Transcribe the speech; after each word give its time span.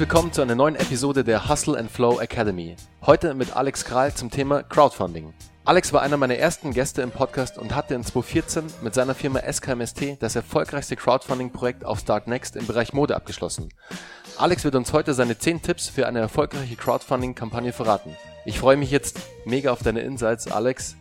willkommen 0.00 0.32
zu 0.32 0.40
einer 0.40 0.54
neuen 0.54 0.76
Episode 0.76 1.24
der 1.24 1.50
Hustle 1.50 1.78
and 1.78 1.90
Flow 1.90 2.20
Academy. 2.20 2.74
Heute 3.02 3.34
mit 3.34 3.54
Alex 3.54 3.84
Kral 3.84 4.14
zum 4.14 4.30
Thema 4.30 4.62
Crowdfunding. 4.62 5.34
Alex 5.66 5.92
war 5.92 6.00
einer 6.00 6.16
meiner 6.16 6.36
ersten 6.36 6.72
Gäste 6.72 7.02
im 7.02 7.10
Podcast 7.10 7.58
und 7.58 7.74
hatte 7.74 7.94
in 7.94 8.02
2014 8.02 8.64
mit 8.80 8.94
seiner 8.94 9.14
Firma 9.14 9.40
SKMST 9.40 10.16
das 10.18 10.36
erfolgreichste 10.36 10.96
Crowdfunding-Projekt 10.96 11.84
auf 11.84 11.98
Starknext 11.98 12.56
im 12.56 12.66
Bereich 12.66 12.94
Mode 12.94 13.14
abgeschlossen. 13.14 13.68
Alex 14.38 14.64
wird 14.64 14.74
uns 14.74 14.94
heute 14.94 15.12
seine 15.12 15.36
10 15.36 15.60
Tipps 15.60 15.90
für 15.90 16.06
eine 16.06 16.20
erfolgreiche 16.20 16.76
Crowdfunding-Kampagne 16.76 17.74
verraten. 17.74 18.16
Ich 18.46 18.58
freue 18.58 18.78
mich 18.78 18.90
jetzt 18.90 19.20
mega 19.44 19.70
auf 19.70 19.82
deine 19.82 20.00
Insights, 20.00 20.50
Alex, 20.50 20.96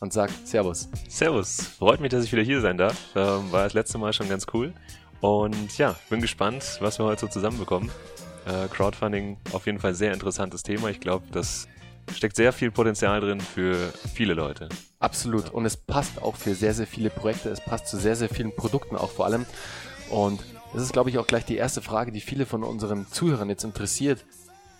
und 0.00 0.12
sag 0.12 0.28
Servus. 0.42 0.88
Servus, 1.08 1.60
freut 1.78 2.00
mich, 2.00 2.10
dass 2.10 2.24
ich 2.24 2.32
wieder 2.32 2.42
hier 2.42 2.60
sein 2.60 2.78
darf. 2.78 2.96
Ähm, 3.14 3.52
war 3.52 3.62
das 3.62 3.74
letzte 3.74 3.98
Mal 3.98 4.12
schon 4.12 4.28
ganz 4.28 4.46
cool. 4.52 4.74
Und 5.20 5.78
ja, 5.78 5.94
bin 6.08 6.20
gespannt, 6.20 6.78
was 6.80 6.98
wir 6.98 7.04
heute 7.04 7.20
so 7.20 7.26
zusammenbekommen. 7.28 7.92
Äh, 8.50 8.68
Crowdfunding 8.68 9.36
auf 9.52 9.66
jeden 9.66 9.78
Fall 9.78 9.94
sehr 9.94 10.12
interessantes 10.12 10.62
Thema. 10.62 10.88
Ich 10.88 11.00
glaube, 11.00 11.26
das 11.30 11.68
steckt 12.12 12.34
sehr 12.34 12.52
viel 12.52 12.70
Potenzial 12.70 13.20
drin 13.20 13.40
für 13.40 13.76
viele 14.12 14.34
Leute. 14.34 14.68
Absolut. 14.98 15.50
Und 15.50 15.66
es 15.66 15.76
passt 15.76 16.20
auch 16.20 16.34
für 16.34 16.54
sehr, 16.54 16.74
sehr 16.74 16.86
viele 16.86 17.10
Projekte. 17.10 17.50
Es 17.50 17.60
passt 17.60 17.86
zu 17.86 17.96
sehr, 17.96 18.16
sehr 18.16 18.28
vielen 18.28 18.54
Produkten 18.54 18.96
auch 18.96 19.10
vor 19.10 19.26
allem. 19.26 19.46
Und 20.10 20.40
das 20.72 20.82
ist, 20.82 20.92
glaube 20.92 21.10
ich, 21.10 21.18
auch 21.18 21.26
gleich 21.26 21.44
die 21.44 21.56
erste 21.56 21.82
Frage, 21.82 22.10
die 22.10 22.20
viele 22.20 22.44
von 22.44 22.64
unseren 22.64 23.06
Zuhörern 23.06 23.48
jetzt 23.48 23.64
interessiert. 23.64 24.24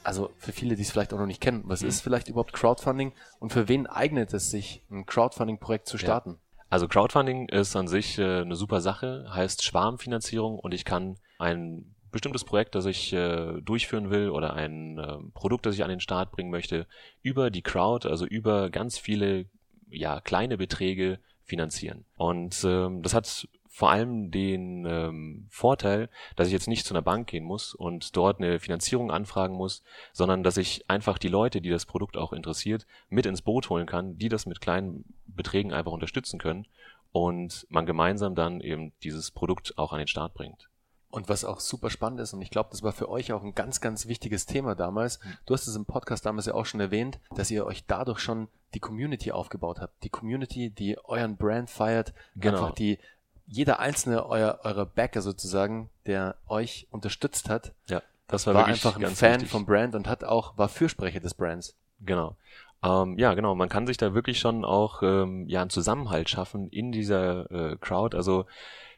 Also 0.03 0.31
für 0.39 0.53
viele, 0.53 0.75
die 0.75 0.83
es 0.83 0.91
vielleicht 0.91 1.13
auch 1.13 1.19
noch 1.19 1.27
nicht 1.27 1.41
kennen, 1.41 1.63
was 1.67 1.83
mhm. 1.83 1.89
ist 1.89 2.01
vielleicht 2.01 2.29
überhaupt 2.29 2.53
Crowdfunding 2.53 3.13
und 3.39 3.53
für 3.53 3.69
wen 3.69 3.87
eignet 3.87 4.33
es 4.33 4.51
sich, 4.51 4.83
ein 4.91 5.05
Crowdfunding-Projekt 5.05 5.87
zu 5.87 5.99
starten? 5.99 6.31
Ja. 6.31 6.65
Also 6.71 6.89
Crowdfunding 6.89 7.49
ist 7.51 7.77
an 7.77 7.87
sich 7.87 8.19
äh, 8.19 8.41
eine 8.41 8.57
super 8.57 8.81
Sache, 8.81 9.27
heißt 9.31 9.63
Schwarmfinanzierung 9.63 10.59
und 10.59 10.73
ich 10.73 10.87
kann 10.87 11.19
ein 11.39 11.95
bestimmtes 12.11 12.45
Projekt, 12.45 12.75
das 12.75 12.87
ich 12.87 13.13
äh, 13.13 13.61
durchführen 13.61 14.11
will 14.11 14.31
oder 14.31 14.55
ein 14.55 14.99
äh, 14.99 15.19
Produkt, 15.35 15.67
das 15.67 15.75
ich 15.75 15.85
an 15.85 15.91
den 15.91 16.01
Start 16.01 16.33
bringen 16.33 16.51
möchte, 16.51 16.87
über 17.23 17.51
die 17.51 17.63
Crowd, 17.63 18.09
also 18.09 18.27
über 18.27 18.71
ganz 18.71 18.99
viele 18.99 19.47
ja 19.91 20.21
kleine 20.21 20.57
Beträge 20.57 21.19
finanzieren. 21.45 22.05
Und 22.17 22.65
ähm, 22.65 23.03
das 23.03 23.15
hat 23.15 23.49
vor 23.69 23.91
allem 23.91 24.31
den 24.31 24.85
ähm, 24.85 25.47
Vorteil, 25.49 26.09
dass 26.37 26.49
ich 26.49 26.53
jetzt 26.53 26.69
nicht 26.69 26.85
zu 26.85 26.93
einer 26.93 27.03
Bank 27.03 27.29
gehen 27.29 27.45
muss 27.45 27.75
und 27.75 28.17
dort 28.17 28.39
eine 28.39 28.59
Finanzierung 28.59 29.11
anfragen 29.11 29.55
muss, 29.55 29.83
sondern 30.13 30.43
dass 30.43 30.57
ich 30.57 30.89
einfach 30.91 31.19
die 31.19 31.29
Leute, 31.29 31.61
die 31.61 31.71
das 31.71 31.87
Produkt 31.87 32.17
auch 32.17 32.33
interessiert, 32.33 32.87
mit 33.09 33.27
ins 33.27 33.43
Boot 33.43 33.71
holen 33.71 33.87
kann, 33.87 34.19
die 34.19 34.29
das 34.29 34.47
mit 34.47 34.61
kleinen 34.61 35.05
Beträgen 35.27 35.73
einfach 35.73 35.93
unterstützen 35.93 36.41
können 36.41 36.67
und 37.13 37.67
man 37.69 37.87
gemeinsam 37.87 38.35
dann 38.35 38.61
eben 38.61 38.93
dieses 39.03 39.31
Produkt 39.31 39.77
auch 39.79 39.93
an 39.93 39.99
den 39.99 40.09
Start 40.09 40.35
bringt. 40.35 40.70
Und 41.11 41.29
was 41.29 41.45
auch 41.45 41.59
super 41.59 41.91
spannend 41.91 42.21
ist, 42.21 42.33
und 42.35 42.41
ich 42.41 42.51
glaube, 42.51 42.71
das 42.71 42.85
war 42.85 42.93
für 42.93 43.09
euch 43.09 43.33
auch 43.33 43.43
ein 43.43 43.55
ganz, 43.55 43.81
ganz 43.81 44.07
wichtiges 44.07 44.47
Thema 44.47 44.77
damals. 44.77 45.19
Mhm. 45.25 45.39
Du 45.47 45.55
hast 45.55 45.67
es 45.67 45.75
im 45.75 45.85
Podcast 45.85 46.25
damals 46.25 46.47
ja 46.47 46.55
auch 46.55 46.67
schon 46.67 46.81
erwähnt, 46.81 47.19
dass 47.35 47.51
ihr 47.51 47.67
euch 47.67 47.85
dadurch 47.87 48.21
schon 48.21 48.49
die 48.75 48.81
Community 48.81 49.33
aufgebaut 49.33 49.81
habt. 49.81 50.05
Die 50.05 50.09
Community, 50.09 50.71
die 50.71 50.97
euren 51.05 51.37
Brand 51.37 51.69
feiert, 51.69 52.15
genau. 52.37 52.59
einfach 52.59 52.75
die 52.75 52.99
jeder 53.47 53.81
einzelne 53.81 54.27
euer, 54.27 54.61
eurer 54.63 54.87
Backer 54.87 55.23
sozusagen, 55.23 55.91
der 56.07 56.37
euch 56.47 56.87
unterstützt 56.93 57.49
hat, 57.49 57.73
ja, 57.89 58.01
das 58.29 58.47
war, 58.47 58.55
war 58.55 58.67
einfach 58.67 58.97
ein 58.97 59.07
Fan 59.09 59.35
wichtig. 59.35 59.51
vom 59.51 59.67
Brand 59.67 59.97
und 59.97 60.07
hat 60.07 60.23
auch, 60.23 60.57
war 60.57 60.69
Fürsprecher 60.69 61.19
des 61.19 61.35
Brands. 61.35 61.77
Genau. 61.99 62.37
Ähm, 62.83 63.19
ja, 63.19 63.35
genau. 63.35 63.57
Man 63.57 63.69
kann 63.69 63.89
sich 63.89 63.97
da 63.97 64.15
wirklich 64.15 64.39
schon 64.39 64.65
auch 64.65 65.03
ähm, 65.03 65.49
ja 65.49 65.61
einen 65.61 65.71
Zusammenhalt 65.71 66.31
schaffen 66.31 66.69
in 66.71 66.93
dieser 66.93 67.51
äh, 67.51 67.77
Crowd. 67.77 68.17
Also 68.17 68.47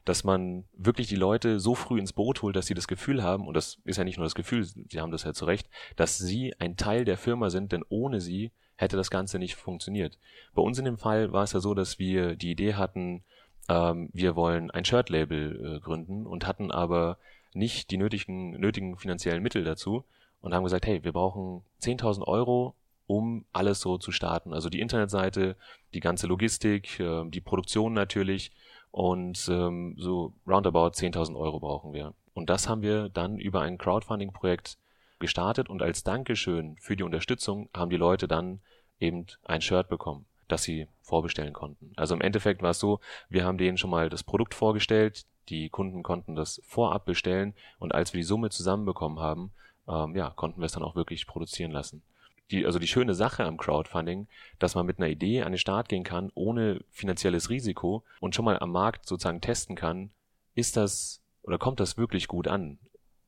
dass 0.04 0.24
man 0.24 0.64
wirklich 0.72 1.06
die 1.08 1.16
Leute 1.16 1.60
so 1.60 1.74
früh 1.74 1.98
ins 1.98 2.12
Boot 2.12 2.42
holt, 2.42 2.56
dass 2.56 2.66
sie 2.66 2.74
das 2.74 2.88
Gefühl 2.88 3.22
haben, 3.22 3.46
und 3.46 3.54
das 3.54 3.78
ist 3.84 3.98
ja 3.98 4.04
nicht 4.04 4.16
nur 4.16 4.26
das 4.26 4.34
Gefühl, 4.34 4.64
sie 4.64 5.00
haben 5.00 5.12
das 5.12 5.24
ja 5.24 5.32
zu 5.32 5.44
Recht, 5.44 5.68
dass 5.96 6.18
sie 6.18 6.54
ein 6.58 6.76
Teil 6.76 7.04
der 7.04 7.16
Firma 7.16 7.50
sind, 7.50 7.72
denn 7.72 7.84
ohne 7.88 8.20
sie 8.20 8.50
hätte 8.76 8.96
das 8.96 9.10
Ganze 9.10 9.38
nicht 9.38 9.54
funktioniert. 9.54 10.18
Bei 10.54 10.62
uns 10.62 10.78
in 10.78 10.84
dem 10.84 10.98
Fall 10.98 11.32
war 11.32 11.44
es 11.44 11.52
ja 11.52 11.60
so, 11.60 11.74
dass 11.74 11.98
wir 11.98 12.34
die 12.34 12.50
Idee 12.50 12.74
hatten, 12.74 13.22
ähm, 13.68 14.10
wir 14.12 14.34
wollen 14.34 14.70
ein 14.70 14.84
Shirt-Label 14.84 15.76
äh, 15.76 15.80
gründen 15.80 16.26
und 16.26 16.46
hatten 16.46 16.70
aber 16.70 17.18
nicht 17.54 17.91
die 17.91 17.96
nötigen, 17.96 18.52
nötigen 18.52 18.96
finanziellen 18.96 19.42
Mittel 19.42 19.62
dazu 19.62 20.04
und 20.41 20.54
haben 20.54 20.64
gesagt, 20.64 20.86
hey, 20.86 21.04
wir 21.04 21.12
brauchen 21.12 21.62
10.000 21.80 22.26
Euro, 22.26 22.74
um 23.06 23.44
alles 23.52 23.80
so 23.80 23.98
zu 23.98 24.10
starten. 24.10 24.52
Also 24.52 24.68
die 24.68 24.80
Internetseite, 24.80 25.56
die 25.94 26.00
ganze 26.00 26.26
Logistik, 26.26 26.98
äh, 26.98 27.24
die 27.28 27.41
Produktion 27.41 27.92
natürlich 27.92 28.50
und 28.92 29.48
ähm, 29.50 29.97
so 29.98 30.32
roundabout 30.47 30.91
10.000 30.91 31.36
Euro 31.36 31.58
brauchen 31.58 31.92
wir. 31.92 32.14
Und 32.34 32.48
das 32.48 32.69
haben 32.69 32.82
wir 32.82 33.08
dann 33.08 33.38
über 33.38 33.62
ein 33.62 33.76
Crowdfunding-Projekt 33.76 34.78
gestartet 35.19 35.69
und 35.69 35.82
als 35.82 36.04
Dankeschön 36.04 36.76
für 36.80 36.97
die 36.97 37.03
Unterstützung 37.03 37.69
haben 37.75 37.91
die 37.91 37.97
Leute 37.97 38.28
dann 38.28 38.60
eben 39.00 39.26
ein 39.44 39.60
Shirt 39.60 39.88
bekommen 39.88 40.26
das 40.53 40.62
sie 40.62 40.86
vorbestellen 41.00 41.53
konnten. 41.53 41.92
Also 41.97 42.14
im 42.14 42.20
Endeffekt 42.20 42.62
war 42.62 42.70
es 42.70 42.78
so, 42.78 43.00
wir 43.28 43.44
haben 43.44 43.58
denen 43.58 43.78
schon 43.78 43.91
mal 43.91 44.08
das 44.08 44.22
Produkt 44.22 44.54
vorgestellt, 44.54 45.24
die 45.48 45.70
Kunden 45.70 46.03
konnten 46.03 46.36
das 46.36 46.60
vorab 46.64 47.04
bestellen 47.04 47.54
und 47.78 47.94
als 47.94 48.12
wir 48.12 48.19
die 48.19 48.24
Summe 48.24 48.50
zusammenbekommen 48.50 49.19
haben, 49.19 49.53
ähm, 49.88 50.14
ja, 50.14 50.30
konnten 50.30 50.60
wir 50.60 50.66
es 50.66 50.72
dann 50.72 50.84
auch 50.84 50.94
wirklich 50.94 51.26
produzieren 51.26 51.72
lassen. 51.72 52.03
Die, 52.52 52.66
also 52.66 52.78
die 52.78 52.86
schöne 52.86 53.14
Sache 53.14 53.44
am 53.44 53.56
Crowdfunding, 53.56 54.28
dass 54.58 54.74
man 54.74 54.86
mit 54.86 54.98
einer 54.98 55.08
Idee 55.08 55.42
an 55.42 55.52
den 55.52 55.58
Start 55.58 55.88
gehen 55.88 56.04
kann, 56.04 56.30
ohne 56.34 56.84
finanzielles 56.90 57.50
Risiko 57.50 58.04
und 58.20 58.34
schon 58.34 58.44
mal 58.44 58.58
am 58.58 58.70
Markt 58.70 59.06
sozusagen 59.06 59.40
testen 59.40 59.74
kann, 59.74 60.10
ist 60.54 60.76
das 60.76 61.22
oder 61.42 61.58
kommt 61.58 61.80
das 61.80 61.96
wirklich 61.96 62.28
gut 62.28 62.46
an? 62.46 62.78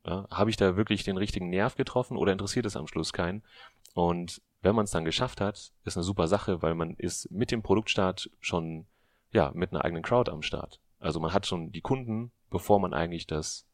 Ja, 0.07 0.27
Habe 0.31 0.51
ich 0.51 0.57
da 0.57 0.77
wirklich 0.77 1.03
den 1.03 1.17
richtigen 1.17 1.49
Nerv 1.49 1.77
getroffen 1.77 2.17
oder 2.17 2.33
interessiert 2.33 2.67
es 2.67 2.77
am 2.77 2.87
Schluss 2.87 3.13
keinen? 3.13 3.43
Und 3.95 4.43
wenn 4.61 4.75
man 4.75 4.85
es 4.85 4.91
dann 4.91 5.05
geschafft 5.05 5.41
hat, 5.41 5.73
ist 5.85 5.97
eine 5.97 6.05
super 6.05 6.29
Sache, 6.29 6.63
weil 6.63 6.75
man 6.75 6.95
ist 6.95 7.31
mit 7.31 7.51
dem 7.51 7.63
Produktstart 7.63 8.31
schon 8.41 8.87
ja 9.33 9.51
mit 9.55 9.73
einer 9.73 9.85
eigenen 9.85 10.03
Crowd 10.03 10.31
am 10.31 10.43
Start. 10.43 10.81
Also 11.01 11.21
man 11.21 11.33
hat 11.33 11.47
schon 11.47 11.73
die 11.73 11.81
Kunden, 11.81 12.31
bevor 12.51 12.81
man 12.81 12.95
eigentlich 12.95 13.27
das 13.27 13.67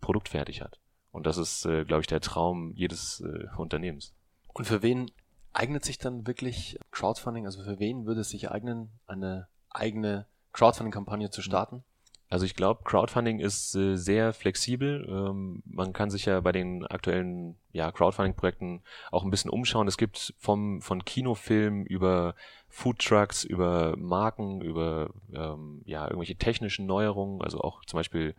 Produkt 0.00 0.28
fertig 0.28 0.60
hat. 0.60 0.78
Und 1.10 1.26
das 1.26 1.38
ist, 1.38 1.64
äh, 1.64 1.84
glaube 1.84 2.02
ich, 2.02 2.06
der 2.06 2.20
Traum 2.20 2.72
jedes 2.74 3.20
äh, 3.20 3.46
Unternehmens. 3.56 4.14
Und 4.56 4.64
für 4.64 4.80
wen 4.80 5.10
eignet 5.52 5.84
sich 5.84 5.98
dann 5.98 6.26
wirklich 6.26 6.78
Crowdfunding? 6.90 7.44
Also 7.44 7.62
für 7.62 7.78
wen 7.78 8.06
würde 8.06 8.22
es 8.22 8.30
sich 8.30 8.50
eignen, 8.50 8.88
eine 9.06 9.48
eigene 9.68 10.24
Crowdfunding-Kampagne 10.54 11.28
zu 11.28 11.42
starten? 11.42 11.84
Also 12.30 12.46
ich 12.46 12.54
glaube, 12.54 12.82
Crowdfunding 12.84 13.38
ist 13.38 13.74
äh, 13.74 13.96
sehr 13.96 14.32
flexibel. 14.32 15.06
Ähm, 15.10 15.62
man 15.66 15.92
kann 15.92 16.08
sich 16.08 16.24
ja 16.24 16.40
bei 16.40 16.52
den 16.52 16.86
aktuellen 16.86 17.56
ja, 17.72 17.92
Crowdfunding-Projekten 17.92 18.82
auch 19.12 19.24
ein 19.24 19.30
bisschen 19.30 19.50
umschauen. 19.50 19.88
Es 19.88 19.98
gibt 19.98 20.32
vom 20.38 20.80
von 20.80 21.04
Kinofilmen 21.04 21.84
über 21.84 22.34
Foodtrucks, 22.70 23.44
über 23.44 23.94
Marken, 23.98 24.62
über 24.62 25.10
ähm, 25.34 25.82
ja 25.84 26.04
irgendwelche 26.04 26.36
technischen 26.36 26.86
Neuerungen, 26.86 27.42
also 27.42 27.60
auch 27.60 27.84
zum 27.84 27.98
Beispiel 27.98 28.34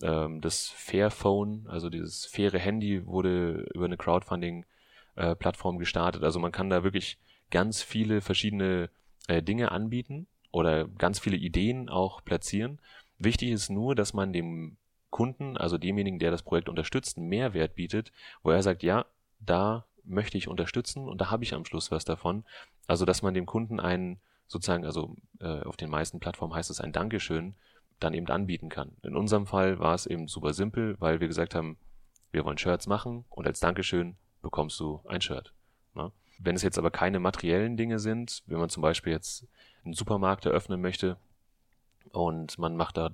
ähm, 0.00 0.40
das 0.40 0.68
Fairphone, 0.68 1.66
also 1.68 1.90
dieses 1.90 2.24
faire 2.24 2.56
Handy 2.56 3.04
wurde 3.04 3.66
über 3.74 3.86
eine 3.86 3.96
Crowdfunding-Plattform 3.96 4.75
äh, 5.16 5.34
gestartet. 5.78 6.22
Also 6.22 6.38
man 6.38 6.52
kann 6.52 6.70
da 6.70 6.84
wirklich 6.84 7.18
ganz 7.50 7.82
viele 7.82 8.20
verschiedene 8.20 8.90
äh, 9.28 9.42
Dinge 9.42 9.72
anbieten 9.72 10.26
oder 10.52 10.86
ganz 10.86 11.18
viele 11.18 11.36
Ideen 11.36 11.88
auch 11.88 12.24
platzieren. 12.24 12.80
Wichtig 13.18 13.50
ist 13.50 13.70
nur, 13.70 13.94
dass 13.94 14.12
man 14.12 14.32
dem 14.32 14.76
Kunden, 15.10 15.56
also 15.56 15.78
demjenigen, 15.78 16.18
der 16.18 16.30
das 16.30 16.42
Projekt 16.42 16.68
unterstützt, 16.68 17.16
einen 17.16 17.28
Mehrwert 17.28 17.74
bietet, 17.74 18.12
wo 18.42 18.50
er 18.50 18.62
sagt, 18.62 18.82
ja, 18.82 19.06
da 19.40 19.86
möchte 20.04 20.38
ich 20.38 20.48
unterstützen 20.48 21.08
und 21.08 21.20
da 21.20 21.30
habe 21.30 21.44
ich 21.44 21.54
am 21.54 21.64
Schluss 21.64 21.90
was 21.90 22.04
davon. 22.04 22.44
Also, 22.86 23.04
dass 23.04 23.22
man 23.22 23.34
dem 23.34 23.46
Kunden 23.46 23.80
einen 23.80 24.20
sozusagen, 24.46 24.84
also 24.84 25.16
äh, 25.40 25.62
auf 25.62 25.76
den 25.76 25.90
meisten 25.90 26.20
Plattformen 26.20 26.54
heißt 26.54 26.70
es 26.70 26.80
ein 26.80 26.92
Dankeschön, 26.92 27.54
dann 27.98 28.14
eben 28.14 28.28
anbieten 28.28 28.68
kann. 28.68 28.92
In 29.02 29.16
unserem 29.16 29.46
Fall 29.46 29.78
war 29.78 29.94
es 29.94 30.06
eben 30.06 30.28
super 30.28 30.52
simpel, 30.52 30.96
weil 30.98 31.20
wir 31.20 31.28
gesagt 31.28 31.54
haben, 31.54 31.78
wir 32.30 32.44
wollen 32.44 32.58
Shirts 32.58 32.86
machen 32.86 33.24
und 33.30 33.46
als 33.46 33.60
Dankeschön 33.60 34.16
bekommst 34.46 34.78
du 34.78 35.00
ein 35.06 35.20
Shirt. 35.20 35.52
Ne? 35.94 36.12
Wenn 36.38 36.54
es 36.54 36.62
jetzt 36.62 36.78
aber 36.78 36.92
keine 36.92 37.18
materiellen 37.18 37.76
Dinge 37.76 37.98
sind, 37.98 38.44
wenn 38.46 38.58
man 38.58 38.70
zum 38.70 38.80
Beispiel 38.80 39.12
jetzt 39.12 39.44
einen 39.84 39.92
Supermarkt 39.94 40.46
eröffnen 40.46 40.80
möchte, 40.80 41.16
und 42.12 42.56
man 42.58 42.76
macht 42.76 42.96
da 42.96 43.10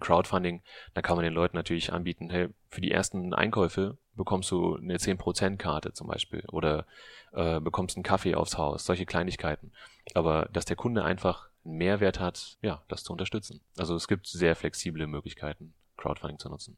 Crowdfunding, 0.00 0.62
da 0.92 1.00
kann 1.00 1.16
man 1.16 1.24
den 1.24 1.32
Leuten 1.32 1.56
natürlich 1.56 1.92
anbieten, 1.94 2.28
hey, 2.28 2.50
für 2.68 2.82
die 2.82 2.90
ersten 2.90 3.32
Einkäufe 3.32 3.96
bekommst 4.14 4.50
du 4.50 4.76
eine 4.76 4.98
10%-Karte 4.98 5.94
zum 5.94 6.08
Beispiel 6.08 6.44
oder 6.52 6.86
äh, 7.32 7.58
bekommst 7.58 7.96
einen 7.96 8.04
Kaffee 8.04 8.34
aufs 8.34 8.58
Haus, 8.58 8.84
solche 8.84 9.06
Kleinigkeiten. 9.06 9.72
Aber 10.12 10.50
dass 10.52 10.66
der 10.66 10.76
Kunde 10.76 11.04
einfach 11.04 11.48
einen 11.64 11.78
Mehrwert 11.78 12.20
hat, 12.20 12.58
ja, 12.60 12.84
das 12.88 13.02
zu 13.02 13.12
unterstützen. 13.12 13.62
Also 13.78 13.96
es 13.96 14.06
gibt 14.06 14.26
sehr 14.26 14.54
flexible 14.54 15.06
Möglichkeiten, 15.06 15.72
Crowdfunding 15.96 16.38
zu 16.38 16.50
nutzen. 16.50 16.76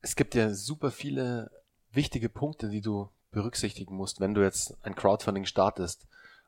Es 0.00 0.14
gibt 0.14 0.36
ja 0.36 0.54
super 0.54 0.92
viele 0.92 1.50
wichtige 1.90 2.28
Punkte, 2.28 2.68
die 2.70 2.80
du 2.80 3.10
berücksichtigen 3.30 3.94
musst, 3.94 4.20
wenn 4.20 4.34
du 4.34 4.42
jetzt 4.42 4.76
ein 4.82 4.94
Crowdfunding 4.94 5.44
startest. 5.44 6.06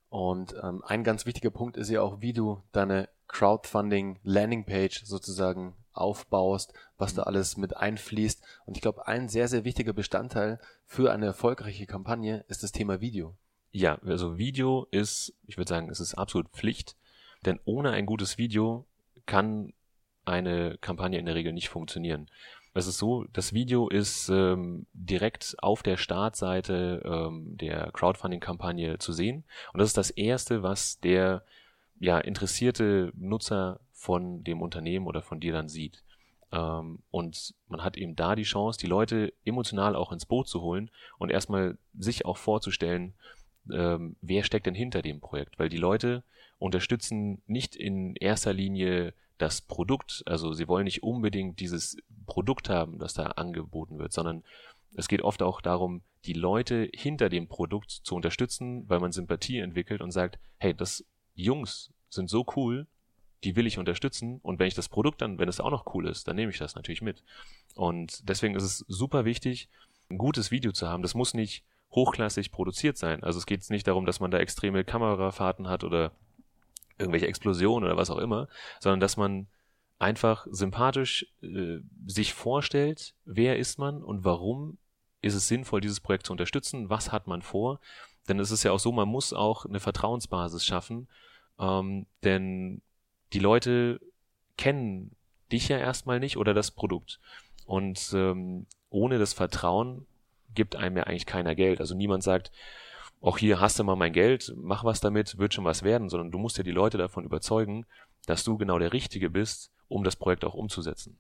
Und 0.09 0.55
ähm, 0.63 0.83
ein 0.85 1.05
ganz 1.05 1.27
wichtiger 1.27 1.51
Punkt 1.51 1.77
ist 1.77 1.89
ja 1.89 2.03
auch, 2.03 2.21
wie 2.21 2.33
du 2.33 2.63
deine 2.73 3.09
Crowdfunding 3.29 4.19
Landingpage 4.25 5.05
sozusagen 5.05 5.75
aufbaust, 5.93 6.73
was 6.99 7.15
da 7.15 7.23
alles 7.23 7.57
mit 7.57 7.77
einfließt. 7.77 8.43
Und 8.67 8.77
ich 8.77 8.83
glaube, 8.83 9.07
ein 9.07 9.29
sehr, 9.29 9.49
sehr 9.49 9.65
wichtiger 9.65 9.93
Bestandteil 9.93 10.59
für 10.87 11.13
eine 11.13 11.27
erfolgreiche 11.27 11.87
Kampagne 11.87 12.45
ist 12.49 12.63
das 12.63 12.73
Thema 12.73 13.01
Video. 13.01 13.37
Ja, 13.73 13.99
also 14.05 14.37
Video 14.37 14.89
ist, 14.91 15.33
ich 15.47 15.57
würde 15.57 15.69
sagen, 15.69 15.91
es 15.91 16.01
ist 16.01 16.15
absolut 16.15 16.49
Pflicht, 16.51 16.97
denn 17.47 17.61
ohne 17.65 17.93
ein 17.93 18.07
gutes 18.07 18.37
Video 18.37 18.85
kann 19.27 19.73
eine 20.25 20.77
Kampagne 20.79 21.19
in 21.19 21.27
der 21.27 21.35
Regel 21.35 21.53
nicht 21.53 21.69
funktionieren. 21.69 22.29
Es 22.81 22.87
ist 22.87 22.97
so, 22.97 23.27
das 23.35 23.53
Video 23.53 23.89
ist 23.89 24.31
ähm, 24.31 24.87
direkt 24.95 25.55
auf 25.61 25.83
der 25.83 25.99
Startseite 25.99 27.03
ähm, 27.05 27.59
der 27.59 27.91
Crowdfunding-Kampagne 27.93 28.97
zu 28.97 29.13
sehen. 29.13 29.45
Und 29.75 29.81
das 29.81 29.91
ist 29.91 29.99
das 29.99 30.09
Erste, 30.09 30.63
was 30.63 30.99
der 30.99 31.45
ja, 31.99 32.19
interessierte 32.19 33.13
Nutzer 33.15 33.81
von 33.93 34.45
dem 34.45 34.63
Unternehmen 34.63 35.07
oder 35.07 35.21
von 35.21 35.41
dir 35.41 35.53
dann 35.53 35.69
sieht. 35.69 36.03
Ähm, 36.53 37.01
und 37.11 37.55
man 37.69 37.85
hat 37.85 37.99
eben 37.99 38.17
da 38.17 38.35
die 38.35 38.45
Chance, 38.45 38.79
die 38.79 38.87
Leute 38.87 39.35
emotional 39.45 39.95
auch 39.95 40.11
ins 40.11 40.25
Boot 40.25 40.49
zu 40.49 40.63
holen 40.63 40.91
und 41.19 41.31
erstmal 41.31 41.77
sich 41.99 42.25
auch 42.25 42.39
vorzustellen, 42.39 43.13
ähm, 43.71 44.17
wer 44.23 44.43
steckt 44.43 44.65
denn 44.65 44.75
hinter 44.75 45.03
dem 45.03 45.21
Projekt. 45.21 45.59
Weil 45.59 45.69
die 45.69 45.77
Leute 45.77 46.23
unterstützen 46.59 47.43
nicht 47.47 47.77
in 47.77 48.17
erster 48.17 48.55
Linie 48.55 49.13
das 49.41 49.63
Produkt, 49.63 50.23
also 50.27 50.53
sie 50.53 50.69
wollen 50.69 50.85
nicht 50.85 51.03
unbedingt 51.03 51.61
dieses 51.61 51.97
Produkt 52.27 52.69
haben, 52.69 52.99
das 52.99 53.15
da 53.15 53.25
angeboten 53.25 53.99
wird, 53.99 54.13
sondern 54.13 54.45
es 54.95 55.09
geht 55.09 55.23
oft 55.23 55.43
auch 55.43 55.61
darum, 55.61 56.03
die 56.27 56.35
Leute 56.35 56.91
hinter 56.93 57.29
dem 57.29 57.49
Produkt 57.49 57.91
zu 57.91 58.15
unterstützen, 58.15 58.89
weil 58.89 59.01
man 59.01 59.13
Sympathie 59.13 59.59
entwickelt 59.59 60.03
und 60.03 60.11
sagt, 60.11 60.39
hey, 60.59 60.75
das 60.75 61.05
Jungs 61.35 61.91
sind 62.11 62.29
so 62.29 62.45
cool, 62.57 62.87
die 63.43 63.57
will 63.57 63.67
ich 63.67 63.79
unterstützen 63.79 64.41
und 64.43 64.59
wenn 64.59 64.67
ich 64.67 64.75
das 64.75 64.91
Produkt 64.91 65.23
dann, 65.23 65.39
wenn 65.39 65.49
es 65.49 65.61
auch 65.61 65.71
noch 65.71 65.95
cool 65.95 66.07
ist, 66.07 66.29
dann 66.29 66.37
nehme 66.37 66.53
ich 66.53 66.59
das 66.59 66.75
natürlich 66.75 67.01
mit. 67.01 67.23
Und 67.75 68.29
deswegen 68.29 68.55
ist 68.55 68.65
es 68.65 68.85
super 68.89 69.25
wichtig, 69.25 69.71
ein 70.11 70.19
gutes 70.19 70.51
Video 70.51 70.73
zu 70.73 70.89
haben. 70.89 71.03
Das 71.03 71.15
muss 71.15 71.33
nicht 71.33 71.65
hochklassig 71.93 72.53
produziert 72.53 72.99
sein. 72.99 73.23
Also 73.23 73.39
es 73.39 73.47
geht 73.47 73.69
nicht 73.71 73.87
darum, 73.87 74.05
dass 74.05 74.21
man 74.21 74.31
da 74.31 74.39
extreme 74.39 74.85
Kamerafahrten 74.85 75.69
hat 75.69 75.85
oder 75.85 76.13
irgendwelche 77.01 77.27
Explosionen 77.27 77.89
oder 77.89 77.97
was 77.97 78.11
auch 78.11 78.19
immer, 78.19 78.49
sondern 78.79 79.01
dass 79.01 79.17
man 79.17 79.49
einfach 79.99 80.47
sympathisch 80.51 81.27
äh, 81.43 81.79
sich 82.07 82.33
vorstellt, 82.33 83.15
wer 83.25 83.59
ist 83.59 83.79
man 83.79 84.03
und 84.03 84.25
warum 84.25 84.79
ist 85.23 85.35
es 85.35 85.49
sinnvoll, 85.49 85.81
dieses 85.81 86.01
Projekt 86.01 86.27
zu 86.27 86.33
unterstützen, 86.33 86.89
was 86.89 87.13
hat 87.13 87.27
man 87.27 87.43
vor. 87.43 87.81
Denn 88.29 88.39
es 88.39 88.51
ist 88.51 88.63
ja 88.63 88.73
auch 88.73 88.79
so, 88.79 88.93
man 88.93 89.09
muss 89.09 89.33
auch 89.33 89.67
eine 89.67 89.81
Vertrauensbasis 89.81 90.65
schaffen, 90.65 91.09
ähm, 91.59 92.07
denn 92.25 92.81
die 93.33 93.39
Leute 93.39 94.01
kennen 94.57 95.15
dich 95.53 95.69
ja 95.69 95.79
erstmal 95.79 96.21
nicht 96.21 96.37
oder 96.37 96.55
das 96.55 96.71
Produkt. 96.71 97.21
Und 97.67 98.13
ähm, 98.15 98.67
ohne 98.89 99.19
das 99.19 99.33
Vertrauen 99.33 100.07
gibt 100.55 100.77
einem 100.77 100.97
ja 100.97 101.05
eigentlich 101.05 101.27
keiner 101.27 101.55
Geld. 101.55 101.81
Also 101.81 101.95
niemand 101.95 102.23
sagt, 102.23 102.51
auch 103.21 103.39
hier 103.39 103.61
hast 103.61 103.79
du 103.79 103.85
mal 103.85 103.97
mein 103.97 104.13
Geld, 104.13 104.53
mach 104.57 104.85
was 104.85 105.01
damit, 105.01 105.39
wird 105.39 105.55
schon 105.55 105.65
was 105.65 105.83
werden, 105.83 106.09
sondern 106.09 106.31
du 106.31 106.39
musst 106.39 106.57
ja 106.57 106.65
die 106.65 106.71
Leute 106.71 106.99
davon 106.99 107.25
überzeugen, 107.25 107.87
dass 108.27 108.45
du 108.45 108.57
genau 108.57 108.79
der 108.79 108.93
Richtige 108.93 109.31
bist, 109.31 109.71
um 109.89 110.05
das 110.05 110.17
Projekt 110.17 110.45
auch 110.45 110.55
umzusetzen. 110.55 111.19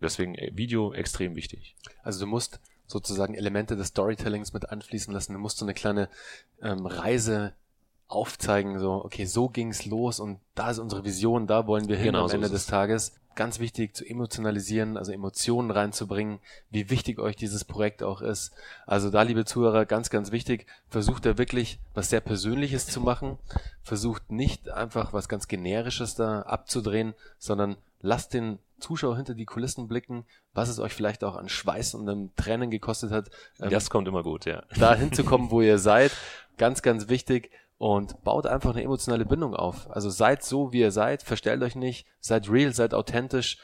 Deswegen 0.00 0.34
äh, 0.34 0.50
Video 0.54 0.92
extrem 0.92 1.34
wichtig. 1.34 1.76
Also 2.02 2.24
du 2.24 2.26
musst 2.26 2.60
sozusagen 2.86 3.34
Elemente 3.34 3.76
des 3.76 3.88
Storytellings 3.88 4.52
mit 4.52 4.68
anfließen 4.70 5.12
lassen. 5.12 5.32
Du 5.32 5.38
musst 5.38 5.58
so 5.58 5.64
eine 5.64 5.74
kleine 5.74 6.08
ähm, 6.60 6.86
Reise 6.86 7.54
aufzeigen, 8.06 8.78
so, 8.78 9.04
okay, 9.04 9.24
so 9.24 9.48
ging's 9.48 9.86
los 9.86 10.20
und 10.20 10.38
da 10.54 10.70
ist 10.70 10.78
unsere 10.78 11.04
Vision, 11.04 11.46
da 11.46 11.66
wollen 11.66 11.88
wir 11.88 11.96
hin 11.96 12.06
genau, 12.06 12.22
am 12.22 12.28
so 12.28 12.34
Ende 12.34 12.50
des 12.50 12.66
Tages 12.66 13.14
ganz 13.34 13.58
wichtig 13.58 13.94
zu 13.94 14.04
emotionalisieren, 14.04 14.96
also 14.96 15.12
Emotionen 15.12 15.70
reinzubringen, 15.70 16.38
wie 16.70 16.90
wichtig 16.90 17.18
euch 17.18 17.36
dieses 17.36 17.64
Projekt 17.64 18.02
auch 18.02 18.20
ist. 18.20 18.52
Also 18.86 19.10
da, 19.10 19.22
liebe 19.22 19.44
Zuhörer, 19.44 19.86
ganz, 19.86 20.10
ganz 20.10 20.32
wichtig, 20.32 20.66
versucht 20.88 21.26
da 21.26 21.38
wirklich 21.38 21.78
was 21.94 22.10
sehr 22.10 22.20
Persönliches 22.20 22.86
zu 22.86 23.00
machen. 23.00 23.38
Versucht 23.82 24.30
nicht 24.30 24.70
einfach 24.70 25.12
was 25.12 25.28
ganz 25.28 25.48
Generisches 25.48 26.14
da 26.14 26.42
abzudrehen, 26.42 27.14
sondern 27.38 27.76
lasst 28.00 28.34
den 28.34 28.58
Zuschauer 28.78 29.16
hinter 29.16 29.34
die 29.34 29.46
Kulissen 29.46 29.88
blicken, 29.88 30.24
was 30.52 30.68
es 30.68 30.78
euch 30.78 30.92
vielleicht 30.92 31.24
auch 31.24 31.36
an 31.36 31.48
Schweiß 31.48 31.94
und 31.94 32.08
an 32.08 32.30
Tränen 32.36 32.70
gekostet 32.70 33.10
hat. 33.10 33.30
Ähm, 33.60 33.70
das 33.70 33.90
kommt 33.90 34.08
immer 34.08 34.22
gut, 34.22 34.44
ja. 34.44 34.62
Da 34.78 34.94
hinzukommen, 34.94 35.50
wo 35.50 35.60
ihr 35.60 35.78
seid. 35.78 36.12
Ganz, 36.56 36.82
ganz 36.82 37.08
wichtig 37.08 37.50
und 37.78 38.22
baut 38.24 38.46
einfach 38.46 38.70
eine 38.70 38.82
emotionale 38.82 39.24
Bindung 39.24 39.54
auf. 39.54 39.90
Also 39.90 40.10
seid 40.10 40.42
so, 40.42 40.72
wie 40.72 40.80
ihr 40.80 40.90
seid, 40.90 41.22
verstellt 41.22 41.62
euch 41.62 41.76
nicht, 41.76 42.06
seid 42.20 42.48
real, 42.50 42.72
seid 42.72 42.94
authentisch. 42.94 43.58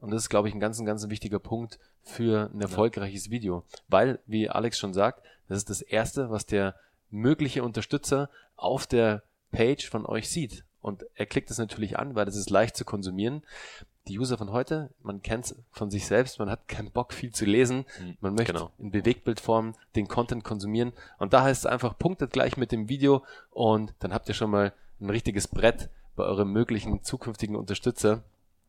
Und 0.00 0.10
das 0.10 0.22
ist, 0.22 0.28
glaube 0.30 0.48
ich, 0.48 0.54
ein 0.54 0.60
ganz, 0.60 0.84
ganz 0.84 1.08
wichtiger 1.08 1.38
Punkt 1.38 1.78
für 2.02 2.50
ein 2.52 2.60
erfolgreiches 2.60 3.30
Video. 3.30 3.64
Weil, 3.88 4.18
wie 4.26 4.48
Alex 4.48 4.78
schon 4.78 4.94
sagt, 4.94 5.22
das 5.48 5.58
ist 5.58 5.70
das 5.70 5.80
Erste, 5.80 6.30
was 6.30 6.44
der 6.46 6.74
mögliche 7.10 7.62
Unterstützer 7.62 8.30
auf 8.56 8.86
der 8.86 9.22
Page 9.52 9.88
von 9.88 10.06
euch 10.06 10.28
sieht. 10.28 10.64
Und 10.80 11.04
er 11.14 11.26
klickt 11.26 11.50
es 11.50 11.58
natürlich 11.58 11.98
an, 11.98 12.16
weil 12.16 12.24
das 12.24 12.34
ist 12.34 12.50
leicht 12.50 12.76
zu 12.76 12.84
konsumieren 12.84 13.42
die 14.08 14.18
User 14.18 14.36
von 14.36 14.50
heute, 14.50 14.90
man 15.02 15.22
kennt 15.22 15.46
es 15.46 15.56
von 15.70 15.90
sich 15.90 16.06
selbst, 16.06 16.38
man 16.38 16.50
hat 16.50 16.68
keinen 16.68 16.90
Bock 16.90 17.12
viel 17.12 17.32
zu 17.32 17.44
lesen, 17.44 17.84
mhm, 18.00 18.16
man 18.20 18.34
möchte 18.34 18.52
genau. 18.52 18.72
in 18.78 18.90
Bewegtbildform 18.90 19.74
den 19.94 20.08
Content 20.08 20.44
konsumieren 20.44 20.92
und 21.18 21.32
da 21.32 21.42
heißt 21.42 21.64
es 21.64 21.66
einfach, 21.66 21.98
punktet 21.98 22.32
gleich 22.32 22.56
mit 22.56 22.72
dem 22.72 22.88
Video 22.88 23.24
und 23.50 23.94
dann 24.00 24.12
habt 24.12 24.28
ihr 24.28 24.34
schon 24.34 24.50
mal 24.50 24.72
ein 25.00 25.10
richtiges 25.10 25.48
Brett 25.48 25.88
bei 26.16 26.24
eurem 26.24 26.52
möglichen 26.52 27.02
zukünftigen 27.02 27.56
Unterstützer. 27.56 28.22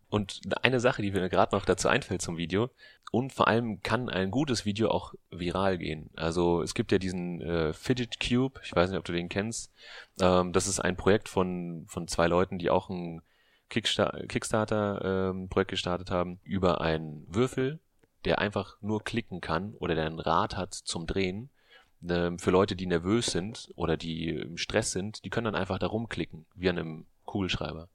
Und 0.09 0.41
eine 0.61 0.79
Sache, 0.79 1.01
die 1.01 1.11
mir 1.11 1.27
gerade 1.27 1.55
noch 1.55 1.65
dazu 1.65 1.87
einfällt 1.87 2.21
zum 2.21 2.37
Video, 2.37 2.69
und 3.11 3.31
vor 3.31 3.47
allem 3.47 3.81
kann 3.81 4.09
ein 4.09 4.31
gutes 4.31 4.65
Video 4.65 4.89
auch 4.89 5.13
viral 5.29 5.77
gehen. 5.77 6.09
Also 6.15 6.63
es 6.63 6.73
gibt 6.73 6.91
ja 6.91 6.97
diesen 6.97 7.41
äh, 7.41 7.73
Fidget 7.73 8.19
Cube, 8.19 8.59
ich 8.63 8.75
weiß 8.75 8.89
nicht, 8.89 8.97
ob 8.97 9.05
du 9.05 9.11
den 9.13 9.29
kennst. 9.29 9.71
Ähm, 10.19 10.51
das 10.51 10.67
ist 10.67 10.79
ein 10.79 10.95
Projekt 10.95 11.29
von, 11.29 11.85
von 11.87 12.07
zwei 12.07 12.27
Leuten, 12.27 12.57
die 12.57 12.71
auch 12.71 12.89
ein 12.89 13.21
Kickstarter-Projekt 13.73 15.71
ähm, 15.71 15.73
gestartet 15.73 16.11
haben, 16.11 16.39
über 16.43 16.81
einen 16.81 17.25
Würfel, 17.27 17.79
der 18.25 18.39
einfach 18.39 18.77
nur 18.81 19.03
klicken 19.03 19.41
kann 19.41 19.73
oder 19.75 19.95
der 19.95 20.05
ein 20.05 20.19
Rad 20.19 20.55
hat 20.55 20.73
zum 20.73 21.07
Drehen. 21.07 21.49
Ähm, 22.07 22.39
für 22.39 22.51
Leute, 22.51 22.75
die 22.75 22.85
nervös 22.85 23.27
sind 23.27 23.69
oder 23.75 23.97
die 23.97 24.29
im 24.29 24.57
Stress 24.57 24.91
sind, 24.91 25.23
die 25.25 25.29
können 25.29 25.45
dann 25.45 25.55
einfach 25.55 25.79
da 25.79 25.87
rumklicken, 25.87 26.45
wie 26.55 26.69
an 26.69 26.77
einem 26.77 27.05
Kugelschreiber. 27.25 27.87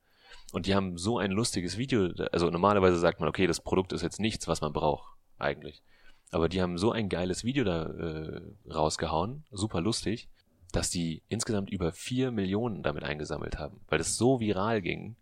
Und 0.52 0.66
die 0.66 0.74
haben 0.74 0.96
so 0.96 1.18
ein 1.18 1.30
lustiges 1.30 1.76
Video, 1.76 2.10
also 2.32 2.50
normalerweise 2.50 2.98
sagt 2.98 3.20
man, 3.20 3.28
okay, 3.28 3.46
das 3.46 3.60
Produkt 3.60 3.92
ist 3.92 4.02
jetzt 4.02 4.18
nichts, 4.18 4.48
was 4.48 4.60
man 4.60 4.72
braucht, 4.72 5.14
eigentlich. 5.38 5.82
Aber 6.30 6.48
die 6.48 6.62
haben 6.62 6.78
so 6.78 6.90
ein 6.92 7.08
geiles 7.08 7.44
Video 7.44 7.64
da 7.64 7.86
äh, 7.86 8.40
rausgehauen, 8.70 9.44
super 9.50 9.80
lustig, 9.80 10.28
dass 10.72 10.90
die 10.90 11.22
insgesamt 11.28 11.70
über 11.70 11.92
vier 11.92 12.30
Millionen 12.30 12.82
damit 12.82 13.04
eingesammelt 13.04 13.58
haben, 13.58 13.80
weil 13.88 13.98
das 13.98 14.16
so 14.16 14.40
viral 14.40 14.82
ging, 14.82 15.16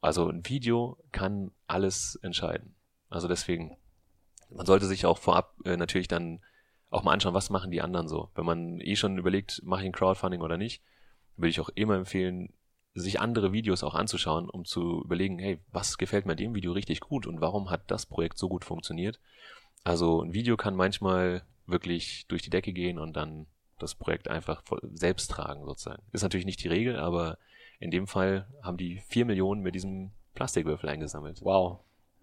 also 0.00 0.28
ein 0.28 0.46
Video 0.48 0.98
kann 1.12 1.50
alles 1.66 2.16
entscheiden. 2.22 2.74
Also 3.08 3.28
deswegen, 3.28 3.76
man 4.50 4.66
sollte 4.66 4.86
sich 4.86 5.06
auch 5.06 5.18
vorab 5.18 5.54
äh, 5.64 5.76
natürlich 5.76 6.08
dann 6.08 6.40
auch 6.90 7.02
mal 7.02 7.12
anschauen, 7.12 7.34
was 7.34 7.50
machen 7.50 7.70
die 7.70 7.82
anderen 7.82 8.08
so. 8.08 8.30
Wenn 8.34 8.46
man 8.46 8.80
eh 8.80 8.96
schon 8.96 9.18
überlegt, 9.18 9.62
mache 9.64 9.82
ich 9.82 9.86
ein 9.86 9.92
Crowdfunding 9.92 10.40
oder 10.40 10.56
nicht, 10.56 10.82
würde 11.36 11.50
ich 11.50 11.60
auch 11.60 11.70
immer 11.70 11.96
empfehlen, 11.96 12.52
sich 12.94 13.20
andere 13.20 13.52
Videos 13.52 13.82
auch 13.82 13.94
anzuschauen, 13.94 14.48
um 14.48 14.64
zu 14.64 15.02
überlegen, 15.04 15.38
hey, 15.38 15.60
was 15.70 15.98
gefällt 15.98 16.24
mir 16.24 16.36
dem 16.36 16.54
Video 16.54 16.72
richtig 16.72 17.00
gut 17.00 17.26
und 17.26 17.40
warum 17.40 17.70
hat 17.70 17.90
das 17.90 18.06
Projekt 18.06 18.38
so 18.38 18.48
gut 18.48 18.64
funktioniert. 18.64 19.20
Also 19.84 20.22
ein 20.22 20.32
Video 20.32 20.56
kann 20.56 20.74
manchmal 20.74 21.42
wirklich 21.66 22.26
durch 22.28 22.42
die 22.42 22.50
Decke 22.50 22.72
gehen 22.72 22.98
und 22.98 23.14
dann 23.14 23.46
das 23.78 23.94
Projekt 23.94 24.28
einfach 24.28 24.62
selbst 24.82 25.30
tragen 25.30 25.64
sozusagen. 25.64 26.02
Ist 26.12 26.22
natürlich 26.22 26.46
nicht 26.46 26.62
die 26.62 26.68
Regel, 26.68 26.96
aber 26.98 27.38
in 27.78 27.90
dem 27.90 28.06
Fall 28.06 28.46
haben 28.62 28.76
die 28.76 29.00
vier 29.08 29.24
Millionen 29.24 29.62
mit 29.62 29.74
diesem 29.74 30.12
Plastikwürfel 30.34 30.88
eingesammelt. 30.88 31.40
Wow. 31.42 31.80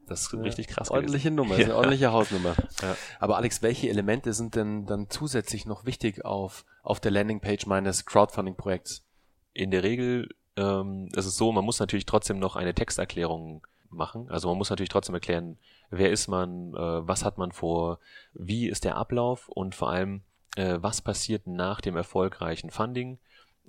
Das 0.08 0.24
ist 0.24 0.34
ja, 0.34 0.40
richtig 0.40 0.68
krass. 0.68 0.92
Ordentliche 0.92 1.30
gewesen. 1.30 1.36
Nummer, 1.36 1.58
ja. 1.58 1.66
eine 1.66 1.76
ordentliche 1.76 2.12
Hausnummer. 2.12 2.56
Ja. 2.82 2.98
Aber 3.20 3.38
Alex, 3.38 3.62
welche 3.62 3.88
Elemente 3.90 4.34
sind 4.34 4.56
denn 4.56 4.86
dann 4.86 5.10
zusätzlich 5.10 5.66
noch 5.66 5.86
wichtig 5.86 6.26
auf, 6.26 6.66
auf 6.82 7.00
der 7.00 7.12
Landingpage 7.12 7.66
meines 7.66 8.06
Crowdfunding-Projekts? 8.06 9.06
In 9.54 9.72
der 9.72 9.84
Regel 9.84 10.30
ähm, 10.58 11.08
ist 11.16 11.26
es 11.26 11.38
so, 11.38 11.52
man 11.52 11.64
muss 11.64 11.80
natürlich 11.80 12.06
trotzdem 12.06 12.40
noch 12.40 12.56
eine 12.56 12.74
Texterklärung 12.74 13.66
machen. 13.90 14.30
Also 14.30 14.50
man 14.50 14.58
muss 14.58 14.70
natürlich 14.70 14.90
trotzdem 14.90 15.16
erklären, 15.16 15.58
wer 15.90 16.12
ist 16.12 16.28
man, 16.28 16.74
äh, 16.74 17.08
was 17.08 17.24
hat 17.24 17.38
man 17.38 17.52
vor, 17.52 18.00
wie 18.34 18.68
ist 18.68 18.84
der 18.84 18.98
Ablauf 18.98 19.48
und 19.48 19.76
vor 19.76 19.90
allem, 19.90 20.24
äh, 20.56 20.78
was 20.80 21.02
passiert 21.02 21.48
nach 21.48 21.80
dem 21.80 21.96
erfolgreichen 21.96 22.70
Funding 22.70 23.20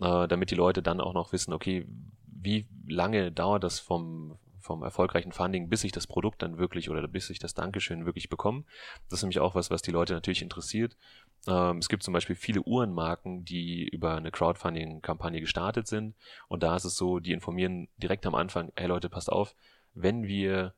äh, 0.00 0.28
damit 0.28 0.50
die 0.50 0.56
Leute 0.56 0.82
dann 0.82 1.00
auch 1.00 1.14
noch 1.14 1.32
wissen, 1.32 1.52
okay, 1.52 1.86
wie 2.26 2.66
lange 2.86 3.32
dauert 3.32 3.64
das 3.64 3.80
vom, 3.80 4.38
vom 4.60 4.82
erfolgreichen 4.82 5.32
Funding, 5.32 5.68
bis 5.68 5.84
ich 5.84 5.92
das 5.92 6.06
Produkt 6.06 6.42
dann 6.42 6.58
wirklich 6.58 6.90
oder 6.90 7.06
bis 7.08 7.30
ich 7.30 7.38
das 7.38 7.54
Dankeschön 7.54 8.06
wirklich 8.06 8.28
bekomme. 8.28 8.64
Das 9.08 9.18
ist 9.18 9.22
nämlich 9.22 9.40
auch 9.40 9.54
was, 9.54 9.70
was 9.70 9.82
die 9.82 9.90
Leute 9.90 10.14
natürlich 10.14 10.42
interessiert. 10.42 10.96
Ähm, 11.46 11.78
es 11.78 11.88
gibt 11.88 12.02
zum 12.02 12.14
Beispiel 12.14 12.36
viele 12.36 12.62
Uhrenmarken, 12.62 13.44
die 13.44 13.88
über 13.88 14.16
eine 14.16 14.30
Crowdfunding-Kampagne 14.30 15.40
gestartet 15.40 15.86
sind. 15.86 16.14
Und 16.48 16.62
da 16.62 16.76
ist 16.76 16.84
es 16.84 16.96
so, 16.96 17.18
die 17.18 17.32
informieren 17.32 17.88
direkt 17.96 18.26
am 18.26 18.34
Anfang, 18.34 18.72
hey 18.76 18.88
Leute, 18.88 19.08
passt 19.08 19.30
auf, 19.30 19.54
wenn 19.94 20.24
wir 20.24 20.74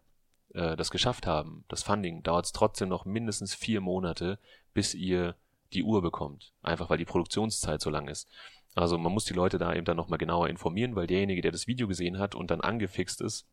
äh, 0.54 0.76
das 0.76 0.90
geschafft 0.90 1.26
haben, 1.26 1.64
das 1.68 1.82
Funding, 1.82 2.23
dauert 2.23 2.46
es 2.46 2.52
trotzdem 2.52 2.88
noch 2.88 3.04
mindestens 3.04 3.54
vier 3.54 3.80
Monate, 3.80 4.38
bis 4.75 4.94
ihr 4.94 5.37
die 5.73 5.82
Uhr 5.82 6.02
bekommt. 6.02 6.52
Einfach 6.62 6.90
weil 6.90 6.99
die 6.99 7.04
Produktionszeit 7.04 7.80
so 7.80 7.90
lang 7.90 8.08
ist. 8.08 8.28
Also 8.76 8.99
man 8.99 9.12
muss 9.12 9.25
die 9.25 9.35
Leute 9.35 9.56
da 9.59 9.75
eben 9.75 9.87
dann 9.87 9.97
nochmal 9.97 10.18
genauer 10.18 10.49
informieren, 10.49 10.95
weil 10.95 11.06
derjenige, 11.06 11.40
der 11.40 11.50
das 11.50 11.66
Video 11.66 11.88
gesehen 11.88 12.18
hat 12.18 12.35
und 12.35 12.50
dann 12.50 12.61
angefixt 12.61 13.23
ist, 13.23 13.47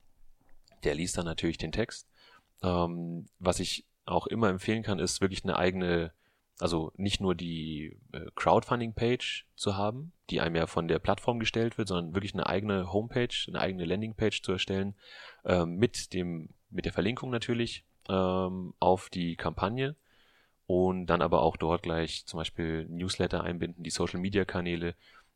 der 0.83 0.95
liest 0.95 1.17
dann 1.17 1.25
natürlich 1.25 1.57
den 1.57 1.71
Text. 1.71 2.09
Ähm, 2.61 3.27
was 3.39 3.61
ich 3.61 3.85
auch 4.05 4.27
immer 4.27 4.49
empfehlen 4.49 4.83
kann, 4.83 4.99
ist 4.99 5.21
wirklich 5.21 5.45
eine 5.45 5.55
eigene, 5.55 6.11
also 6.59 6.91
nicht 6.97 7.21
nur 7.21 7.35
die 7.35 7.97
äh, 8.11 8.25
Crowdfunding-Page 8.35 9.47
zu 9.55 9.77
haben, 9.77 10.11
die 10.29 10.41
einem 10.41 10.57
ja 10.57 10.67
von 10.67 10.89
der 10.89 10.99
Plattform 10.99 11.39
gestellt 11.39 11.77
wird, 11.77 11.87
sondern 11.87 12.13
wirklich 12.13 12.33
eine 12.33 12.47
eigene 12.47 12.91
Homepage, 12.91 13.33
eine 13.47 13.61
eigene 13.61 13.85
Landingpage 13.85 14.41
zu 14.41 14.51
erstellen, 14.51 14.93
ähm, 15.45 15.77
mit 15.77 16.11
dem, 16.13 16.49
mit 16.69 16.83
der 16.83 16.91
Verlinkung 16.91 17.29
natürlich 17.29 17.85
ähm, 18.09 18.73
auf 18.79 19.09
die 19.09 19.37
Kampagne 19.37 19.95
und 20.67 21.07
dann 21.07 21.21
aber 21.21 21.41
auch 21.41 21.57
dort 21.57 21.83
gleich 21.83 22.25
zum 22.25 22.37
Beispiel 22.37 22.85
Newsletter 22.89 23.43
einbinden, 23.43 23.83
die 23.83 23.89
Social 23.89 24.19
Media 24.19 24.45
Kanäle, 24.45 24.95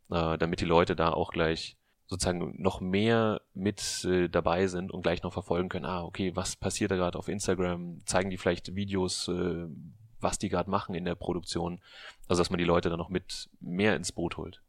äh, 0.10 0.38
damit 0.38 0.62
die 0.62 0.66
Leute 0.66 0.96
da 0.96 1.12
auch 1.12 1.32
gleich 1.32 1.78
sozusagen 2.08 2.62
noch 2.62 2.80
mehr 2.80 3.42
mit 3.54 4.06
äh, 4.06 4.30
dabei 4.30 4.68
sind 4.68 4.92
und 4.92 5.02
gleich 5.02 5.24
noch 5.24 5.34
verfolgen 5.34 5.70
können, 5.70 5.86
ah, 5.86 6.04
okay, 6.04 6.36
was 6.36 6.56
passiert 6.56 6.92
da 6.92 6.96
gerade 6.96 7.20
auf 7.20 7.28
Instagram? 7.28 8.02
Zeigen 8.06 8.30
die 8.30 8.38
vielleicht 8.38 8.76
Videos, 8.76 9.28
äh, 9.28 9.68
was 10.20 10.40
die 10.40 10.50
gerade 10.50 10.70
machen 10.70 10.96
in 10.96 11.04
der 11.04 11.16
Produktion? 11.16 11.82
Also 12.28 12.40
dass 12.40 12.50
man 12.50 12.58
die 12.60 12.64
Leute 12.64 12.90
dann 12.90 12.98
noch 12.98 13.10
mit 13.10 13.50
mehr 13.60 13.96
ins 13.96 14.14
Boot 14.14 14.38
holt. 14.38 14.62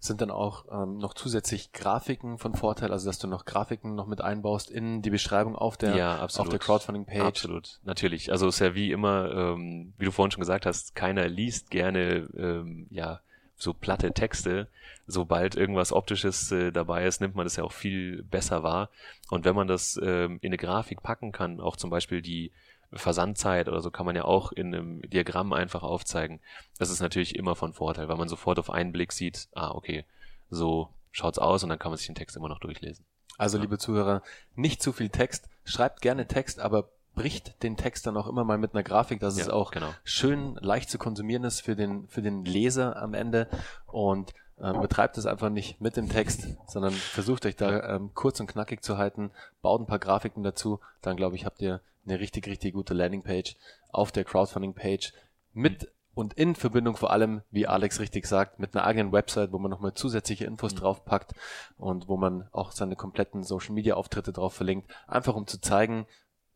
Sind 0.00 0.20
dann 0.20 0.30
auch 0.30 0.66
ähm, 0.70 0.98
noch 0.98 1.14
zusätzlich 1.14 1.72
Grafiken 1.72 2.38
von 2.38 2.54
Vorteil, 2.54 2.92
also 2.92 3.06
dass 3.06 3.18
du 3.18 3.26
noch 3.26 3.44
Grafiken 3.44 3.96
noch 3.96 4.06
mit 4.06 4.20
einbaust 4.20 4.70
in 4.70 5.02
die 5.02 5.10
Beschreibung 5.10 5.56
auf 5.56 5.76
der, 5.76 5.96
ja, 5.96 6.18
absolut. 6.18 6.46
auf 6.46 6.50
der 6.50 6.60
Crowdfunding-Page? 6.60 7.20
Absolut, 7.20 7.80
natürlich. 7.82 8.30
Also 8.30 8.46
ist 8.46 8.60
ja 8.60 8.74
wie 8.74 8.92
immer, 8.92 9.32
ähm, 9.32 9.94
wie 9.98 10.04
du 10.04 10.12
vorhin 10.12 10.30
schon 10.30 10.40
gesagt 10.40 10.66
hast, 10.66 10.94
keiner 10.94 11.26
liest 11.28 11.70
gerne 11.70 12.28
ähm, 12.36 12.86
ja 12.90 13.20
so 13.58 13.74
platte 13.74 14.12
Texte. 14.12 14.68
Sobald 15.06 15.56
irgendwas 15.56 15.92
Optisches 15.92 16.52
äh, 16.52 16.70
dabei 16.70 17.04
ist, 17.06 17.20
nimmt 17.20 17.34
man 17.34 17.44
das 17.44 17.56
ja 17.56 17.64
auch 17.64 17.72
viel 17.72 18.22
besser 18.22 18.62
wahr. 18.62 18.90
Und 19.30 19.44
wenn 19.44 19.56
man 19.56 19.66
das 19.66 19.98
ähm, 20.02 20.38
in 20.42 20.50
eine 20.50 20.58
Grafik 20.58 21.02
packen 21.02 21.32
kann, 21.32 21.60
auch 21.60 21.76
zum 21.76 21.90
Beispiel 21.90 22.22
die 22.22 22.52
Versandzeit 22.92 23.68
oder 23.68 23.80
so 23.80 23.90
kann 23.90 24.06
man 24.06 24.16
ja 24.16 24.24
auch 24.24 24.52
in 24.52 24.74
einem 24.74 25.02
Diagramm 25.02 25.52
einfach 25.52 25.82
aufzeigen. 25.82 26.40
Das 26.78 26.90
ist 26.90 27.00
natürlich 27.00 27.36
immer 27.36 27.54
von 27.54 27.72
Vorteil, 27.72 28.08
weil 28.08 28.16
man 28.16 28.28
sofort 28.28 28.58
auf 28.58 28.70
einen 28.70 28.92
Blick 28.92 29.12
sieht, 29.12 29.48
ah, 29.54 29.72
okay, 29.72 30.04
so 30.50 30.88
schaut's 31.10 31.38
aus 31.38 31.62
und 31.62 31.68
dann 31.68 31.78
kann 31.78 31.90
man 31.90 31.98
sich 31.98 32.06
den 32.06 32.14
Text 32.14 32.36
immer 32.36 32.48
noch 32.48 32.60
durchlesen. 32.60 33.04
Also, 33.36 33.58
ja. 33.58 33.62
liebe 33.62 33.78
Zuhörer, 33.78 34.22
nicht 34.54 34.82
zu 34.82 34.92
viel 34.92 35.10
Text. 35.10 35.48
Schreibt 35.64 36.00
gerne 36.00 36.26
Text, 36.26 36.60
aber 36.60 36.90
bricht 37.14 37.62
den 37.62 37.76
Text 37.76 38.06
dann 38.06 38.16
auch 38.16 38.26
immer 38.28 38.44
mal 38.44 38.58
mit 38.58 38.74
einer 38.74 38.82
Grafik, 38.82 39.20
dass 39.20 39.36
ja, 39.36 39.44
es 39.44 39.48
auch 39.50 39.70
genau. 39.72 39.92
schön 40.04 40.54
leicht 40.60 40.88
zu 40.88 40.98
konsumieren 40.98 41.44
ist 41.44 41.60
für 41.60 41.76
den, 41.76 42.08
für 42.08 42.22
den 42.22 42.44
Leser 42.44 42.96
am 42.96 43.12
Ende 43.12 43.48
und 43.86 44.32
ähm, 44.60 44.80
betreibt 44.80 45.18
es 45.18 45.26
einfach 45.26 45.50
nicht 45.50 45.80
mit 45.80 45.96
dem 45.96 46.08
Text, 46.08 46.56
sondern 46.66 46.92
versucht 46.92 47.46
euch 47.46 47.56
da 47.56 47.96
ähm, 47.96 48.10
kurz 48.14 48.40
und 48.40 48.46
knackig 48.46 48.82
zu 48.82 48.98
halten, 48.98 49.30
baut 49.62 49.80
ein 49.80 49.86
paar 49.86 49.98
Grafiken 49.98 50.42
dazu, 50.42 50.80
dann 51.02 51.16
glaube 51.16 51.36
ich, 51.36 51.44
habt 51.44 51.60
ihr 51.62 51.80
eine 52.06 52.20
richtig, 52.20 52.46
richtig 52.46 52.74
gute 52.74 52.94
Landingpage 52.94 53.56
auf 53.90 54.12
der 54.12 54.24
Crowdfunding-Page 54.24 55.12
mit 55.52 55.90
und 56.14 56.34
in 56.34 56.56
Verbindung 56.56 56.96
vor 56.96 57.12
allem, 57.12 57.42
wie 57.52 57.68
Alex 57.68 58.00
richtig 58.00 58.26
sagt, 58.26 58.58
mit 58.58 58.74
einer 58.74 58.84
eigenen 58.84 59.12
Website, 59.12 59.52
wo 59.52 59.58
man 59.58 59.70
nochmal 59.70 59.94
zusätzliche 59.94 60.46
Infos 60.46 60.74
mhm. 60.74 60.78
draufpackt 60.78 61.32
und 61.76 62.08
wo 62.08 62.16
man 62.16 62.48
auch 62.50 62.72
seine 62.72 62.96
kompletten 62.96 63.44
Social 63.44 63.72
Media 63.72 63.94
Auftritte 63.94 64.32
drauf 64.32 64.54
verlinkt, 64.54 64.90
einfach 65.06 65.36
um 65.36 65.46
zu 65.46 65.60
zeigen, 65.60 66.06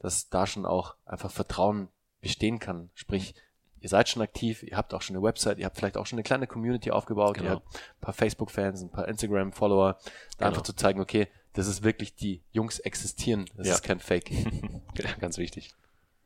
dass 0.01 0.29
da 0.29 0.49
schon 0.49 0.67
auch 0.67 0.97
einfach 1.05 1.31
Vertrauen 1.31 1.89
bestehen 2.21 2.59
kann. 2.59 2.91
Sprich, 2.95 3.37
ihr 3.83 3.89
seid 3.89 4.09
schon 4.09 4.23
aktiv, 4.23 4.63
ihr 4.63 4.77
habt 4.77 4.95
auch 4.95 5.03
schon 5.03 5.17
eine 5.17 5.25
Website, 5.25 5.59
ihr 5.59 5.67
habt 5.67 5.77
vielleicht 5.77 5.97
auch 5.97 6.07
schon 6.07 6.17
eine 6.17 6.23
kleine 6.23 6.47
Community 6.47 6.91
aufgebaut, 6.91 7.35
genau. 7.35 7.47
ihr 7.47 7.55
habt 7.57 7.67
ein 7.75 8.01
paar 8.01 8.15
Facebook-Fans, 8.15 8.81
ein 8.83 8.91
paar 8.91 9.09
Instagram-Follower, 9.09 9.95
da 9.95 9.99
genau. 10.39 10.49
einfach 10.49 10.63
zu 10.63 10.75
zeigen, 10.75 11.01
okay, 11.01 11.29
das 11.53 11.67
ist 11.67 11.83
wirklich 11.83 12.15
die 12.15 12.43
Jungs 12.53 12.79
existieren, 12.79 13.47
das 13.57 13.67
ja. 13.67 13.75
ist 13.75 13.83
kein 13.83 13.99
Fake. 13.99 14.31
ja, 14.31 15.13
ganz 15.21 15.37
wichtig. 15.37 15.75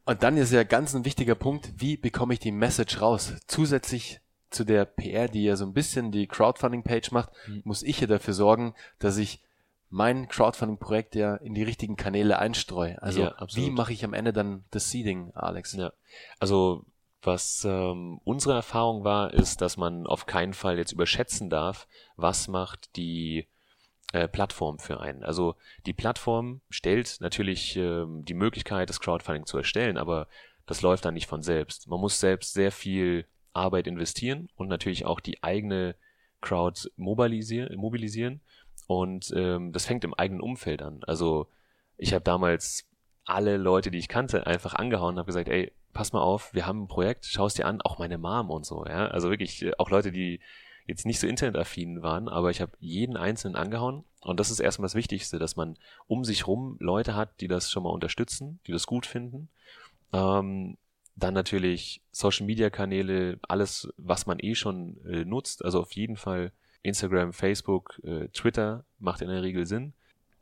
Und 0.04 0.22
dann 0.22 0.36
ist 0.36 0.52
ja 0.52 0.62
ganz 0.62 0.94
ein 0.94 1.04
wichtiger 1.04 1.34
Punkt, 1.34 1.72
wie 1.78 1.96
bekomme 1.96 2.34
ich 2.34 2.40
die 2.40 2.52
Message 2.52 3.00
raus? 3.00 3.32
Zusätzlich 3.46 4.20
zu 4.50 4.64
der 4.64 4.84
PR, 4.84 5.26
die 5.26 5.42
ja 5.42 5.56
so 5.56 5.64
ein 5.64 5.72
bisschen 5.72 6.12
die 6.12 6.28
Crowdfunding-Page 6.28 7.10
macht, 7.10 7.30
mhm. 7.48 7.62
muss 7.64 7.82
ich 7.82 8.00
ja 8.00 8.06
dafür 8.06 8.34
sorgen, 8.34 8.74
dass 8.98 9.16
ich 9.16 9.40
mein 9.88 10.28
Crowdfunding-Projekt 10.28 11.14
ja 11.14 11.36
in 11.36 11.54
die 11.54 11.62
richtigen 11.62 11.96
Kanäle 11.96 12.38
einstreue. 12.38 13.00
Also 13.02 13.22
ja, 13.22 13.34
wie 13.54 13.70
mache 13.70 13.92
ich 13.92 14.04
am 14.04 14.14
Ende 14.14 14.32
dann 14.32 14.64
das 14.70 14.90
Seeding, 14.90 15.32
Alex? 15.34 15.72
Ja, 15.72 15.92
also 16.38 16.84
was 17.26 17.64
ähm, 17.64 18.20
unsere 18.24 18.54
Erfahrung 18.54 19.04
war, 19.04 19.34
ist, 19.34 19.60
dass 19.60 19.76
man 19.76 20.06
auf 20.06 20.26
keinen 20.26 20.54
Fall 20.54 20.78
jetzt 20.78 20.92
überschätzen 20.92 21.50
darf, 21.50 21.86
was 22.16 22.48
macht 22.48 22.96
die 22.96 23.46
äh, 24.12 24.28
Plattform 24.28 24.78
für 24.78 25.00
einen. 25.00 25.24
Also 25.24 25.56
die 25.84 25.92
Plattform 25.92 26.60
stellt 26.70 27.18
natürlich 27.20 27.76
ähm, 27.76 28.24
die 28.24 28.34
Möglichkeit, 28.34 28.88
das 28.88 29.00
Crowdfunding 29.00 29.46
zu 29.46 29.58
erstellen, 29.58 29.98
aber 29.98 30.28
das 30.66 30.82
läuft 30.82 31.04
dann 31.04 31.14
nicht 31.14 31.26
von 31.26 31.42
selbst. 31.42 31.88
Man 31.88 32.00
muss 32.00 32.20
selbst 32.20 32.54
sehr 32.54 32.72
viel 32.72 33.26
Arbeit 33.52 33.86
investieren 33.86 34.48
und 34.56 34.68
natürlich 34.68 35.04
auch 35.04 35.20
die 35.20 35.42
eigene 35.42 35.96
Crowd 36.40 36.88
mobilisieren. 36.96 37.74
mobilisieren 37.76 38.40
und 38.86 39.32
ähm, 39.34 39.72
das 39.72 39.86
fängt 39.86 40.04
im 40.04 40.14
eigenen 40.14 40.40
Umfeld 40.40 40.82
an. 40.82 41.02
Also 41.06 41.48
ich 41.96 42.14
habe 42.14 42.22
damals 42.22 42.86
alle 43.24 43.56
Leute, 43.56 43.90
die 43.90 43.98
ich 43.98 44.08
kannte, 44.08 44.46
einfach 44.46 44.74
angehauen 44.74 45.14
und 45.14 45.18
habe 45.18 45.26
gesagt, 45.26 45.48
ey, 45.48 45.72
pass 45.96 46.12
mal 46.12 46.20
auf, 46.20 46.52
wir 46.52 46.66
haben 46.66 46.82
ein 46.82 46.88
Projekt, 46.88 47.24
schau 47.24 47.46
es 47.46 47.54
dir 47.54 47.66
an, 47.66 47.80
auch 47.80 47.98
meine 47.98 48.18
Mom 48.18 48.50
und 48.50 48.66
so, 48.66 48.84
ja. 48.84 49.08
Also 49.08 49.30
wirklich, 49.30 49.62
äh, 49.62 49.72
auch 49.78 49.90
Leute, 49.90 50.12
die 50.12 50.40
jetzt 50.86 51.06
nicht 51.06 51.18
so 51.18 51.26
internetaffin 51.26 52.02
waren, 52.02 52.28
aber 52.28 52.50
ich 52.50 52.60
habe 52.60 52.72
jeden 52.78 53.16
einzelnen 53.16 53.56
angehauen 53.56 54.04
und 54.20 54.38
das 54.38 54.50
ist 54.50 54.60
erstmal 54.60 54.84
das 54.84 54.94
Wichtigste, 54.94 55.38
dass 55.38 55.56
man 55.56 55.78
um 56.06 56.22
sich 56.22 56.46
rum 56.46 56.76
Leute 56.80 57.16
hat, 57.16 57.40
die 57.40 57.48
das 57.48 57.70
schon 57.70 57.82
mal 57.82 57.90
unterstützen, 57.90 58.60
die 58.66 58.72
das 58.72 58.86
gut 58.86 59.06
finden. 59.06 59.48
Ähm, 60.12 60.76
dann 61.16 61.32
natürlich 61.32 62.02
Social 62.12 62.44
Media 62.44 62.68
Kanäle, 62.68 63.38
alles, 63.48 63.88
was 63.96 64.26
man 64.26 64.38
eh 64.38 64.54
schon 64.54 64.98
äh, 65.06 65.24
nutzt, 65.24 65.64
also 65.64 65.80
auf 65.80 65.92
jeden 65.92 66.16
Fall 66.16 66.52
Instagram, 66.82 67.32
Facebook, 67.32 68.00
äh, 68.04 68.28
Twitter 68.28 68.84
macht 68.98 69.22
in 69.22 69.28
der 69.28 69.42
Regel 69.42 69.66
Sinn, 69.66 69.94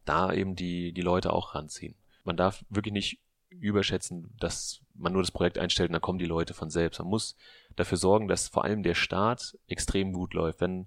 da 0.04 0.32
eben 0.32 0.56
die, 0.56 0.92
die 0.92 1.00
Leute 1.00 1.32
auch 1.32 1.54
ranziehen. 1.54 1.94
Man 2.25 2.37
darf 2.37 2.64
wirklich 2.70 2.92
nicht 2.92 3.20
überschätzen, 3.50 4.34
dass 4.40 4.80
man 4.94 5.12
nur 5.12 5.22
das 5.22 5.30
Projekt 5.30 5.58
einstellt 5.58 5.90
und 5.90 5.94
dann 5.94 6.02
kommen 6.02 6.18
die 6.18 6.26
Leute 6.26 6.54
von 6.54 6.70
selbst. 6.70 6.98
Man 6.98 7.08
muss 7.08 7.36
dafür 7.76 7.98
sorgen, 7.98 8.28
dass 8.28 8.48
vor 8.48 8.64
allem 8.64 8.82
der 8.82 8.94
Start 8.94 9.58
extrem 9.66 10.12
gut 10.12 10.34
läuft. 10.34 10.60
Wenn 10.60 10.86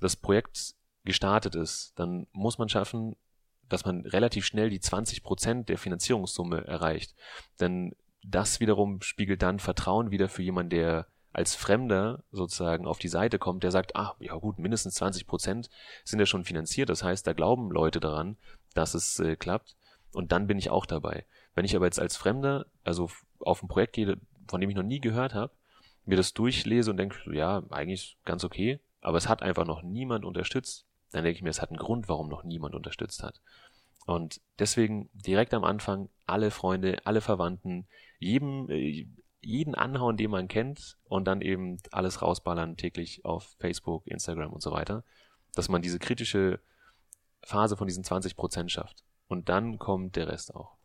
das 0.00 0.16
Projekt 0.16 0.74
gestartet 1.04 1.54
ist, 1.54 1.92
dann 1.96 2.26
muss 2.32 2.58
man 2.58 2.68
schaffen, 2.68 3.16
dass 3.68 3.84
man 3.84 4.02
relativ 4.02 4.44
schnell 4.44 4.70
die 4.70 4.80
20 4.80 5.22
Prozent 5.22 5.68
der 5.68 5.78
Finanzierungssumme 5.78 6.66
erreicht. 6.66 7.14
Denn 7.60 7.94
das 8.22 8.60
wiederum 8.60 9.02
spiegelt 9.02 9.42
dann 9.42 9.58
Vertrauen 9.58 10.10
wieder 10.10 10.28
für 10.28 10.42
jemanden, 10.42 10.70
der 10.70 11.06
als 11.32 11.56
Fremder 11.56 12.22
sozusagen 12.30 12.86
auf 12.86 12.98
die 12.98 13.08
Seite 13.08 13.38
kommt, 13.38 13.64
der 13.64 13.72
sagt, 13.72 13.96
ah, 13.96 14.14
ja 14.20 14.34
gut, 14.36 14.58
mindestens 14.58 14.94
20 14.94 15.26
Prozent 15.26 15.68
sind 16.04 16.20
ja 16.20 16.26
schon 16.26 16.44
finanziert. 16.44 16.88
Das 16.88 17.02
heißt, 17.02 17.26
da 17.26 17.32
glauben 17.32 17.70
Leute 17.70 17.98
daran, 17.98 18.36
dass 18.74 18.94
es 18.94 19.18
äh, 19.18 19.34
klappt. 19.36 19.76
Und 20.12 20.30
dann 20.30 20.46
bin 20.46 20.58
ich 20.58 20.70
auch 20.70 20.86
dabei. 20.86 21.26
Wenn 21.56 21.64
ich 21.64 21.74
aber 21.74 21.86
jetzt 21.86 21.98
als 21.98 22.16
Fremder, 22.16 22.66
also 22.84 23.10
auf 23.44 23.62
ein 23.62 23.68
Projekt 23.68 23.94
gehe, 23.94 24.16
von 24.48 24.60
dem 24.60 24.70
ich 24.70 24.76
noch 24.76 24.82
nie 24.82 25.00
gehört 25.00 25.34
habe, 25.34 25.52
mir 26.04 26.16
das 26.16 26.34
durchlese 26.34 26.90
und 26.90 26.96
denke, 26.96 27.34
ja, 27.34 27.62
eigentlich 27.70 28.18
ganz 28.24 28.44
okay, 28.44 28.80
aber 29.00 29.18
es 29.18 29.28
hat 29.28 29.42
einfach 29.42 29.64
noch 29.64 29.82
niemand 29.82 30.24
unterstützt, 30.24 30.86
dann 31.12 31.24
denke 31.24 31.36
ich 31.36 31.42
mir, 31.42 31.50
es 31.50 31.62
hat 31.62 31.70
einen 31.70 31.78
Grund, 31.78 32.08
warum 32.08 32.28
noch 32.28 32.44
niemand 32.44 32.74
unterstützt 32.74 33.22
hat. 33.22 33.40
Und 34.06 34.40
deswegen 34.58 35.08
direkt 35.12 35.54
am 35.54 35.64
Anfang 35.64 36.08
alle 36.26 36.50
Freunde, 36.50 36.98
alle 37.04 37.20
Verwandten, 37.20 37.86
jedem, 38.18 38.68
äh, 38.68 39.06
jeden 39.40 39.74
anhauen, 39.74 40.16
den 40.16 40.30
man 40.30 40.48
kennt 40.48 40.96
und 41.04 41.26
dann 41.26 41.40
eben 41.40 41.78
alles 41.90 42.22
rausballern 42.22 42.76
täglich 42.76 43.24
auf 43.24 43.56
Facebook, 43.58 44.06
Instagram 44.06 44.52
und 44.52 44.62
so 44.62 44.72
weiter, 44.72 45.04
dass 45.54 45.68
man 45.68 45.82
diese 45.82 45.98
kritische 45.98 46.60
Phase 47.42 47.76
von 47.76 47.86
diesen 47.86 48.04
20 48.04 48.36
Prozent 48.36 48.72
schafft. 48.72 49.04
Und 49.28 49.48
dann 49.48 49.78
kommt 49.78 50.16
der 50.16 50.28
Rest 50.28 50.54
auch. 50.54 50.76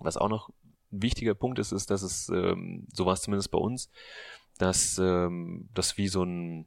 Was 0.00 0.16
auch 0.16 0.28
noch 0.28 0.50
wichtiger 0.90 1.34
Punkt 1.34 1.58
ist, 1.58 1.72
ist, 1.72 1.90
dass 1.90 2.02
es, 2.02 2.28
ähm, 2.28 2.86
so 2.92 3.06
war 3.06 3.14
es 3.14 3.22
zumindest 3.22 3.50
bei 3.50 3.58
uns, 3.58 3.90
dass 4.58 4.98
ähm, 4.98 5.68
das 5.74 5.96
wie 5.96 6.08
so 6.08 6.22
ein, 6.22 6.66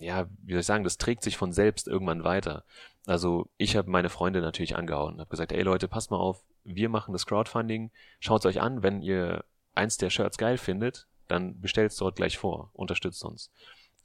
ja, 0.00 0.26
wie 0.42 0.52
soll 0.52 0.60
ich 0.60 0.66
sagen, 0.66 0.84
das 0.84 0.98
trägt 0.98 1.22
sich 1.22 1.36
von 1.36 1.52
selbst 1.52 1.88
irgendwann 1.88 2.24
weiter. 2.24 2.64
Also 3.06 3.48
ich 3.56 3.76
habe 3.76 3.90
meine 3.90 4.08
Freunde 4.08 4.40
natürlich 4.40 4.76
angehauen, 4.76 5.20
habe 5.20 5.30
gesagt, 5.30 5.52
ey 5.52 5.62
Leute, 5.62 5.88
passt 5.88 6.10
mal 6.10 6.18
auf, 6.18 6.42
wir 6.64 6.88
machen 6.88 7.12
das 7.12 7.26
Crowdfunding, 7.26 7.90
schaut 8.20 8.44
euch 8.46 8.60
an, 8.60 8.82
wenn 8.82 9.02
ihr 9.02 9.44
eins 9.74 9.96
der 9.96 10.10
Shirts 10.10 10.38
geil 10.38 10.58
findet, 10.58 11.06
dann 11.28 11.60
bestellt 11.60 11.92
es 11.92 11.98
dort 11.98 12.16
gleich 12.16 12.38
vor, 12.38 12.70
unterstützt 12.72 13.24
uns. 13.24 13.50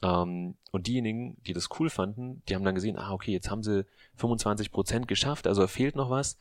Ähm, 0.02 0.56
und 0.72 0.88
diejenigen, 0.88 1.38
die 1.46 1.54
das 1.54 1.70
cool 1.80 1.90
fanden, 1.90 2.42
die 2.48 2.56
haben 2.56 2.64
dann 2.64 2.76
gesehen, 2.76 2.98
ah, 2.98 3.12
okay, 3.12 3.32
jetzt 3.32 3.50
haben 3.52 3.64
sie 3.64 3.86
25 4.16 4.72
Prozent 4.72 5.08
geschafft, 5.08 5.48
also 5.48 5.66
fehlt 5.68 5.96
noch 5.96 6.10
was. 6.10 6.38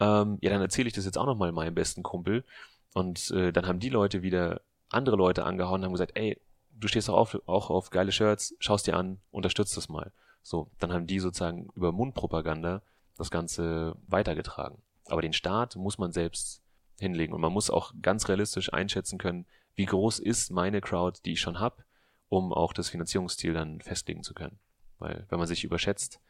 Ähm, 0.00 0.38
ja, 0.40 0.50
dann 0.50 0.60
erzähle 0.60 0.88
ich 0.88 0.94
das 0.94 1.04
jetzt 1.04 1.18
auch 1.18 1.26
nochmal 1.26 1.52
meinem 1.52 1.74
besten 1.74 2.02
Kumpel. 2.02 2.44
Und 2.92 3.30
äh, 3.30 3.52
dann 3.52 3.66
haben 3.66 3.80
die 3.80 3.88
Leute 3.88 4.22
wieder 4.22 4.60
andere 4.88 5.16
Leute 5.16 5.44
angehauen 5.44 5.80
und 5.80 5.86
haben 5.86 5.92
gesagt, 5.92 6.16
ey, 6.16 6.40
du 6.78 6.88
stehst 6.88 7.08
doch 7.08 7.14
auf, 7.14 7.40
auch 7.46 7.70
auf 7.70 7.90
geile 7.90 8.12
Shirts, 8.12 8.54
schaust 8.58 8.86
dir 8.86 8.96
an, 8.96 9.18
unterstützt 9.30 9.76
das 9.76 9.88
mal. 9.88 10.12
So, 10.42 10.70
dann 10.78 10.92
haben 10.92 11.06
die 11.06 11.20
sozusagen 11.20 11.68
über 11.74 11.92
Mundpropaganda 11.92 12.82
das 13.16 13.30
Ganze 13.30 13.96
weitergetragen. 14.06 14.78
Aber 15.06 15.22
den 15.22 15.32
Start 15.32 15.76
muss 15.76 15.98
man 15.98 16.12
selbst 16.12 16.62
hinlegen 16.98 17.34
und 17.34 17.40
man 17.40 17.52
muss 17.52 17.70
auch 17.70 17.92
ganz 18.02 18.28
realistisch 18.28 18.72
einschätzen 18.72 19.18
können, 19.18 19.46
wie 19.74 19.86
groß 19.86 20.18
ist 20.18 20.50
meine 20.50 20.80
Crowd, 20.80 21.20
die 21.24 21.32
ich 21.32 21.40
schon 21.40 21.60
habe, 21.60 21.84
um 22.34 22.52
auch 22.52 22.72
das 22.72 22.88
Finanzierungsziel 22.88 23.52
dann 23.52 23.80
festlegen 23.80 24.22
zu 24.22 24.34
können. 24.34 24.58
Weil 24.98 25.26
wenn 25.28 25.38
man 25.38 25.48
sich 25.48 25.64
überschätzt, 25.64 26.20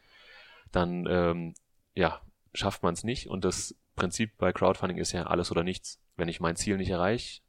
dann 0.72 1.06
ähm, 1.08 1.54
ja, 1.94 2.20
schafft 2.52 2.82
man 2.82 2.94
es 2.94 3.04
nicht 3.04 3.28
und 3.28 3.44
das 3.44 3.74
Prinzip 3.96 4.36
bei 4.38 4.52
Crowdfunding 4.52 4.98
ist 4.98 5.12
ja 5.12 5.24
alles 5.24 5.50
oder 5.50 5.62
nichts. 5.62 6.00
Wenn 6.16 6.28
ich 6.28 6.40
mein 6.40 6.56
Ziel 6.56 6.76
nicht 6.76 6.90
erreiche, 6.90 7.42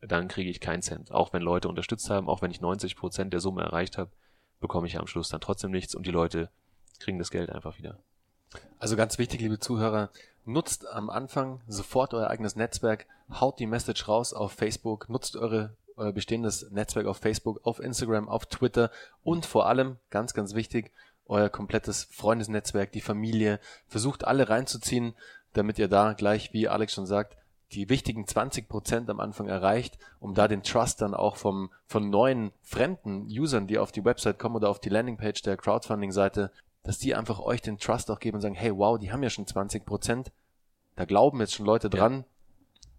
dann 0.00 0.28
kriege 0.28 0.50
ich 0.50 0.60
keinen 0.60 0.82
Cent. 0.82 1.12
Auch 1.12 1.32
wenn 1.32 1.42
Leute 1.42 1.68
unterstützt 1.68 2.10
haben, 2.10 2.28
auch 2.28 2.42
wenn 2.42 2.50
ich 2.50 2.60
90 2.60 2.96
Prozent 2.96 3.32
der 3.32 3.40
Summe 3.40 3.62
erreicht 3.62 3.98
habe, 3.98 4.10
bekomme 4.60 4.86
ich 4.86 4.98
am 4.98 5.06
Schluss 5.06 5.28
dann 5.28 5.40
trotzdem 5.40 5.70
nichts 5.70 5.94
und 5.94 6.06
die 6.06 6.10
Leute 6.10 6.50
kriegen 6.98 7.18
das 7.18 7.30
Geld 7.30 7.50
einfach 7.50 7.78
wieder. 7.78 7.98
Also 8.78 8.96
ganz 8.96 9.18
wichtig, 9.18 9.40
liebe 9.40 9.58
Zuhörer, 9.58 10.10
nutzt 10.44 10.86
am 10.88 11.08
Anfang 11.08 11.60
sofort 11.68 12.14
euer 12.14 12.28
eigenes 12.28 12.56
Netzwerk, 12.56 13.06
haut 13.30 13.58
die 13.60 13.66
Message 13.66 14.08
raus 14.08 14.32
auf 14.32 14.52
Facebook, 14.52 15.08
nutzt 15.08 15.36
eure 15.36 15.76
euer 15.96 16.12
bestehendes 16.12 16.70
Netzwerk 16.70 17.06
auf 17.06 17.18
Facebook, 17.18 17.60
auf 17.64 17.80
Instagram, 17.80 18.28
auf 18.28 18.46
Twitter 18.46 18.90
und 19.22 19.46
vor 19.46 19.66
allem, 19.66 19.96
ganz, 20.10 20.34
ganz 20.34 20.54
wichtig, 20.54 20.92
euer 21.26 21.48
komplettes 21.48 22.04
Freundesnetzwerk, 22.10 22.92
die 22.92 23.00
Familie. 23.00 23.60
Versucht 23.86 24.24
alle 24.24 24.48
reinzuziehen, 24.48 25.14
damit 25.52 25.78
ihr 25.78 25.88
da 25.88 26.12
gleich, 26.12 26.52
wie 26.52 26.68
Alex 26.68 26.94
schon 26.94 27.06
sagt, 27.06 27.36
die 27.72 27.88
wichtigen 27.88 28.26
20 28.26 28.68
Prozent 28.68 29.08
am 29.08 29.20
Anfang 29.20 29.48
erreicht, 29.48 29.98
um 30.20 30.34
da 30.34 30.46
den 30.46 30.62
Trust 30.62 31.00
dann 31.00 31.14
auch 31.14 31.36
vom, 31.36 31.70
von 31.86 32.10
neuen 32.10 32.52
fremden 32.62 33.26
Usern, 33.26 33.66
die 33.66 33.78
auf 33.78 33.92
die 33.92 34.04
Website 34.04 34.38
kommen 34.38 34.56
oder 34.56 34.68
auf 34.68 34.78
die 34.78 34.90
Landingpage 34.90 35.42
der 35.42 35.56
Crowdfunding-Seite, 35.56 36.50
dass 36.82 36.98
die 36.98 37.14
einfach 37.14 37.40
euch 37.40 37.62
den 37.62 37.78
Trust 37.78 38.10
auch 38.10 38.18
geben 38.18 38.36
und 38.36 38.40
sagen, 38.42 38.54
hey, 38.54 38.76
wow, 38.76 38.98
die 38.98 39.12
haben 39.12 39.22
ja 39.22 39.30
schon 39.30 39.46
20 39.46 39.86
Prozent, 39.86 40.32
da 40.96 41.04
glauben 41.04 41.40
jetzt 41.40 41.54
schon 41.54 41.66
Leute 41.66 41.88
dran, 41.88 42.18
ja. 42.18 42.24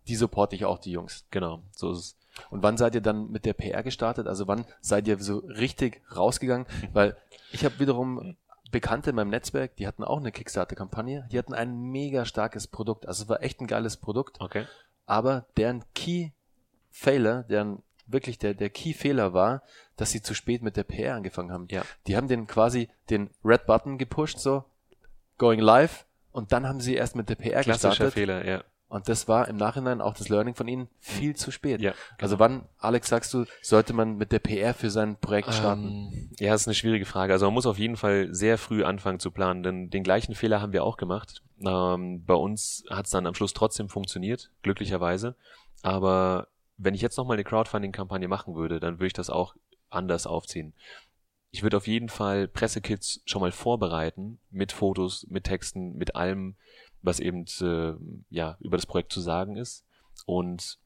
die 0.08 0.16
supporte 0.16 0.56
ich 0.56 0.66
auch, 0.66 0.80
die 0.80 0.92
Jungs. 0.92 1.26
Genau, 1.30 1.62
so 1.76 1.92
ist 1.92 2.00
es. 2.00 2.16
Und 2.50 2.64
wann 2.64 2.78
seid 2.78 2.96
ihr 2.96 3.02
dann 3.02 3.32
mit 3.32 3.46
der 3.46 3.54
PR 3.54 3.84
gestartet? 3.84 4.28
Also 4.28 4.48
wann 4.48 4.66
seid 4.82 5.08
ihr 5.08 5.20
so 5.20 5.38
richtig 5.38 6.02
rausgegangen? 6.16 6.68
Weil 6.94 7.16
ich 7.52 7.66
habe 7.66 7.80
wiederum 7.80 8.36
Bekannte 8.72 9.12
in 9.12 9.16
meinem 9.16 9.30
Netzwerk, 9.30 9.76
die 9.76 9.88
hatten 9.88 10.04
auch 10.04 10.18
eine 10.18 10.32
Kickstarter-Kampagne. 10.32 11.28
Die 11.32 11.38
hatten 11.38 11.54
ein 11.54 11.92
mega 11.92 12.26
starkes 12.26 12.68
Produkt. 12.68 13.08
Also 13.08 13.24
es 13.24 13.30
war 13.30 13.44
echt 13.44 13.62
ein 13.62 13.68
geiles 13.68 13.98
Produkt. 13.98 14.42
Okay. 14.42 14.66
Aber 15.06 15.46
deren 15.58 15.84
Key-Failer, 15.94 17.44
deren 17.44 17.84
wirklich 18.08 18.40
der, 18.40 18.54
der 18.54 18.70
Key-Fehler 18.70 19.34
war, 19.34 19.62
dass 19.96 20.12
sie 20.12 20.22
zu 20.22 20.34
spät 20.34 20.64
mit 20.64 20.76
der 20.76 20.84
PR 20.84 21.16
angefangen 21.16 21.52
haben. 21.52 21.68
Ja. 21.70 21.84
Die 22.08 22.18
haben 22.18 22.28
den 22.28 22.48
quasi 22.48 22.90
den 23.10 23.30
Red 23.46 23.66
Button 23.66 23.98
gepusht, 23.98 24.40
so, 24.40 24.66
going 25.38 25.60
live, 25.60 26.06
und 26.32 26.52
dann 26.52 26.68
haben 26.68 26.82
sie 26.82 26.96
erst 26.96 27.16
mit 27.16 27.30
der 27.30 27.36
PR 27.36 27.62
Klassischer 27.62 27.90
gestartet. 27.90 28.14
Fehler, 28.14 28.46
ja. 28.46 28.64
Und 28.94 29.10
das 29.10 29.28
war 29.28 29.48
im 29.48 29.58
Nachhinein 29.58 30.02
auch 30.02 30.14
das 30.14 30.30
Learning 30.30 30.54
von 30.54 30.68
ihnen 30.68 30.88
viel 31.00 31.36
zu 31.36 31.50
spät. 31.50 31.82
Ja, 31.82 31.96
Also 32.20 32.38
wann, 32.38 32.70
Alex, 32.78 33.10
sagst 33.10 33.34
du, 33.34 33.46
sollte 33.64 33.92
man 33.92 34.18
mit 34.18 34.32
der 34.32 34.38
PR 34.38 34.76
für 34.76 34.92
sein 34.92 35.18
Projekt 35.18 35.52
starten? 35.52 35.88
Ähm, 35.88 36.30
ja, 36.40 36.52
das 36.52 36.62
ist 36.62 36.68
eine 36.68 36.76
schwierige 36.76 37.06
Frage. 37.06 37.34
Also 37.34 37.48
man 37.48 37.56
muss 37.56 37.66
auf 37.66 37.80
jeden 37.80 37.98
Fall 37.98 38.32
sehr 38.36 38.60
früh 38.60 38.84
anfangen 38.84 39.20
zu 39.20 39.32
planen, 39.32 39.64
denn 39.64 39.90
den 39.90 40.04
gleichen 40.04 40.36
Fehler 40.36 40.62
haben 40.62 40.74
wir 40.74 40.84
auch 40.84 40.98
gemacht. 40.98 41.42
Ähm, 41.66 42.24
bei 42.24 42.36
uns 42.36 42.84
hat 42.92 43.06
es 43.06 43.12
dann 43.12 43.26
am 43.26 43.34
Schluss 43.34 43.54
trotzdem 43.54 43.90
funktioniert, 43.90 44.52
glücklicherweise. 44.62 45.36
Aber 45.82 46.50
wenn 46.78 46.94
ich 46.94 47.02
jetzt 47.02 47.18
nochmal 47.18 47.36
eine 47.36 47.44
Crowdfunding-Kampagne 47.44 48.28
machen 48.28 48.54
würde, 48.54 48.80
dann 48.80 48.96
würde 49.00 49.08
ich 49.08 49.14
das 49.14 49.32
auch 49.32 49.56
anders 49.90 50.28
aufziehen. 50.28 50.74
Ich 51.50 51.64
würde 51.64 51.78
auf 51.78 51.88
jeden 51.88 52.10
Fall 52.10 52.48
Pressekits 52.48 53.22
schon 53.26 53.42
mal 53.42 53.52
vorbereiten, 53.52 54.40
mit 54.52 54.72
Fotos, 54.72 55.26
mit 55.30 55.46
Texten, 55.46 55.96
mit 55.98 56.16
allem, 56.16 56.56
was 57.04 57.20
eben 57.20 57.46
äh, 57.62 57.94
ja 58.30 58.58
über 58.60 58.78
das 58.78 58.86
Projekt 58.88 59.12
zu 59.12 59.22
sagen 59.22 59.56
ist 59.56 59.86
und 60.26 60.80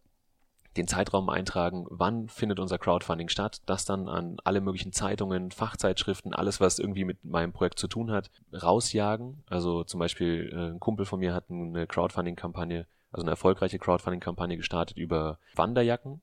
den 0.78 0.88
Zeitraum 0.88 1.30
eintragen, 1.30 1.86
wann 1.90 2.30
findet 2.30 2.60
unser 2.60 2.78
Crowdfunding 2.78 3.30
statt, 3.30 3.62
das 3.66 3.86
dann 3.86 4.08
an 4.08 4.38
alle 4.44 4.62
möglichen 4.62 4.94
Zeitungen, 4.94 5.52
Fachzeitschriften, 5.52 6.34
alles, 6.34 6.62
was 6.62 6.80
irgendwie 6.80 7.06
mit 7.06 7.24
meinem 7.26 7.52
Projekt 7.52 7.80
zu 7.80 7.88
tun 7.88 8.12
hat, 8.12 8.30
rausjagen. 8.54 9.44
Also 9.48 9.84
zum 9.84 10.00
Beispiel 10.00 10.52
äh, 10.54 10.74
ein 10.74 10.80
Kumpel 10.80 11.06
von 11.06 11.20
mir 11.20 11.34
hat 11.34 11.46
eine 11.50 11.88
Crowdfunding-Kampagne, 11.88 12.86
also 13.12 13.24
eine 13.24 13.32
erfolgreiche 13.32 13.80
Crowdfunding-Kampagne 13.80 14.58
gestartet 14.58 14.98
über 14.98 15.40
Wanderjacken. 15.56 16.22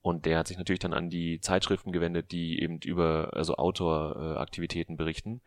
Und 0.00 0.26
der 0.26 0.38
hat 0.38 0.46
sich 0.46 0.58
natürlich 0.58 0.78
dann 0.78 0.94
an 0.94 1.10
die 1.10 1.40
Zeitschriften 1.40 1.92
gewendet, 1.92 2.30
die 2.30 2.62
eben 2.62 2.78
über 2.78 3.30
also 3.34 3.56
Outdoor-Aktivitäten 3.56 4.96
berichten. 4.96 5.42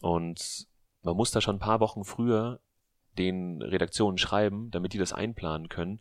Und 0.00 0.66
man 1.02 1.16
muss 1.16 1.30
da 1.30 1.40
schon 1.40 1.56
ein 1.56 1.60
paar 1.60 1.80
Wochen 1.80 2.04
früher 2.04 2.60
den 3.18 3.62
Redaktionen 3.62 4.18
schreiben, 4.18 4.70
damit 4.70 4.92
die 4.92 4.98
das 4.98 5.12
einplanen 5.12 5.68
können. 5.68 6.00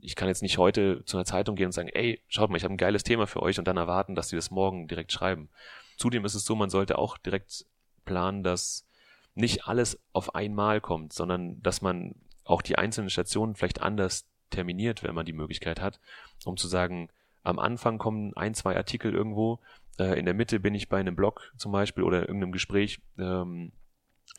Ich 0.00 0.16
kann 0.16 0.28
jetzt 0.28 0.42
nicht 0.42 0.58
heute 0.58 1.04
zu 1.04 1.16
einer 1.16 1.24
Zeitung 1.24 1.56
gehen 1.56 1.66
und 1.66 1.72
sagen, 1.72 1.88
ey, 1.88 2.20
schaut 2.28 2.50
mal, 2.50 2.56
ich 2.56 2.64
habe 2.64 2.74
ein 2.74 2.78
geiles 2.78 3.04
Thema 3.04 3.26
für 3.26 3.42
euch 3.42 3.58
und 3.58 3.68
dann 3.68 3.76
erwarten, 3.76 4.14
dass 4.14 4.28
sie 4.28 4.36
das 4.36 4.50
morgen 4.50 4.88
direkt 4.88 5.12
schreiben. 5.12 5.48
Zudem 5.96 6.24
ist 6.24 6.34
es 6.34 6.44
so, 6.44 6.54
man 6.56 6.70
sollte 6.70 6.98
auch 6.98 7.18
direkt 7.18 7.64
planen, 8.04 8.42
dass 8.42 8.86
nicht 9.34 9.66
alles 9.66 9.98
auf 10.12 10.34
einmal 10.34 10.80
kommt, 10.80 11.12
sondern 11.12 11.62
dass 11.62 11.82
man 11.82 12.14
auch 12.44 12.62
die 12.62 12.76
einzelnen 12.76 13.10
Stationen 13.10 13.54
vielleicht 13.54 13.80
anders 13.80 14.26
terminiert, 14.50 15.02
wenn 15.02 15.14
man 15.14 15.24
die 15.24 15.32
Möglichkeit 15.32 15.80
hat, 15.80 16.00
um 16.44 16.56
zu 16.56 16.68
sagen, 16.68 17.08
am 17.44 17.58
Anfang 17.58 17.98
kommen 17.98 18.36
ein, 18.36 18.54
zwei 18.54 18.76
Artikel 18.76 19.14
irgendwo, 19.14 19.60
äh, 19.98 20.18
in 20.18 20.24
der 20.24 20.34
Mitte 20.34 20.60
bin 20.60 20.74
ich 20.74 20.88
bei 20.88 20.98
einem 20.98 21.16
Blog 21.16 21.52
zum 21.56 21.72
Beispiel 21.72 22.04
oder 22.04 22.20
irgendeinem 22.20 22.52
Gespräch, 22.52 23.00
ähm, 23.18 23.72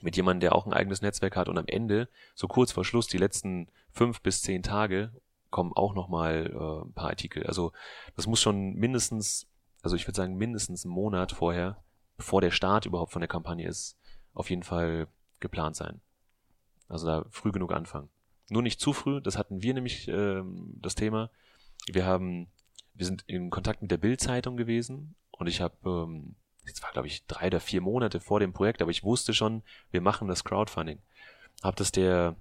mit 0.02 0.16
jemandem, 0.16 0.42
der 0.42 0.56
auch 0.56 0.66
ein 0.66 0.74
eigenes 0.74 1.02
Netzwerk 1.02 1.36
hat 1.36 1.50
und 1.50 1.58
am 1.58 1.68
Ende, 1.68 2.10
so 2.36 2.48
kurz 2.48 2.72
vor 2.72 2.86
Schluss, 2.86 3.08
die 3.08 3.18
letzten 3.18 3.70
fünf 3.92 4.22
bis 4.22 4.42
zehn 4.42 4.64
Tage, 4.64 5.12
kommen 5.50 5.72
auch 5.74 5.94
nochmal 5.94 6.48
äh, 6.52 6.86
ein 6.86 6.94
paar 6.94 7.10
Artikel. 7.10 7.46
Also 7.46 7.72
das 8.16 8.28
muss 8.28 8.42
schon 8.42 8.74
mindestens, 8.74 9.48
also 9.82 9.96
ich 9.96 10.08
würde 10.08 10.18
sagen 10.18 10.36
mindestens 10.36 10.84
einen 10.84 10.94
Monat 10.94 11.32
vorher, 11.32 11.78
bevor 12.18 12.42
der 12.42 12.52
Start 12.52 12.86
überhaupt 12.86 13.12
von 13.12 13.22
der 13.22 13.30
Kampagne 13.30 13.68
ist, 13.68 13.98
auf 14.34 14.50
jeden 14.50 14.64
Fall 14.64 15.08
geplant 15.40 15.76
sein. 15.76 16.02
Also 16.88 17.06
da 17.06 17.26
früh 17.30 17.52
genug 17.52 17.72
anfangen. 17.72 18.10
Nur 18.50 18.62
nicht 18.62 18.80
zu 18.80 18.94
früh, 18.94 19.22
das 19.22 19.38
hatten 19.38 19.62
wir 19.62 19.74
nämlich 19.74 20.08
ähm, 20.08 20.74
das 20.82 20.96
Thema. 20.96 21.30
Wir 21.88 22.06
haben, 22.06 22.48
wir 22.94 23.06
sind 23.06 23.24
in 23.28 23.50
Kontakt 23.50 23.82
mit 23.82 23.92
der 23.92 23.98
Bild-Zeitung 23.98 24.58
gewesen 24.58 25.16
und 25.32 25.48
ich 25.48 25.62
habe 25.62 25.76
ähm, 25.86 26.36
das 26.66 26.82
war 26.82 26.92
glaube 26.92 27.08
ich 27.08 27.26
drei 27.26 27.48
oder 27.48 27.60
vier 27.60 27.82
Monate 27.82 28.20
vor 28.20 28.40
dem 28.40 28.54
Projekt, 28.54 28.82
aber 28.82 28.92
ich 28.92 29.04
wusste 29.04 29.34
schon, 29.34 29.64
wir 29.92 30.02
machen 30.02 30.28
das 30.28 30.44
Crowdfunding. 30.44 31.00
Hab 31.62 31.76
das 31.76 31.92
der 31.92 32.36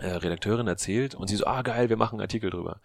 äh, 0.00 0.06
Redakteurin 0.06 0.66
erzählt 0.66 1.14
und 1.14 1.28
sie 1.28 1.36
so, 1.36 1.46
ah 1.46 1.62
geil, 1.62 1.88
wir 1.88 1.96
machen 1.96 2.14
einen 2.14 2.22
Artikel 2.22 2.50
drüber. 2.50 2.80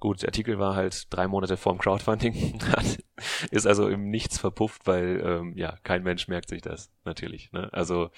Gut, 0.00 0.22
der 0.22 0.28
Artikel 0.28 0.58
war 0.58 0.74
halt 0.74 1.12
drei 1.12 1.28
Monate 1.28 1.56
vorm 1.56 1.78
Crowdfunding, 1.78 2.58
ist 3.50 3.66
also 3.66 3.88
im 3.88 4.10
Nichts 4.10 4.38
verpufft, 4.38 4.86
weil 4.86 5.20
ähm, 5.24 5.56
ja 5.56 5.76
kein 5.82 6.02
Mensch 6.02 6.28
merkt 6.28 6.48
sich 6.48 6.62
das 6.62 6.90
natürlich. 7.04 7.52
Ne? 7.52 7.68
Also 7.72 8.10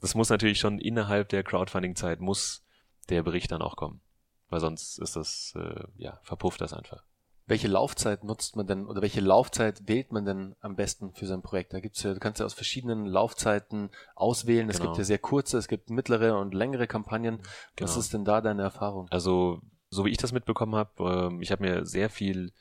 das 0.00 0.14
muss 0.14 0.28
natürlich 0.28 0.58
schon 0.58 0.78
innerhalb 0.78 1.30
der 1.30 1.42
Crowdfunding-Zeit 1.42 2.20
muss 2.20 2.64
der 3.08 3.22
Bericht 3.22 3.50
dann 3.50 3.62
auch 3.62 3.76
kommen, 3.76 4.00
weil 4.50 4.60
sonst 4.60 4.98
ist 4.98 5.16
das 5.16 5.54
äh, 5.56 5.84
ja 5.96 6.20
verpufft 6.22 6.60
das 6.60 6.74
einfach. 6.74 7.02
Welche 7.46 7.68
Laufzeit 7.68 8.24
nutzt 8.24 8.56
man 8.56 8.66
denn 8.66 8.86
oder 8.86 9.02
welche 9.02 9.20
Laufzeit 9.20 9.88
wählt 9.88 10.12
man 10.12 10.24
denn 10.24 10.54
am 10.60 10.76
besten 10.76 11.12
für 11.12 11.26
sein 11.26 11.42
Projekt? 11.42 11.72
Da 11.72 11.80
gibt's 11.80 12.02
ja, 12.02 12.14
du 12.14 12.20
kannst 12.20 12.40
ja 12.40 12.46
aus 12.46 12.54
verschiedenen 12.54 13.04
Laufzeiten 13.06 13.90
auswählen. 14.14 14.70
Es 14.70 14.78
genau. 14.78 14.90
gibt 14.90 14.98
ja 14.98 15.04
sehr 15.04 15.18
kurze, 15.18 15.58
es 15.58 15.68
gibt 15.68 15.90
mittlere 15.90 16.38
und 16.38 16.54
längere 16.54 16.86
Kampagnen. 16.86 17.38
Genau. 17.76 17.90
Was 17.90 17.96
ist 17.96 18.12
denn 18.12 18.24
da 18.24 18.40
deine 18.40 18.62
Erfahrung? 18.62 19.08
Also, 19.10 19.60
so 19.90 20.04
wie 20.04 20.10
ich 20.10 20.18
das 20.18 20.32
mitbekommen 20.32 20.76
habe, 20.76 21.30
äh, 21.32 21.42
ich 21.42 21.50
habe 21.50 21.62
mir 21.62 21.84
sehr 21.84 22.10
viel 22.10 22.52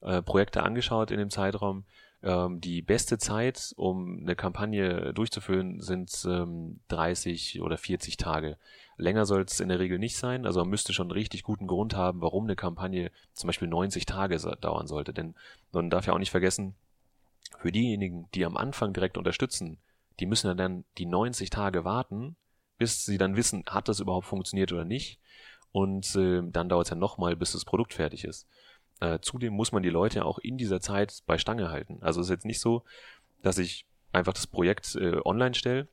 äh, 0.00 0.22
Projekte 0.22 0.62
angeschaut 0.62 1.10
in 1.10 1.18
dem 1.18 1.30
Zeitraum. 1.30 1.84
Ähm, 2.22 2.60
die 2.60 2.82
beste 2.82 3.18
Zeit, 3.18 3.72
um 3.76 4.20
eine 4.22 4.36
Kampagne 4.36 5.14
durchzuführen, 5.14 5.80
sind 5.80 6.10
ähm, 6.28 6.80
30 6.88 7.62
oder 7.62 7.78
40 7.78 8.16
Tage. 8.16 8.58
Länger 9.00 9.26
soll 9.26 9.42
es 9.42 9.60
in 9.60 9.68
der 9.68 9.78
Regel 9.78 9.98
nicht 9.98 10.16
sein. 10.16 10.46
Also 10.46 10.60
man 10.60 10.70
müsste 10.70 10.92
schon 10.92 11.06
einen 11.06 11.12
richtig 11.12 11.42
guten 11.42 11.66
Grund 11.66 11.94
haben, 11.94 12.20
warum 12.20 12.44
eine 12.44 12.56
Kampagne 12.56 13.10
zum 13.32 13.48
Beispiel 13.48 13.68
90 13.68 14.06
Tage 14.06 14.38
dauern 14.60 14.86
sollte. 14.86 15.12
Denn 15.12 15.34
man 15.72 15.90
darf 15.90 16.06
ja 16.06 16.12
auch 16.12 16.18
nicht 16.18 16.30
vergessen, 16.30 16.74
für 17.58 17.72
diejenigen, 17.72 18.28
die 18.34 18.44
am 18.44 18.56
Anfang 18.56 18.92
direkt 18.92 19.18
unterstützen, 19.18 19.78
die 20.20 20.26
müssen 20.26 20.46
ja 20.46 20.54
dann 20.54 20.84
die 20.98 21.06
90 21.06 21.50
Tage 21.50 21.84
warten, 21.84 22.36
bis 22.78 23.04
sie 23.04 23.18
dann 23.18 23.36
wissen, 23.36 23.64
hat 23.66 23.88
das 23.88 24.00
überhaupt 24.00 24.26
funktioniert 24.26 24.72
oder 24.72 24.84
nicht. 24.84 25.18
Und 25.72 26.14
äh, 26.16 26.42
dann 26.44 26.68
dauert 26.68 26.86
es 26.86 26.90
ja 26.90 26.96
nochmal, 26.96 27.36
bis 27.36 27.52
das 27.52 27.64
Produkt 27.64 27.94
fertig 27.94 28.24
ist. 28.24 28.46
Äh, 29.00 29.18
zudem 29.20 29.54
muss 29.54 29.72
man 29.72 29.82
die 29.82 29.90
Leute 29.90 30.24
auch 30.24 30.38
in 30.38 30.58
dieser 30.58 30.80
Zeit 30.80 31.22
bei 31.26 31.38
Stange 31.38 31.70
halten. 31.70 31.98
Also 32.02 32.20
es 32.20 32.26
ist 32.26 32.30
jetzt 32.30 32.44
nicht 32.44 32.60
so, 32.60 32.84
dass 33.42 33.58
ich 33.58 33.86
einfach 34.12 34.32
das 34.32 34.46
Projekt 34.46 34.94
äh, 34.96 35.20
online 35.24 35.54
stelle 35.54 35.88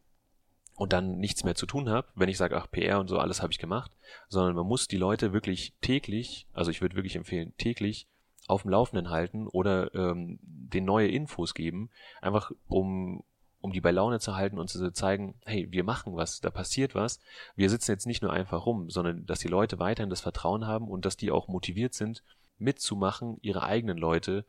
und 0.78 0.94
dann 0.94 1.18
nichts 1.18 1.44
mehr 1.44 1.56
zu 1.56 1.66
tun 1.66 1.90
habe, 1.90 2.08
wenn 2.14 2.30
ich 2.30 2.38
sage, 2.38 2.56
ach, 2.56 2.70
PR 2.70 3.00
und 3.00 3.08
so, 3.08 3.18
alles 3.18 3.42
habe 3.42 3.52
ich 3.52 3.58
gemacht, 3.58 3.92
sondern 4.30 4.56
man 4.56 4.68
muss 4.68 4.88
die 4.88 4.98
Leute 4.98 5.34
wirklich 5.34 5.74
täglich, 5.82 6.48
also 6.54 6.70
ich 6.70 6.82
würde 6.82 6.96
wirklich 6.96 7.16
empfehlen, 7.16 7.54
täglich 7.58 8.08
auf 8.48 8.62
dem 8.62 8.70
Laufenden 8.72 9.10
halten 9.10 9.48
oder 9.48 9.94
ähm, 9.96 10.38
den 10.42 10.86
neue 10.86 11.08
Infos 11.08 11.56
geben, 11.56 11.90
einfach 12.22 12.52
um, 12.68 13.24
um 13.60 13.74
die 13.74 13.82
bei 13.82 13.90
Laune 13.90 14.20
zu 14.20 14.36
halten 14.36 14.60
und 14.60 14.70
zu 14.70 14.92
zeigen, 14.94 15.34
hey, 15.46 15.68
wir 15.72 15.84
machen 15.84 16.16
was, 16.16 16.42
da 16.42 16.52
passiert 16.52 16.94
was. 16.94 17.20
Wir 17.56 17.72
sitzen 17.72 17.92
jetzt 17.92 18.06
nicht 18.06 18.22
nur 18.22 18.32
einfach 18.32 18.68
rum, 18.68 18.92
sondern 18.92 19.26
dass 19.26 19.40
die 19.40 19.48
Leute 19.48 19.80
weiterhin 19.80 20.12
das 20.12 20.22
Vertrauen 20.22 20.68
haben 20.68 20.88
und 20.88 21.06
dass 21.06 21.18
die 21.18 21.32
auch 21.32 21.48
motiviert 21.48 21.96
sind, 21.96 22.24
mitzumachen, 22.60 23.40
ihre 23.42 23.64
eigenen 23.64 23.98
Leute 23.98 24.46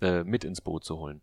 äh, 0.00 0.22
mit 0.22 0.44
ins 0.44 0.60
Boot 0.60 0.84
zu 0.84 0.96
holen. 0.96 1.22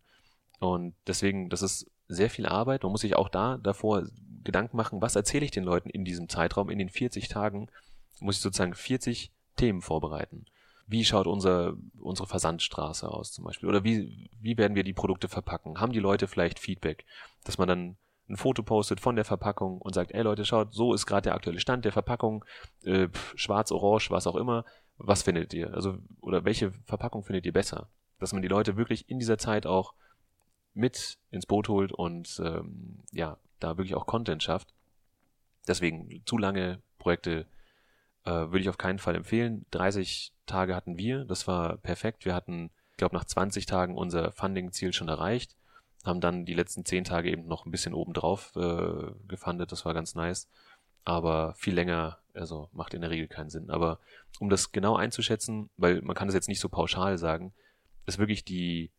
Und 0.60 0.96
deswegen, 1.08 1.50
das 1.50 1.62
ist 1.62 1.90
sehr 2.10 2.30
viel 2.30 2.46
Arbeit. 2.46 2.84
Man 2.84 2.92
muss 2.92 3.02
sich 3.02 3.16
auch 3.16 3.30
da 3.30 3.58
davor 3.58 4.04
Gedanken 4.44 4.76
machen, 4.76 5.02
was 5.02 5.16
erzähle 5.16 5.46
ich 5.46 5.52
den 5.52 5.64
Leuten 5.64 5.90
in 5.90 6.04
diesem 6.04 6.28
Zeitraum, 6.28 6.70
in 6.70 6.80
den 6.80 6.90
40 6.90 7.30
Tagen, 7.30 7.70
muss 8.20 8.38
ich 8.38 8.42
sozusagen 8.42 8.74
40 8.74 9.32
Themen 9.56 9.82
vorbereiten. 9.82 10.46
Wie 10.88 11.06
schaut 11.06 11.28
unser, 11.28 11.74
unsere 12.00 12.28
Versandstraße 12.28 13.08
aus 13.08 13.32
zum 13.32 13.46
Beispiel? 13.46 13.70
Oder 13.70 13.84
wie, 13.84 14.30
wie 14.42 14.58
werden 14.58 14.76
wir 14.76 14.84
die 14.84 14.94
Produkte 14.94 15.28
verpacken? 15.28 15.80
Haben 15.80 15.92
die 15.92 16.00
Leute 16.00 16.28
vielleicht 16.28 16.58
Feedback? 16.58 17.06
Dass 17.44 17.60
man 17.60 17.68
dann 17.68 17.98
ein 18.28 18.38
Foto 18.38 18.64
postet 18.64 19.00
von 19.00 19.16
der 19.16 19.26
Verpackung 19.26 19.80
und 19.80 19.94
sagt, 19.94 20.12
ey 20.12 20.24
Leute, 20.24 20.46
schaut, 20.46 20.74
so 20.74 20.94
ist 20.94 21.06
gerade 21.06 21.24
der 21.24 21.36
aktuelle 21.36 21.60
Stand 21.60 21.86
der 21.86 21.92
Verpackung, 21.92 22.46
äh, 22.84 23.08
schwarz, 23.36 23.72
orange, 23.72 24.10
was 24.10 24.28
auch 24.28 24.36
immer. 24.36 24.66
Was 24.98 25.24
findet 25.24 25.54
ihr? 25.54 25.74
Also, 25.74 25.98
oder 26.22 26.44
welche 26.44 26.72
Verpackung 26.86 27.24
findet 27.24 27.46
ihr 27.46 27.54
besser? 27.54 27.88
Dass 28.20 28.34
man 28.34 28.42
die 28.42 28.48
Leute 28.48 28.76
wirklich 28.76 29.10
in 29.10 29.20
dieser 29.20 29.38
Zeit 29.38 29.66
auch 29.66 29.94
mit 30.80 31.18
ins 31.30 31.46
Boot 31.46 31.70
holt 31.70 31.92
und 31.92 32.42
ähm, 32.44 33.00
ja, 33.12 33.38
da 33.60 33.78
wirklich 33.78 33.96
auch 33.96 34.06
Content 34.06 34.42
schafft. 34.42 34.74
Deswegen 35.68 36.24
zu 36.26 36.38
lange 36.38 36.82
Projekte 36.98 37.46
äh, 38.26 38.32
würde 38.32 38.60
ich 38.60 38.70
auf 38.70 38.78
keinen 38.78 39.00
Fall 39.00 39.16
empfehlen. 39.16 39.66
30 39.72 40.34
Tage 40.46 40.76
hatten 40.76 40.98
wir, 40.98 41.26
das 41.26 41.48
war 41.48 41.78
perfekt. 41.78 42.26
Wir 42.26 42.34
hatten, 42.34 42.72
ich 42.92 42.98
glaube, 42.98 43.16
nach 43.16 43.26
20 43.26 43.66
Tagen 43.66 43.98
unser 43.98 44.32
Funding-Ziel 44.32 44.94
schon 44.94 45.10
erreicht, 45.10 45.56
haben 46.06 46.22
dann 46.22 46.46
die 46.46 46.54
letzten 46.54 46.86
10 46.86 47.04
Tage 47.04 47.30
eben 47.30 47.46
noch 47.48 47.66
ein 47.66 47.72
bisschen 47.72 47.94
obendrauf 47.94 48.56
äh, 48.56 49.12
gefundet, 49.28 49.72
das 49.72 49.86
war 49.86 49.94
ganz 49.94 50.16
nice. 50.16 50.48
Aber 51.04 51.54
viel 51.56 51.74
länger, 51.74 52.20
also 52.34 52.70
macht 52.72 52.94
in 52.94 53.02
der 53.02 53.10
Regel 53.10 53.28
keinen 53.28 53.50
Sinn. 53.50 53.70
Aber 53.70 54.00
um 54.40 54.50
das 54.50 54.72
genau 54.72 54.96
einzuschätzen, 54.96 55.70
weil 55.78 56.02
man 56.02 56.16
kann 56.16 56.28
das 56.28 56.36
jetzt 56.36 56.48
nicht 56.48 56.60
so 56.60 56.70
pauschal 56.70 57.18
sagen, 57.18 57.54
ist 58.06 58.18
wirklich 58.18 58.44
die 58.44 58.92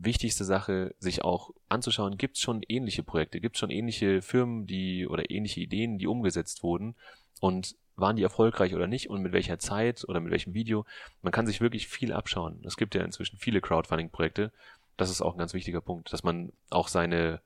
wichtigste 0.00 0.44
Sache, 0.44 0.94
sich 0.98 1.22
auch 1.22 1.50
anzuschauen, 1.68 2.18
gibt 2.18 2.36
es 2.36 2.42
schon 2.42 2.62
ähnliche 2.68 3.02
Projekte, 3.02 3.40
gibt 3.40 3.56
es 3.56 3.60
schon 3.60 3.70
ähnliche 3.70 4.22
Firmen, 4.22 4.66
die 4.66 5.06
oder 5.06 5.30
ähnliche 5.30 5.60
Ideen, 5.60 5.98
die 5.98 6.06
umgesetzt 6.06 6.62
wurden 6.62 6.94
und 7.40 7.76
waren 7.96 8.16
die 8.16 8.22
erfolgreich 8.22 8.74
oder 8.74 8.86
nicht 8.86 9.08
und 9.08 9.22
mit 9.22 9.32
welcher 9.32 9.58
Zeit 9.58 10.04
oder 10.08 10.20
mit 10.20 10.32
welchem 10.32 10.54
Video. 10.54 10.84
Man 11.22 11.32
kann 11.32 11.46
sich 11.46 11.60
wirklich 11.60 11.86
viel 11.86 12.12
abschauen. 12.12 12.60
Es 12.64 12.76
gibt 12.76 12.94
ja 12.94 13.04
inzwischen 13.04 13.38
viele 13.38 13.60
Crowdfunding-Projekte. 13.60 14.50
Das 14.96 15.10
ist 15.10 15.22
auch 15.22 15.34
ein 15.34 15.38
ganz 15.38 15.54
wichtiger 15.54 15.80
Punkt, 15.80 16.12
dass 16.12 16.24
man 16.24 16.52
auch 16.70 16.88
seine 16.88 17.40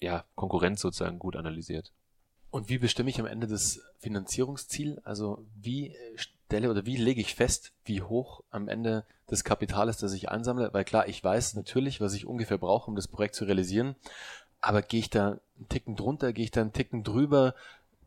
ja, 0.00 0.24
Konkurrenz 0.34 0.80
sozusagen 0.80 1.18
gut 1.18 1.36
analysiert. 1.36 1.92
Und 2.50 2.68
wie 2.68 2.78
bestimme 2.78 3.10
ich 3.10 3.20
am 3.20 3.26
Ende 3.26 3.46
das 3.46 3.80
Finanzierungsziel? 3.98 5.00
Also 5.04 5.44
wie 5.54 5.94
stelle 6.16 6.70
oder 6.70 6.84
wie 6.84 6.96
lege 6.96 7.20
ich 7.20 7.34
fest, 7.34 7.72
wie 7.84 8.02
hoch 8.02 8.42
am 8.50 8.68
Ende 8.68 9.04
das 9.30 9.44
Kapital 9.44 9.88
ist, 9.88 10.02
das 10.02 10.12
ich 10.12 10.28
ansammle? 10.28 10.72
Weil 10.72 10.84
klar, 10.84 11.08
ich 11.08 11.22
weiß 11.22 11.54
natürlich, 11.54 12.00
was 12.00 12.14
ich 12.14 12.26
ungefähr 12.26 12.58
brauche, 12.58 12.90
um 12.90 12.96
das 12.96 13.08
Projekt 13.08 13.34
zu 13.34 13.44
realisieren. 13.44 13.96
Aber 14.60 14.82
gehe 14.82 15.00
ich 15.00 15.10
da 15.10 15.38
einen 15.56 15.68
Ticken 15.68 15.96
drunter, 15.96 16.32
gehe 16.32 16.44
ich 16.44 16.50
da 16.50 16.60
einen 16.60 16.72
Ticken 16.72 17.02
drüber? 17.02 17.54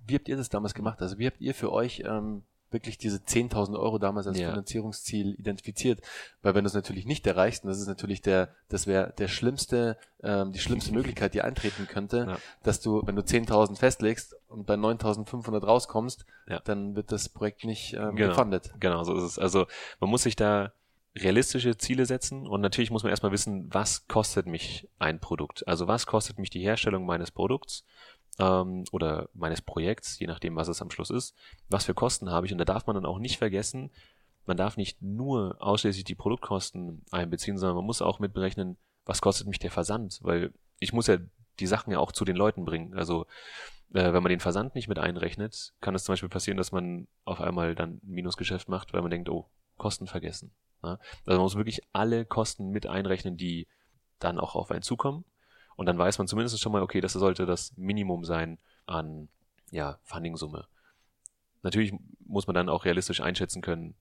Wie 0.06 0.16
habt 0.16 0.28
ihr 0.28 0.38
das 0.38 0.50
damals 0.50 0.74
gemacht? 0.74 1.02
Also 1.02 1.18
wie 1.18 1.26
habt 1.26 1.42
ihr 1.42 1.56
für 1.56 1.72
euch 1.72 2.04
ähm, 2.06 2.44
wirklich 2.74 2.98
diese 2.98 3.18
10.000 3.18 3.80
Euro 3.80 4.00
damals 4.00 4.28
als 4.28 4.40
ja. 4.40 4.50
Finanzierungsziel 4.50 5.36
identifiziert. 5.36 6.02
Weil 6.42 6.56
wenn 6.56 6.64
du 6.64 6.68
es 6.68 6.74
natürlich 6.74 7.06
nicht 7.06 7.26
erreichst, 7.26 7.64
und 7.64 7.70
das 7.70 7.80
ist 7.80 7.88
natürlich 7.88 8.22
der, 8.22 8.50
das 8.68 8.88
wäre 8.88 9.14
der 9.18 9.28
schlimmste, 9.28 9.98
ähm, 10.22 10.52
die 10.52 10.60
schlimmste 10.60 10.92
Möglichkeit, 10.94 11.34
die 11.34 11.42
eintreten 11.42 11.88
könnte, 11.88 12.26
ja. 12.28 12.38
dass 12.64 12.82
du, 12.82 13.06
wenn 13.06 13.16
du 13.16 13.22
10.000 13.22 13.78
festlegst 13.78 14.36
und 14.48 14.66
bei 14.66 14.74
9.500 14.74 15.64
rauskommst, 15.64 16.26
ja. 16.48 16.60
dann 16.66 16.96
wird 16.96 17.12
das 17.12 17.30
Projekt 17.30 17.64
nicht 17.64 17.94
ähm, 17.94 18.16
genau. 18.16 18.30
gefundet. 18.30 18.74
Genau, 18.80 19.04
so 19.04 19.16
ist 19.16 19.24
es. 19.24 19.40
Also 19.40 19.68
man 20.00 20.10
muss 20.10 20.24
sich 20.24 20.36
da 20.36 20.74
realistische 21.16 21.78
Ziele 21.78 22.06
setzen 22.06 22.48
und 22.48 22.62
natürlich 22.62 22.90
muss 22.90 23.04
man 23.04 23.12
erstmal 23.12 23.32
wissen, 23.32 23.74
was 23.74 24.08
kostet 24.08 24.48
mich 24.48 24.90
ein 25.00 25.20
Produkt? 25.20 25.68
Also 25.68 25.88
was 25.88 26.08
kostet 26.08 26.40
mich 26.40 26.50
die 26.50 26.62
Herstellung 26.62 27.06
meines 27.06 27.32
Produkts? 27.32 27.86
ähm, 28.40 28.86
oder 28.92 29.30
meines 29.34 29.62
Projekts, 29.62 30.20
je 30.20 30.28
nachdem, 30.28 30.56
was 30.56 30.68
es 30.68 30.82
am 30.82 30.92
Schluss 30.92 31.10
ist, 31.10 31.36
was 31.70 31.86
für 31.86 31.94
Kosten 31.94 32.32
habe 32.32 32.46
ich. 32.46 32.52
Und 32.52 32.58
da 32.58 32.66
darf 32.66 32.88
man 32.88 32.96
dann 32.96 33.06
auch 33.06 33.20
nicht 33.20 33.38
vergessen, 33.38 33.92
man 34.46 34.58
darf 34.58 34.76
nicht 34.76 35.02
nur 35.02 35.56
ausschließlich 35.60 36.04
die 36.04 36.16
Produktkosten 36.16 37.04
einbeziehen, 37.12 37.58
sondern 37.58 37.78
man 37.78 37.86
muss 37.86 38.02
auch 38.02 38.20
mitberechnen, 38.20 38.78
was 39.06 39.22
kostet 39.22 39.48
mich 39.48 39.60
der 39.60 39.72
Versand, 39.72 40.20
weil 40.22 40.54
ich 40.80 40.94
muss 40.94 41.08
ja 41.08 41.18
die 41.60 41.68
Sachen 41.68 41.92
ja 41.92 42.00
auch 42.00 42.12
zu 42.12 42.26
den 42.26 42.36
Leuten 42.36 42.66
bringen. 42.66 42.94
Also 42.94 43.26
äh, 43.94 44.12
wenn 44.12 44.24
man 44.24 44.32
den 44.32 44.40
Versand 44.40 44.76
nicht 44.76 44.88
mit 44.88 45.00
einrechnet, 45.00 45.74
kann 45.82 45.96
es 45.96 46.04
zum 46.04 46.14
Beispiel 46.14 46.30
passieren, 46.30 46.58
dass 46.58 46.72
man 46.72 47.08
auf 47.26 47.40
einmal 47.40 47.76
dann 47.76 48.02
ein 48.04 48.12
Minusgeschäft 48.12 48.68
macht, 48.68 48.94
weil 48.94 49.02
man 49.02 49.12
denkt, 49.12 49.30
oh, 49.30 49.48
Kosten 49.78 50.08
vergessen. 50.08 50.52
Ja? 50.84 51.00
Also 51.26 51.38
man 51.38 51.42
muss 51.42 51.56
wirklich 51.56 51.82
alle 51.94 52.26
Kosten 52.26 52.70
mit 52.70 52.88
einrechnen, 52.88 53.38
die 53.38 53.68
dann 54.20 54.40
auch 54.40 54.56
auf 54.56 54.72
einen 54.72 54.82
zukommen. 54.82 55.26
Und 55.76 55.88
dann 55.88 55.98
weiß 55.98 56.18
man 56.18 56.28
zumindest 56.28 56.60
schon 56.60 56.72
mal, 56.72 56.84
okay, 56.84 57.02
das 57.02 57.14
sollte 57.14 57.46
das 57.46 57.76
Minimum 57.78 58.26
sein 58.26 58.60
an 58.86 59.30
ja, 59.72 59.98
Funding-Summe. 60.04 60.68
Natürlich 61.64 61.94
muss 62.20 62.46
man 62.46 62.54
dann 62.54 62.70
auch 62.70 62.86
realistisch 62.86 63.22
einschätzen 63.22 63.62
können, 63.62 63.96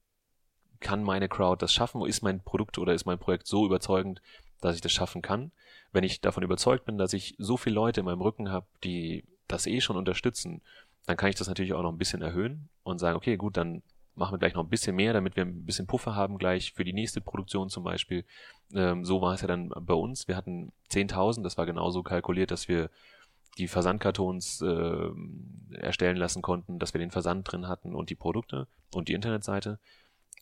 kann 0.81 1.03
meine 1.03 1.29
Crowd 1.29 1.63
das 1.63 1.73
schaffen? 1.73 2.05
Ist 2.05 2.23
mein 2.23 2.43
Produkt 2.43 2.77
oder 2.77 2.93
ist 2.93 3.07
mein 3.07 3.19
Projekt 3.19 3.47
so 3.47 3.65
überzeugend, 3.65 4.21
dass 4.61 4.75
ich 4.75 4.81
das 4.81 4.93
schaffen 4.93 5.23
kann? 5.23 5.53
Wenn 5.93 6.05
ich 6.05 6.21
davon 6.21 6.43
überzeugt 6.43 6.85
bin, 6.85 6.99
dass 6.99 7.13
ich 7.13 7.35
so 7.39 7.57
viele 7.57 7.77
Leute 7.77 8.01
in 8.01 8.07
meinem 8.07 8.21
Rücken 8.21 8.51
habe, 8.51 8.67
die 8.85 9.25
das 9.49 9.67
eh 9.67 9.81
schon 9.81 9.97
unterstützen, 9.97 10.61
dann 11.07 11.17
kann 11.17 11.31
ich 11.31 11.37
das 11.37 11.49
natürlich 11.49 11.73
auch 11.73 11.83
noch 11.83 11.93
ein 11.93 11.99
bisschen 11.99 12.23
erhöhen 12.23 12.69
und 12.83 12.99
sagen, 12.99 13.17
okay, 13.17 13.37
gut, 13.37 13.57
dann 13.57 13.83
machen 14.15 14.35
wir 14.35 14.39
gleich 14.39 14.55
noch 14.55 14.65
ein 14.65 14.69
bisschen 14.69 14.97
mehr, 14.97 15.13
damit 15.13 15.37
wir 15.37 15.45
ein 15.45 15.65
bisschen 15.65 15.87
Puffer 15.87 16.15
haben 16.15 16.39
gleich 16.39 16.73
für 16.73 16.85
die 16.85 16.93
nächste 16.93 17.21
Produktion 17.21 17.69
zum 17.69 17.85
Beispiel. 17.85 18.25
Ähm, 18.75 19.05
so 19.05 19.21
war 19.21 19.35
es 19.35 19.41
ja 19.41 19.49
dann 19.49 19.71
bei 19.81 19.95
uns. 19.95 20.29
Wir 20.29 20.37
hatten 20.37 20.73
10.000, 20.91 21.43
das 21.43 21.57
war 21.59 21.67
genauso 21.67 22.03
kalkuliert, 22.03 22.51
dass 22.51 22.69
wir 22.69 22.91
die 23.59 23.69
Versandkartons 23.69 24.63
äh, 24.63 25.11
erstellen 25.77 26.17
lassen 26.17 26.43
konnten, 26.43 26.79
dass 26.79 26.95
wir 26.95 26.99
den 26.99 27.11
Versand 27.11 27.51
drin 27.51 27.69
hatten 27.69 27.95
und 27.95 28.11
die 28.11 28.15
Produkte 28.15 28.67
und 28.95 29.09
die 29.09 29.15
Internetseite. 29.15 29.79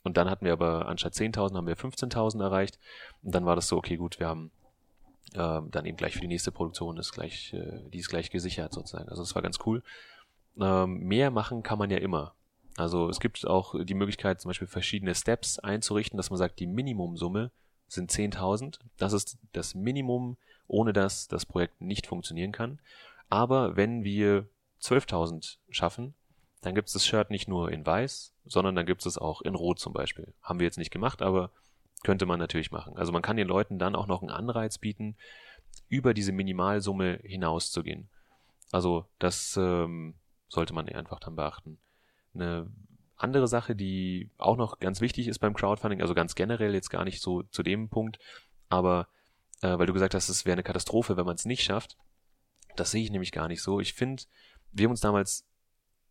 Und 0.03 0.17
dann 0.17 0.31
hatten 0.31 0.45
wir 0.45 0.53
aber 0.53 0.89
anstatt 0.89 1.15
10.000 1.15 1.57
haben 1.57 1.67
wir 1.67 1.77
15.000 1.77 2.43
erreicht. 2.43 2.79
Und 3.23 3.35
dann 3.35 3.45
war 3.45 3.57
das 3.57 3.69
so, 3.69 3.77
okay, 3.77 3.97
gut, 3.97 4.19
wir 4.19 4.29
haben 4.29 4.51
äh, 5.35 5.61
dann 5.71 5.87
eben 5.87 5.97
gleich 5.97 6.15
für 6.15 6.21
die 6.21 6.29
nächste 6.29 6.53
Produktion 6.53 6.97
ist 6.97 7.13
gleich, 7.13 7.53
äh, 7.53 7.81
die 7.91 7.99
ist 7.99 8.09
gleich 8.09 8.31
gesichert 8.31 8.73
sozusagen. 8.73 9.09
Also 9.09 9.23
das 9.23 9.35
war 9.35 9.43
ganz 9.43 9.59
cool. 9.67 9.83
Ähm, 10.59 11.01
mehr 11.01 11.31
machen 11.31 11.63
kann 11.63 11.79
man 11.79 11.91
ja 11.91 11.99
immer. 11.99 12.35
Also 12.81 13.11
es 13.11 13.21
gibt 13.21 13.47
auch 13.47 13.75
die 13.85 13.95
Möglichkeit, 13.95 14.41
zum 14.41 14.49
Beispiel 14.49 14.67
verschiedene 14.67 15.15
Steps 15.15 15.59
einzurichten, 15.59 16.17
dass 16.17 16.31
man 16.31 16.39
sagt, 16.39 16.61
die 16.61 16.67
Minimumsumme 16.67 17.51
sind 17.89 18.11
10.000. 18.11 18.79
Das 18.97 19.13
ist 19.13 19.39
das 19.53 19.75
Minimum, 19.75 20.39
ohne 20.67 20.95
dass 20.95 21.29
das 21.29 21.45
Projekt 21.45 21.83
nicht 21.83 22.07
funktionieren 22.07 22.53
kann. 22.53 22.79
Aber 23.29 23.77
wenn 23.77 24.03
wir 24.03 24.49
12.000 24.81 25.59
schaffen, 25.69 26.15
dann 26.63 26.75
gibt 26.75 26.89
es 26.89 26.95
das 26.95 27.07
Shirt 27.07 27.31
nicht 27.31 27.49
nur 27.49 27.71
in 27.71 27.85
weiß, 27.85 28.33
sondern 28.47 28.75
dann 28.75 28.87
gibt 28.87 29.03
es 29.03 29.07
es 29.07 29.19
auch 29.19 29.43
in 29.43 29.55
rot 29.55 29.79
zum 29.79 29.93
Beispiel. 29.93 30.33
Haben 30.43 30.59
wir 30.59 30.65
jetzt 30.65 30.79
nicht 30.79 30.91
gemacht, 30.91 31.21
aber 31.21 31.51
könnte 32.03 32.25
man 32.25 32.39
natürlich 32.39 32.71
machen. 32.71 32.97
Also 32.97 33.13
man 33.13 33.23
kann 33.23 33.37
den 33.37 33.49
Leuten 33.49 33.79
dann 33.79 33.95
auch 33.95 34.07
noch 34.07 34.23
einen 34.23 34.31
Anreiz 34.31 34.79
bieten, 34.79 35.17
über 35.91 36.15
diese 36.15 36.33
Minimalsumme 36.33 37.21
hinauszugehen. 37.23 38.09
Also 38.73 39.05
das 39.19 39.57
ähm, 39.59 40.15
sollte 40.49 40.73
man 40.73 40.89
einfach 40.89 41.21
dann 41.21 41.37
beachten. 41.37 41.79
Eine 42.35 42.71
andere 43.17 43.49
Sache, 43.49 43.77
die 43.77 44.31
auch 44.39 44.57
noch 44.57 44.79
ganz 44.79 45.01
wichtig 45.01 45.29
ist 45.29 45.39
beim 45.39 45.55
Crowdfunding, 45.55 46.01
also 46.01 46.15
ganz 46.15 46.35
generell 46.35 46.75
jetzt 46.75 46.91
gar 46.91 47.05
nicht 47.05 47.21
so 47.21 47.43
zu 47.45 47.63
dem 47.63 47.89
Punkt, 47.89 48.19
aber 48.69 49.09
äh, 49.63 49.79
weil 49.79 49.87
du 49.87 49.93
gesagt 49.93 50.15
hast, 50.15 50.29
es 50.29 50.45
wäre 50.45 50.55
eine 50.55 50.63
Katastrophe, 50.63 51.17
wenn 51.17 51.27
man 51.27 51.35
es 51.35 51.45
nicht 51.45 51.63
schafft. 51.63 51.97
Das 52.77 52.91
sehe 52.91 53.03
ich 53.03 53.11
nämlich 53.11 53.33
gar 53.33 53.49
nicht 53.49 53.63
so. 53.63 53.81
Ich 53.81 53.95
finde, 53.95 54.23
wir 54.73 54.85
haben 54.85 54.93
uns 54.93 55.01
damals 55.01 55.47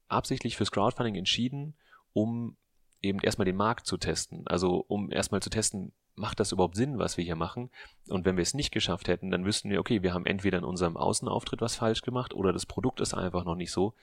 absichtlich 0.08 0.58
fürs 0.58 0.72
Crowdfunding 0.72 1.16
entschieden, 1.16 1.76
um 2.14 2.58
eben 3.02 3.20
erstmal 3.20 3.46
den 3.46 3.56
Markt 3.56 3.88
zu 3.88 3.98
testen. 3.98 4.46
Also 4.48 4.84
um 4.88 5.12
erstmal 5.12 5.42
zu 5.42 5.50
testen, 5.50 5.94
macht 6.16 6.40
das 6.40 6.52
überhaupt 6.52 6.76
Sinn, 6.76 7.00
was 7.00 7.18
wir 7.18 7.24
hier 7.24 7.38
machen? 7.38 7.70
Und 8.10 8.26
wenn 8.26 8.36
wir 8.36 8.42
es 8.42 8.54
nicht 8.54 8.72
geschafft 8.72 9.08
hätten, 9.08 9.32
dann 9.32 9.46
wüssten 9.46 9.70
wir, 9.70 9.80
okay, 9.80 10.04
wir 10.04 10.14
haben 10.14 10.26
entweder 10.26 10.58
in 10.58 10.66
unserem 10.66 10.98
Außenauftritt 10.98 11.62
was 11.62 11.76
falsch 11.76 12.02
gemacht 12.02 12.34
oder 12.34 12.52
das 12.52 12.66
Produkt 12.66 13.00
ist 13.00 13.14
einfach 13.14 13.46
noch 13.46 13.56
nicht 13.56 13.72
so, 13.72 13.94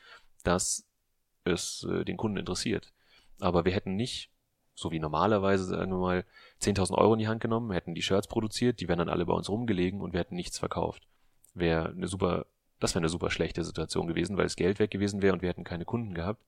dass 0.43 0.87
es 1.47 1.87
äh, 1.91 2.05
den 2.05 2.17
Kunden 2.17 2.39
interessiert. 2.39 2.93
Aber 3.41 3.65
wir 3.65 3.73
hätten 3.73 3.97
nicht 3.97 4.31
so 4.77 4.93
wie 4.93 5.01
normalerweise, 5.01 5.65
sagen 5.65 5.91
wir 5.91 5.99
mal, 5.99 6.25
10.000 6.61 6.97
Euro 6.97 7.15
in 7.15 7.19
die 7.19 7.29
Hand 7.29 7.41
genommen, 7.41 7.73
hätten 7.73 7.95
die 7.95 8.03
Shirts 8.03 8.29
produziert, 8.29 8.81
die 8.81 8.89
wären 8.89 8.99
dann 8.99 9.09
alle 9.09 9.25
bei 9.25 9.33
uns 9.33 9.49
rumgelegen 9.49 10.03
und 10.03 10.13
wir 10.13 10.21
hätten 10.21 10.37
nichts 10.37 10.59
verkauft. 10.59 11.09
Wäre 11.55 11.89
eine 11.89 12.07
super, 12.07 12.47
das 12.79 12.95
wäre 12.95 13.01
eine 13.01 13.09
super 13.09 13.31
schlechte 13.31 13.65
Situation 13.65 14.07
gewesen, 14.07 14.37
weil 14.37 14.45
das 14.45 14.57
Geld 14.57 14.79
weg 14.79 14.91
gewesen 14.91 15.23
wäre 15.23 15.33
und 15.33 15.41
wir 15.41 15.49
hätten 15.49 15.65
keine 15.65 15.87
Kunden 15.87 16.13
gehabt. 16.13 16.45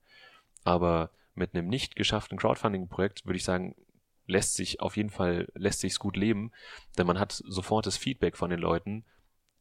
Aber 0.63 1.09
mit 1.33 1.55
einem 1.55 1.67
nicht 1.67 1.95
geschafften 1.95 2.37
Crowdfunding-Projekt 2.37 3.25
würde 3.25 3.37
ich 3.37 3.43
sagen, 3.43 3.75
lässt 4.27 4.53
sich 4.53 4.79
auf 4.79 4.95
jeden 4.95 5.09
Fall, 5.09 5.47
lässt 5.55 5.79
sich's 5.79 5.97
gut 5.97 6.15
leben, 6.15 6.51
denn 6.99 7.07
man 7.07 7.17
hat 7.17 7.31
sofort 7.31 7.87
das 7.87 7.97
Feedback 7.97 8.37
von 8.37 8.51
den 8.51 8.59
Leuten 8.59 9.05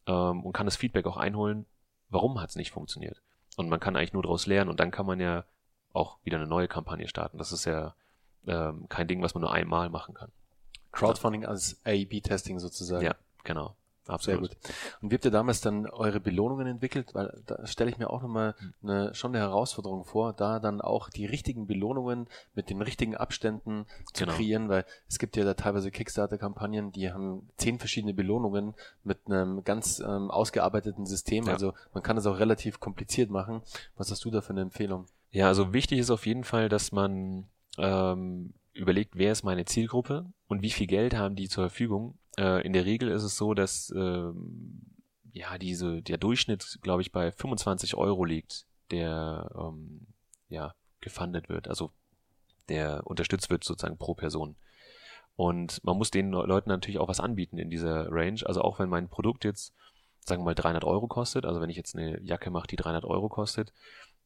ähm, 0.06 0.44
und 0.44 0.52
kann 0.52 0.66
das 0.66 0.76
Feedback 0.76 1.06
auch 1.06 1.16
einholen, 1.16 1.64
warum 2.10 2.38
hat's 2.38 2.56
nicht 2.56 2.72
funktioniert. 2.72 3.22
Und 3.58 3.68
man 3.68 3.80
kann 3.80 3.96
eigentlich 3.96 4.12
nur 4.12 4.22
daraus 4.22 4.46
lernen 4.46 4.70
und 4.70 4.78
dann 4.78 4.92
kann 4.92 5.04
man 5.04 5.18
ja 5.18 5.42
auch 5.92 6.18
wieder 6.22 6.36
eine 6.36 6.46
neue 6.46 6.68
Kampagne 6.68 7.08
starten. 7.08 7.38
Das 7.38 7.50
ist 7.50 7.64
ja 7.64 7.96
ähm, 8.46 8.88
kein 8.88 9.08
Ding, 9.08 9.20
was 9.20 9.34
man 9.34 9.40
nur 9.40 9.52
einmal 9.52 9.90
machen 9.90 10.14
kann. 10.14 10.30
Crowdfunding 10.92 11.44
als 11.44 11.80
A-B-Testing 11.84 12.60
sozusagen. 12.60 13.04
Ja, 13.04 13.16
genau. 13.42 13.74
Absolut. 14.08 14.50
Sehr 14.50 14.56
gut. 14.56 14.74
Und 15.02 15.10
wie 15.10 15.14
habt 15.14 15.24
ihr 15.24 15.30
damals 15.30 15.60
dann 15.60 15.86
eure 15.86 16.18
Belohnungen 16.18 16.66
entwickelt? 16.66 17.14
Weil 17.14 17.40
da 17.46 17.66
stelle 17.66 17.90
ich 17.90 17.98
mir 17.98 18.10
auch 18.10 18.22
nochmal 18.22 18.54
eine, 18.82 19.14
schon 19.14 19.30
eine 19.34 19.44
Herausforderung 19.44 20.04
vor, 20.04 20.32
da 20.32 20.58
dann 20.60 20.80
auch 20.80 21.10
die 21.10 21.26
richtigen 21.26 21.66
Belohnungen 21.66 22.26
mit 22.54 22.70
den 22.70 22.80
richtigen 22.82 23.14
Abständen 23.16 23.86
zu 24.12 24.24
Genau. 24.24 24.36
kreieren, 24.36 24.68
weil 24.68 24.84
es 25.08 25.18
gibt 25.18 25.36
ja 25.36 25.44
da 25.44 25.54
teilweise 25.54 25.90
Kickstarter-Kampagnen, 25.90 26.90
die 26.92 27.12
haben 27.12 27.48
zehn 27.58 27.78
verschiedene 27.78 28.14
Belohnungen 28.14 28.74
mit 29.04 29.18
einem 29.26 29.62
ganz 29.62 30.00
ähm, 30.00 30.30
ausgearbeiteten 30.30 31.06
System. 31.06 31.44
Ja. 31.46 31.52
Also 31.52 31.74
man 31.92 32.02
kann 32.02 32.16
es 32.16 32.26
auch 32.26 32.38
relativ 32.38 32.80
kompliziert 32.80 33.30
machen. 33.30 33.62
Was 33.96 34.10
hast 34.10 34.24
du 34.24 34.30
da 34.30 34.40
für 34.40 34.50
eine 34.50 34.62
Empfehlung? 34.62 35.06
Ja, 35.30 35.48
also 35.48 35.72
wichtig 35.74 35.98
ist 35.98 36.10
auf 36.10 36.24
jeden 36.26 36.44
Fall, 36.44 36.68
dass 36.70 36.90
man 36.92 37.46
ähm, 37.76 38.54
überlegt, 38.78 39.16
wer 39.16 39.32
ist 39.32 39.42
meine 39.42 39.64
Zielgruppe 39.64 40.32
und 40.46 40.62
wie 40.62 40.70
viel 40.70 40.86
Geld 40.86 41.14
haben 41.14 41.36
die 41.36 41.48
zur 41.48 41.64
Verfügung. 41.64 42.18
Äh, 42.38 42.64
in 42.64 42.72
der 42.72 42.84
Regel 42.84 43.08
ist 43.10 43.24
es 43.24 43.36
so, 43.36 43.54
dass 43.54 43.92
ähm, 43.94 44.82
ja 45.32 45.58
diese 45.58 46.02
der 46.02 46.18
Durchschnitt, 46.18 46.78
glaube 46.82 47.02
ich, 47.02 47.12
bei 47.12 47.32
25 47.32 47.96
Euro 47.96 48.24
liegt, 48.24 48.66
der 48.90 49.50
ähm, 49.58 50.06
ja 50.48 50.74
gefundet 51.00 51.48
wird, 51.48 51.68
also 51.68 51.92
der 52.68 53.06
unterstützt 53.06 53.50
wird 53.50 53.64
sozusagen 53.64 53.98
pro 53.98 54.14
Person. 54.14 54.56
Und 55.36 55.82
man 55.84 55.96
muss 55.96 56.10
den 56.10 56.32
Leuten 56.32 56.68
natürlich 56.68 56.98
auch 56.98 57.08
was 57.08 57.20
anbieten 57.20 57.58
in 57.58 57.70
dieser 57.70 58.10
Range. 58.10 58.40
Also 58.44 58.60
auch 58.62 58.80
wenn 58.80 58.88
mein 58.88 59.08
Produkt 59.08 59.44
jetzt, 59.44 59.72
sagen 60.24 60.40
wir 60.42 60.46
mal, 60.46 60.54
300 60.56 60.82
Euro 60.84 61.06
kostet, 61.06 61.44
also 61.44 61.60
wenn 61.60 61.70
ich 61.70 61.76
jetzt 61.76 61.94
eine 61.94 62.20
Jacke 62.22 62.50
mache, 62.50 62.66
die 62.66 62.76
300 62.76 63.04
Euro 63.04 63.28
kostet, 63.28 63.72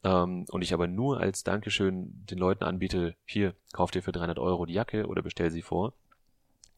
ähm, 0.04 0.46
und 0.48 0.62
ich 0.62 0.74
aber 0.74 0.86
nur 0.86 1.20
als 1.20 1.44
Dankeschön 1.44 2.24
den 2.26 2.38
Leuten 2.38 2.64
anbiete, 2.64 3.14
hier, 3.24 3.54
kauft 3.72 3.94
ihr 3.94 4.02
für 4.02 4.12
300 4.12 4.38
Euro 4.38 4.66
die 4.66 4.74
Jacke 4.74 5.06
oder 5.06 5.22
bestell 5.22 5.50
sie 5.50 5.62
vor, 5.62 5.92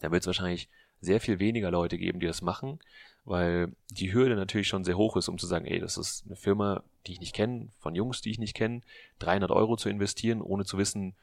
dann 0.00 0.12
wird 0.12 0.22
es 0.22 0.26
wahrscheinlich 0.26 0.68
sehr 1.00 1.20
viel 1.20 1.38
weniger 1.38 1.70
Leute 1.70 1.98
geben, 1.98 2.20
die 2.20 2.26
das 2.26 2.42
machen, 2.42 2.78
weil 3.24 3.72
die 3.90 4.12
Hürde 4.12 4.36
natürlich 4.36 4.68
schon 4.68 4.84
sehr 4.84 4.96
hoch 4.96 5.16
ist, 5.16 5.28
um 5.28 5.38
zu 5.38 5.46
sagen, 5.46 5.66
ey, 5.66 5.80
das 5.80 5.96
ist 5.96 6.24
eine 6.26 6.36
Firma, 6.36 6.82
die 7.06 7.12
ich 7.12 7.20
nicht 7.20 7.34
kenne, 7.34 7.68
von 7.78 7.94
Jungs, 7.94 8.20
die 8.20 8.30
ich 8.30 8.38
nicht 8.38 8.54
kenne, 8.54 8.82
300 9.20 9.50
Euro 9.50 9.76
zu 9.76 9.88
investieren, 9.88 10.42
ohne 10.42 10.64
zu 10.64 10.78
wissen, 10.78 11.14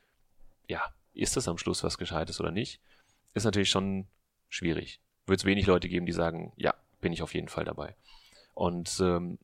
ja, 0.67 0.81
ist 1.13 1.37
das 1.37 1.47
am 1.47 1.57
Schluss 1.57 1.83
was 1.83 1.97
Gescheites 1.97 2.39
oder 2.39 2.51
nicht, 2.51 2.79
ist 3.33 3.43
natürlich 3.43 3.69
schon 3.69 4.07
schwierig. 4.49 4.99
Wird 5.25 5.39
es 5.39 5.45
wenig 5.45 5.67
Leute 5.67 5.89
geben, 5.89 6.05
die 6.05 6.11
sagen, 6.11 6.53
ja, 6.55 6.73
bin 7.01 7.13
ich 7.13 7.21
auf 7.21 7.33
jeden 7.33 7.47
Fall 7.47 7.65
dabei. 7.65 7.95
Und 8.53 8.99
ähm, 9.01 9.37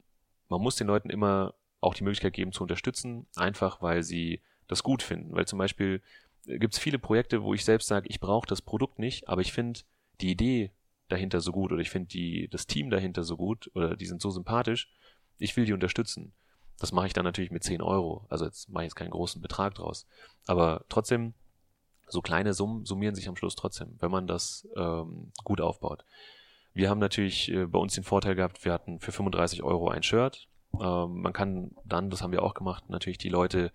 man 0.50 0.62
muss 0.62 0.76
den 0.76 0.88
Leuten 0.88 1.10
immer 1.10 1.54
auch 1.80 1.94
die 1.94 2.04
Möglichkeit 2.04 2.34
geben 2.34 2.52
zu 2.52 2.64
unterstützen, 2.64 3.28
einfach 3.36 3.82
weil 3.82 4.04
sie 4.04 4.42
das 4.68 4.84
gut 4.84 5.04
finden. 5.04 5.34
Weil 5.36 5.48
zum 5.48 5.60
Beispiel 5.60 6.02
gibt 6.46 6.74
es 6.74 6.80
viele 6.80 7.00
Projekte, 7.00 7.44
wo 7.44 7.54
ich 7.54 7.66
selbst 7.66 7.88
sage, 7.88 8.08
ich 8.10 8.20
brauche 8.20 8.48
das 8.48 8.62
Produkt 8.62 9.00
nicht, 9.00 9.28
aber 9.28 9.42
ich 9.42 9.52
finde 9.52 9.82
die 10.22 10.32
Idee 10.32 10.72
dahinter 11.10 11.42
so 11.42 11.52
gut 11.52 11.72
oder 11.72 11.82
ich 11.82 11.90
finde 11.90 12.48
das 12.50 12.68
Team 12.68 12.90
dahinter 12.90 13.24
so 13.24 13.38
gut 13.38 13.72
oder 13.76 13.96
die 13.96 14.06
sind 14.06 14.22
so 14.22 14.30
sympathisch, 14.30 14.90
ich 15.38 15.56
will 15.56 15.66
die 15.66 15.74
unterstützen. 15.74 16.34
Das 16.80 16.92
mache 16.92 17.08
ich 17.08 17.14
dann 17.14 17.26
natürlich 17.26 17.52
mit 17.52 17.64
10 17.64 17.82
Euro. 17.82 18.26
Also 18.30 18.46
jetzt 18.46 18.70
mache 18.70 18.84
ich 18.84 18.90
jetzt 18.90 18.96
keinen 18.96 19.10
großen 19.10 19.42
Betrag 19.42 19.76
draus. 19.76 20.06
Aber 20.46 20.86
trotzdem, 20.90 21.34
so 22.08 22.22
kleine 22.22 22.54
Summen 22.54 22.86
summieren 22.86 23.16
sich 23.16 23.28
am 23.28 23.36
Schluss 23.36 23.56
trotzdem, 23.56 23.96
wenn 24.00 24.12
man 24.12 24.28
das 24.28 24.68
ähm, 24.78 25.32
gut 25.44 25.60
aufbaut. 25.60 26.06
Wir 26.74 26.90
haben 26.90 27.00
natürlich 27.00 27.52
äh, 27.52 27.66
bei 27.66 27.80
uns 27.80 27.96
den 27.96 28.04
Vorteil 28.04 28.36
gehabt, 28.36 28.64
wir 28.64 28.72
hatten 28.72 29.00
für 29.00 29.12
35 29.12 29.64
Euro 29.64 29.90
ein 29.90 30.04
Shirt. 30.04 30.48
Ähm, 30.80 31.22
man 31.22 31.34
kann 31.34 31.72
dann, 31.86 32.10
das 32.10 32.22
haben 32.22 32.32
wir 32.32 32.44
auch 32.44 32.54
gemacht, 32.54 32.90
natürlich 32.90 33.18
die 33.18 33.30
Leute 33.30 33.72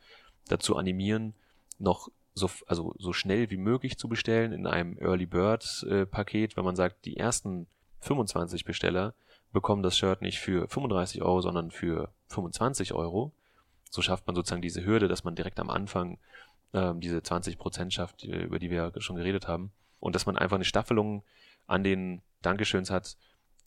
dazu 0.48 0.76
animieren, 0.76 1.34
noch 1.78 2.08
so, 2.34 2.48
also 2.66 2.94
so 2.98 3.12
schnell 3.12 3.50
wie 3.50 3.56
möglich 3.56 3.98
zu 3.98 4.08
bestellen 4.08 4.52
in 4.52 4.66
einem 4.66 4.96
Early 4.98 5.26
Bird 5.26 5.84
äh, 5.88 6.06
Paket, 6.06 6.56
wenn 6.56 6.64
man 6.64 6.76
sagt, 6.76 7.04
die 7.04 7.16
ersten 7.16 7.66
25 8.00 8.64
Besteller 8.64 9.14
bekommen 9.52 9.82
das 9.82 9.96
Shirt 9.98 10.22
nicht 10.22 10.38
für 10.38 10.66
35 10.68 11.22
Euro, 11.22 11.40
sondern 11.42 11.70
für 11.70 12.10
25 12.28 12.94
Euro. 12.94 13.32
So 13.90 14.00
schafft 14.00 14.26
man 14.26 14.34
sozusagen 14.34 14.62
diese 14.62 14.84
Hürde, 14.84 15.08
dass 15.08 15.24
man 15.24 15.34
direkt 15.34 15.60
am 15.60 15.68
Anfang 15.68 16.18
ähm, 16.72 17.00
diese 17.00 17.22
20 17.22 17.58
Prozent 17.58 17.92
schafft, 17.92 18.22
die- 18.22 18.30
über 18.30 18.58
die 18.58 18.70
wir 18.70 18.78
ja 18.94 19.00
schon 19.00 19.16
geredet 19.16 19.46
haben. 19.46 19.72
Und 20.00 20.14
dass 20.14 20.24
man 20.24 20.38
einfach 20.38 20.56
eine 20.56 20.64
Staffelung 20.64 21.22
an 21.66 21.84
den 21.84 22.22
Dankeschöns 22.40 22.90
hat 22.90 23.16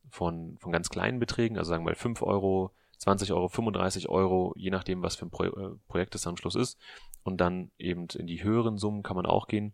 von, 0.09 0.57
von 0.59 0.71
ganz 0.71 0.89
kleinen 0.89 1.19
Beträgen, 1.19 1.57
also 1.57 1.69
sagen 1.69 1.83
wir 1.85 1.91
mal 1.91 1.95
5 1.95 2.23
Euro, 2.23 2.71
20 2.99 3.31
Euro, 3.33 3.47
35 3.47 4.09
Euro, 4.09 4.53
je 4.55 4.69
nachdem, 4.69 5.01
was 5.01 5.15
für 5.15 5.25
ein 5.25 5.31
Pro 5.31 5.43
äh, 5.45 5.75
Projekt 5.87 6.15
es 6.15 6.27
am 6.27 6.37
Schluss 6.37 6.55
ist. 6.55 6.77
Und 7.23 7.37
dann 7.41 7.71
eben 7.77 8.07
in 8.15 8.27
die 8.27 8.43
höheren 8.43 8.77
Summen 8.77 9.03
kann 9.03 9.15
man 9.15 9.25
auch 9.25 9.47
gehen. 9.47 9.73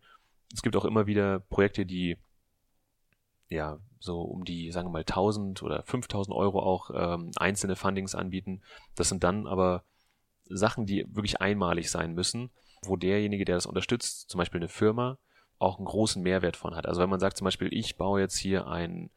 Es 0.54 0.62
gibt 0.62 0.76
auch 0.76 0.86
immer 0.86 1.08
wieder 1.08 1.40
Projekte, 1.40 1.86
die 1.86 2.18
ja 3.50 3.80
so 4.00 4.22
um 4.22 4.44
die, 4.46 4.72
sagen 4.72 4.88
wir 4.88 4.92
mal, 4.92 5.00
1000 5.00 5.62
oder 5.62 5.84
5000 5.84 6.36
Euro 6.36 6.60
auch 6.60 6.90
ähm, 6.94 7.32
einzelne 7.36 7.76
Fundings 7.76 8.16
anbieten. 8.16 8.62
Das 8.96 9.10
sind 9.10 9.24
dann 9.24 9.48
aber 9.48 9.84
Sachen, 10.46 10.86
die 10.86 11.06
wirklich 11.10 11.42
einmalig 11.42 11.92
sein 11.92 12.14
müssen, 12.14 12.50
wo 12.84 12.96
derjenige, 12.96 13.46
der 13.46 13.56
das 13.56 13.66
unterstützt, 13.66 14.30
zum 14.30 14.40
Beispiel 14.40 14.60
eine 14.60 14.70
Firma, 14.70 15.18
auch 15.60 15.78
einen 15.78 15.86
großen 15.86 16.24
Mehrwert 16.24 16.58
von 16.58 16.76
hat. 16.76 16.88
Also 16.88 17.02
wenn 17.02 17.10
man 17.10 17.20
sagt 17.20 17.38
zum 17.38 17.46
Beispiel, 17.46 17.70
ich 17.72 17.98
baue 17.98 18.20
jetzt 18.20 18.38
hier 18.38 18.68
ein 18.68 19.12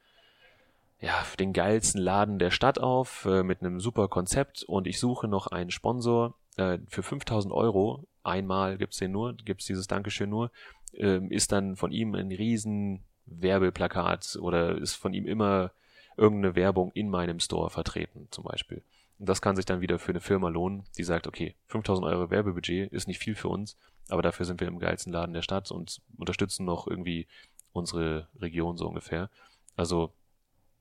ja, 1.04 1.22
den 1.38 1.52
geilsten 1.52 2.00
Laden 2.00 2.38
der 2.38 2.50
Stadt 2.50 2.78
auf 2.78 3.26
äh, 3.26 3.42
mit 3.42 3.60
einem 3.60 3.78
super 3.78 4.08
Konzept 4.08 4.62
und 4.62 4.86
ich 4.86 4.98
suche 4.98 5.28
noch 5.28 5.48
einen 5.48 5.70
Sponsor 5.70 6.34
äh, 6.56 6.78
für 6.88 7.02
5000 7.02 7.52
Euro. 7.52 8.06
Einmal 8.22 8.78
gibt's 8.78 8.96
den 8.96 9.12
nur, 9.12 9.34
gibt's 9.34 9.66
dieses 9.66 9.86
Dankeschön 9.86 10.30
nur, 10.30 10.50
ähm, 10.94 11.30
ist 11.30 11.52
dann 11.52 11.76
von 11.76 11.92
ihm 11.92 12.14
ein 12.14 12.28
riesen 12.28 13.04
Werbeplakat 13.26 14.38
oder 14.40 14.78
ist 14.78 14.94
von 14.94 15.12
ihm 15.12 15.26
immer 15.26 15.72
irgendeine 16.16 16.54
Werbung 16.54 16.90
in 16.92 17.10
meinem 17.10 17.38
Store 17.38 17.68
vertreten, 17.68 18.28
zum 18.30 18.44
Beispiel. 18.44 18.82
Und 19.18 19.28
das 19.28 19.42
kann 19.42 19.56
sich 19.56 19.66
dann 19.66 19.82
wieder 19.82 19.98
für 19.98 20.12
eine 20.12 20.20
Firma 20.20 20.48
lohnen, 20.48 20.84
die 20.96 21.04
sagt, 21.04 21.26
okay, 21.26 21.54
5000 21.66 22.06
Euro 22.06 22.30
Werbebudget 22.30 22.90
ist 22.92 23.08
nicht 23.08 23.18
viel 23.18 23.34
für 23.34 23.48
uns, 23.48 23.76
aber 24.08 24.22
dafür 24.22 24.46
sind 24.46 24.58
wir 24.60 24.68
im 24.68 24.78
geilsten 24.78 25.12
Laden 25.12 25.34
der 25.34 25.42
Stadt 25.42 25.70
und 25.70 26.00
unterstützen 26.16 26.64
noch 26.64 26.86
irgendwie 26.86 27.26
unsere 27.72 28.28
Region 28.40 28.78
so 28.78 28.88
ungefähr. 28.88 29.28
Also 29.76 30.14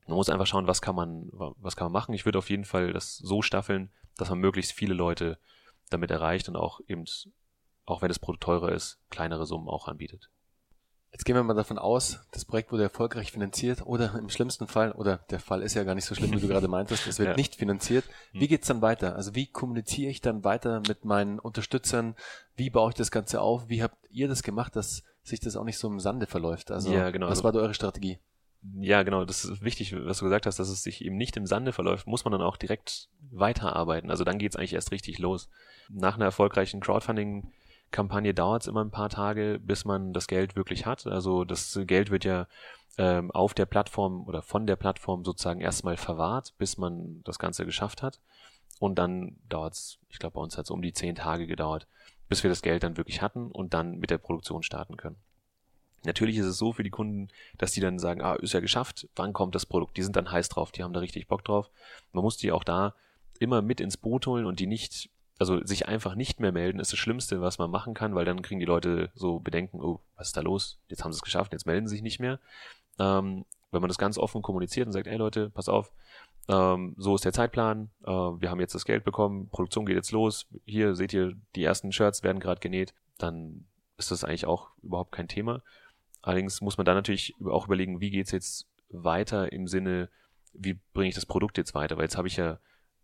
man 0.08 0.16
muss 0.16 0.30
einfach 0.30 0.48
schauen, 0.48 0.68
was 0.68 0.82
kann 0.82 0.96
man, 0.96 1.30
was 1.32 1.76
kann 1.76 1.86
man 1.86 1.94
machen. 1.94 2.14
Ich 2.14 2.26
würde 2.26 2.38
auf 2.40 2.50
jeden 2.50 2.66
Fall 2.66 2.94
das 2.94 3.18
so 3.18 3.42
staffeln, 3.42 3.92
dass 4.18 4.30
man 4.30 4.40
möglichst 4.40 4.74
viele 4.74 4.94
Leute 4.94 5.38
damit 5.90 6.12
erreicht 6.12 6.50
und 6.50 6.56
auch 6.56 6.82
eben, 6.88 7.06
auch 7.86 8.02
wenn 8.02 8.10
das 8.10 8.20
Produkt 8.20 8.44
teurer 8.44 8.72
ist, 8.72 9.00
kleinere 9.10 9.46
Summen 9.46 9.68
auch 9.70 9.88
anbietet. 9.88 10.30
Jetzt 11.12 11.26
gehen 11.26 11.36
wir 11.36 11.44
mal 11.44 11.54
davon 11.54 11.78
aus, 11.78 12.22
das 12.32 12.44
Projekt 12.44 12.72
wurde 12.72 12.82
erfolgreich 12.82 13.32
finanziert 13.32 13.86
oder 13.86 14.16
im 14.18 14.30
schlimmsten 14.30 14.66
Fall, 14.68 14.94
oder 14.94 15.18
der 15.30 15.40
Fall 15.40 15.62
ist 15.62 15.76
ja 15.76 15.84
gar 15.84 15.94
nicht 15.94 16.06
so 16.06 16.16
schlimm, 16.16 16.32
wie 16.32 16.40
du 16.40 16.48
gerade 16.48 16.68
meintest, 16.68 17.06
es 17.06 17.20
wird 17.20 17.30
Ja. 17.30 17.36
nicht 17.36 17.56
finanziert. 17.56 18.04
Wie 18.32 18.40
Hm. 18.42 18.48
geht's 18.48 18.68
dann 18.68 18.82
weiter? 18.82 19.16
Also 19.16 19.36
wie 19.36 19.46
kommuniziere 19.46 20.10
ich 20.10 20.22
dann 20.22 20.44
weiter 20.44 20.82
mit 20.88 21.06
meinen 21.06 21.38
Unterstützern? 21.38 22.16
Wie 22.56 22.72
baue 22.72 22.90
ich 22.90 22.96
das 22.96 23.12
Ganze 23.12 23.42
auf? 23.42 23.70
Wie 23.70 23.84
habt 23.84 23.98
ihr 24.10 24.28
das 24.28 24.42
gemacht, 24.42 24.76
dass 24.76 25.04
sich 25.22 25.40
das 25.40 25.56
auch 25.56 25.66
nicht 25.66 25.78
so 25.78 25.88
im 25.88 26.00
Sande 26.00 26.26
verläuft? 26.26 26.72
Also 26.72 26.92
Ja, 26.92 27.12
genau. 27.12 27.28
was 27.28 27.34
Also- 27.34 27.44
war 27.44 27.52
da 27.52 27.60
eure 27.60 27.76
Strategie? 27.76 28.18
Ja, 28.80 29.04
genau, 29.04 29.26
das 29.26 29.44
ist 29.44 29.62
wichtig, 29.64 29.94
was 30.06 30.20
du 30.20 30.26
gesagt 30.26 30.46
hast, 30.46 30.58
dass 30.58 30.70
es 30.70 30.84
sich 30.84 31.04
eben 31.04 31.18
nicht 31.18 31.36
im 31.36 31.46
Sande 31.46 31.74
verläuft, 31.74 32.08
muss 32.08 32.24
man 32.24 32.32
dann 32.32 32.42
auch 32.42 32.56
direkt 32.56 33.10
weiterarbeiten. 33.32 34.10
Also 34.10 34.24
dann 34.24 34.38
geht's 34.38 34.56
eigentlich 34.56 34.74
erst 34.74 34.92
richtig 34.92 35.20
los. 35.20 35.50
Nach 35.90 36.16
einer 36.16 36.26
erfolgreichen 36.26 36.80
Crowdfunding-Kampagne 36.80 38.34
dauert 38.34 38.62
es 38.62 38.68
immer 38.68 38.84
ein 38.84 38.92
paar 38.92 39.10
Tage, 39.10 39.60
bis 39.62 39.84
man 39.84 40.14
das 40.14 40.28
Geld 40.28 40.56
wirklich 40.56 40.86
hat. 40.86 41.06
Also 41.08 41.44
das 41.44 41.78
Geld 41.86 42.10
wird 42.10 42.24
ja 42.24 42.48
ähm, 42.98 43.32
auf 43.32 43.54
der 43.54 43.66
Plattform 43.66 44.26
oder 44.28 44.42
von 44.42 44.66
der 44.66 44.78
Plattform 44.78 45.26
sozusagen 45.26 45.60
erstmal 45.60 45.98
verwahrt, 45.98 46.54
bis 46.58 46.78
man 46.78 47.22
das 47.26 47.40
Ganze 47.40 47.66
geschafft 47.66 48.02
hat. 48.02 48.20
Und 48.80 48.96
dann 48.96 49.38
dauert's, 49.50 50.00
ich 50.10 50.20
glaube, 50.20 50.36
bei 50.36 50.42
uns 50.42 50.58
hat 50.58 50.66
es 50.66 50.72
um 50.72 50.82
die 50.82 50.94
zehn 50.94 51.16
Tage 51.16 51.48
gedauert, 51.48 51.88
bis 52.30 52.44
wir 52.44 52.50
das 52.50 52.62
Geld 52.62 52.84
dann 52.84 52.98
wirklich 52.98 53.22
hatten 53.22 53.52
und 53.52 53.74
dann 53.74 53.98
mit 53.98 54.10
der 54.10 54.18
Produktion 54.20 54.64
starten 54.64 54.96
können. 54.96 55.18
Natürlich 56.06 56.38
ist 56.38 56.46
es 56.46 56.58
so 56.58 56.74
für 56.74 56.84
die 56.84 56.90
Kunden, 56.90 57.30
dass 57.58 57.72
die 57.72 57.80
dann 57.80 58.00
sagen, 58.00 58.22
ah, 58.22 58.36
ist 58.36 58.54
ja 58.54 58.60
geschafft, 58.60 59.08
wann 59.16 59.34
kommt 59.34 59.56
das 59.56 59.66
Produkt? 59.66 59.98
Die 59.98 60.04
sind 60.04 60.16
dann 60.16 60.32
heiß 60.32 60.50
drauf, 60.50 60.72
die 60.72 60.84
haben 60.84 60.94
da 60.94 61.00
richtig 61.00 61.28
Bock 61.28 61.44
drauf. 61.44 61.70
Man 62.12 62.24
muss 62.24 62.38
die 62.38 62.52
auch 62.52 62.64
da 62.64 62.94
immer 63.40 63.62
mit 63.62 63.82
ins 63.82 63.98
Boot 63.98 64.28
holen 64.28 64.46
und 64.46 64.60
die 64.60 64.68
nicht, 64.68 65.10
also 65.40 65.64
sich 65.66 65.88
einfach 65.88 66.16
nicht 66.16 66.40
mehr 66.40 66.52
melden, 66.52 66.80
ist 66.80 66.92
das 66.92 67.00
Schlimmste, 67.00 67.42
was 67.42 67.58
man 67.58 67.72
machen 67.72 67.94
kann, 67.94 68.16
weil 68.16 68.26
dann 68.26 68.42
kriegen 68.42 68.60
die 68.60 68.66
Leute 68.66 69.12
so 69.16 69.40
Bedenken, 69.40 69.82
oh, 69.82 70.00
was 70.18 70.28
ist 70.28 70.38
da 70.38 70.42
los? 70.42 70.78
Jetzt 70.90 71.04
haben 71.04 71.14
sie 71.14 71.18
es 71.18 71.24
geschafft, 71.24 71.54
jetzt 71.54 71.66
melden 71.66 71.88
sie 71.88 71.96
sich 71.96 72.04
nicht 72.04 72.20
mehr. 72.20 72.40
Ähm, 73.00 73.46
wenn 73.72 73.82
man 73.82 73.88
das 73.88 73.98
ganz 73.98 74.18
offen 74.18 74.42
kommuniziert 74.42 74.86
und 74.86 74.94
sagt, 74.94 75.08
ey 75.08 75.18
Leute, 75.18 75.50
pass 75.50 75.68
auf, 75.68 75.92
ähm, 76.48 76.94
so 76.98 77.16
ist 77.16 77.26
der 77.26 77.34
Zeitplan, 77.34 77.90
äh, 78.04 78.12
wir 78.12 78.50
haben 78.50 78.60
jetzt 78.60 78.76
das 78.76 78.86
Geld 78.86 79.04
bekommen, 79.04 79.50
Produktion 79.50 79.86
geht 79.86 79.96
jetzt 79.96 80.12
los, 80.12 80.48
hier 80.66 80.96
seht 80.96 81.14
ihr, 81.14 81.34
die 81.56 81.64
ersten 81.64 81.92
Shirts 81.92 82.24
werden 82.24 82.40
gerade 82.40 82.60
genäht, 82.60 82.94
dann 83.18 83.66
ist 83.98 84.12
das 84.12 84.24
eigentlich 84.24 84.46
auch 84.46 84.70
überhaupt 84.82 85.12
kein 85.12 85.28
Thema. 85.28 85.62
Allerdings 86.24 86.62
muss 86.62 86.78
man 86.78 86.86
dann 86.86 86.96
natürlich 86.96 87.36
auch 87.46 87.68
überlegen, 87.68 88.00
wie 88.00 88.10
geht's 88.10 88.32
jetzt 88.32 88.68
weiter 88.90 89.52
im 89.52 89.68
Sinne, 89.68 90.10
wie 90.54 90.80
bringe 90.94 91.10
ich 91.10 91.16
das 91.16 91.26
Produkt 91.26 91.58
jetzt 91.58 91.76
weiter, 91.76 91.98
weil 91.98 92.06
jetzt 92.06 92.18
habe 92.18 92.28
ich 92.28 92.38
ja 92.38 92.60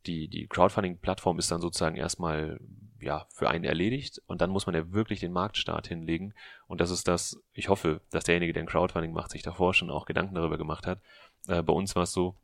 die, 0.05 0.29
die 0.29 0.47
Crowdfunding-Plattform 0.47 1.38
ist 1.38 1.51
dann 1.51 1.62
sozusagen 1.62 1.97
erstmal 1.97 2.60
ja, 3.01 3.27
für 3.29 3.49
einen 3.49 3.65
erledigt 3.65 4.21
und 4.27 4.41
dann 4.41 4.49
muss 4.49 4.65
man 4.65 4.75
ja 4.75 4.91
wirklich 4.91 5.19
den 5.19 5.34
Marktstart 5.34 5.88
hinlegen. 5.88 6.34
Und 6.67 6.82
das 6.82 6.91
ist 6.91 7.08
das, 7.08 7.41
ich 7.53 7.69
hoffe, 7.69 8.01
dass 8.10 8.23
derjenige, 8.23 8.53
der 8.53 8.63
ein 8.63 8.67
Crowdfunding 8.67 9.12
macht, 9.12 9.32
sich 9.32 9.41
davor 9.41 9.73
schon 9.73 9.89
auch 9.89 10.05
Gedanken 10.05 10.36
darüber 10.36 10.58
gemacht 10.58 10.88
hat. 10.88 11.01
Äh, 11.47 11.62
bei 11.62 11.73
uns 11.73 11.95
war 11.95 12.03
es 12.03 12.13
so, 12.13 12.36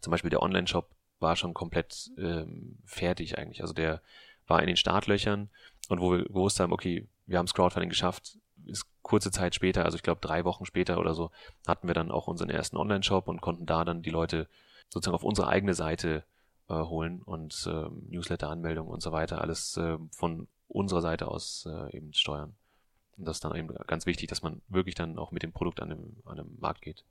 zum 0.00 0.10
Beispiel 0.10 0.30
der 0.30 0.42
Online-Shop 0.42 0.90
war 1.20 1.36
schon 1.36 1.54
komplett 1.54 2.10
ähm, 2.18 2.78
fertig 2.84 3.38
eigentlich, 3.38 3.60
also 3.60 3.72
der 3.72 4.02
war 4.48 4.60
in 4.60 4.66
den 4.66 4.76
Startlöchern 4.76 5.50
und 5.88 6.00
wo 6.00 6.10
wir 6.10 6.24
gewusst 6.24 6.58
haben, 6.58 6.72
okay, 6.72 7.06
wir 7.26 7.38
haben 7.38 7.46
das 7.46 7.54
Crowdfunding 7.54 7.90
geschafft, 7.90 8.38
ist 8.66 8.86
kurze 9.02 9.30
Zeit 9.30 9.54
später, 9.54 9.84
also 9.84 9.96
ich 9.96 10.02
glaube 10.02 10.20
drei 10.20 10.44
Wochen 10.44 10.64
später 10.64 10.98
oder 10.98 11.14
so, 11.14 11.30
hatten 11.66 11.86
wir 11.86 11.94
dann 11.94 12.10
auch 12.10 12.28
unseren 12.28 12.50
ersten 12.50 12.76
Online-Shop 12.76 13.28
und 13.28 13.40
konnten 13.40 13.66
da 13.66 13.84
dann 13.84 14.02
die 14.02 14.10
Leute 14.10 14.48
sozusagen 14.88 15.14
auf 15.14 15.24
unsere 15.24 15.48
eigene 15.48 15.74
Seite 15.74 16.24
äh, 16.68 16.74
holen 16.74 17.22
und 17.22 17.66
äh, 17.66 17.88
Newsletter-Anmeldungen 18.10 18.92
und 18.92 19.02
so 19.02 19.12
weiter, 19.12 19.40
alles 19.40 19.76
äh, 19.76 19.98
von 20.10 20.48
unserer 20.68 21.02
Seite 21.02 21.28
aus 21.28 21.66
äh, 21.66 21.96
eben 21.96 22.12
steuern. 22.12 22.54
Und 23.16 23.26
das 23.26 23.36
ist 23.36 23.44
dann 23.44 23.54
eben 23.54 23.68
ganz 23.86 24.06
wichtig, 24.06 24.28
dass 24.28 24.42
man 24.42 24.62
wirklich 24.68 24.94
dann 24.94 25.18
auch 25.18 25.32
mit 25.32 25.42
dem 25.42 25.52
Produkt 25.52 25.82
an 25.82 25.90
dem, 25.90 26.16
an 26.24 26.36
dem 26.36 26.56
Markt 26.58 26.82
geht. 26.82 27.04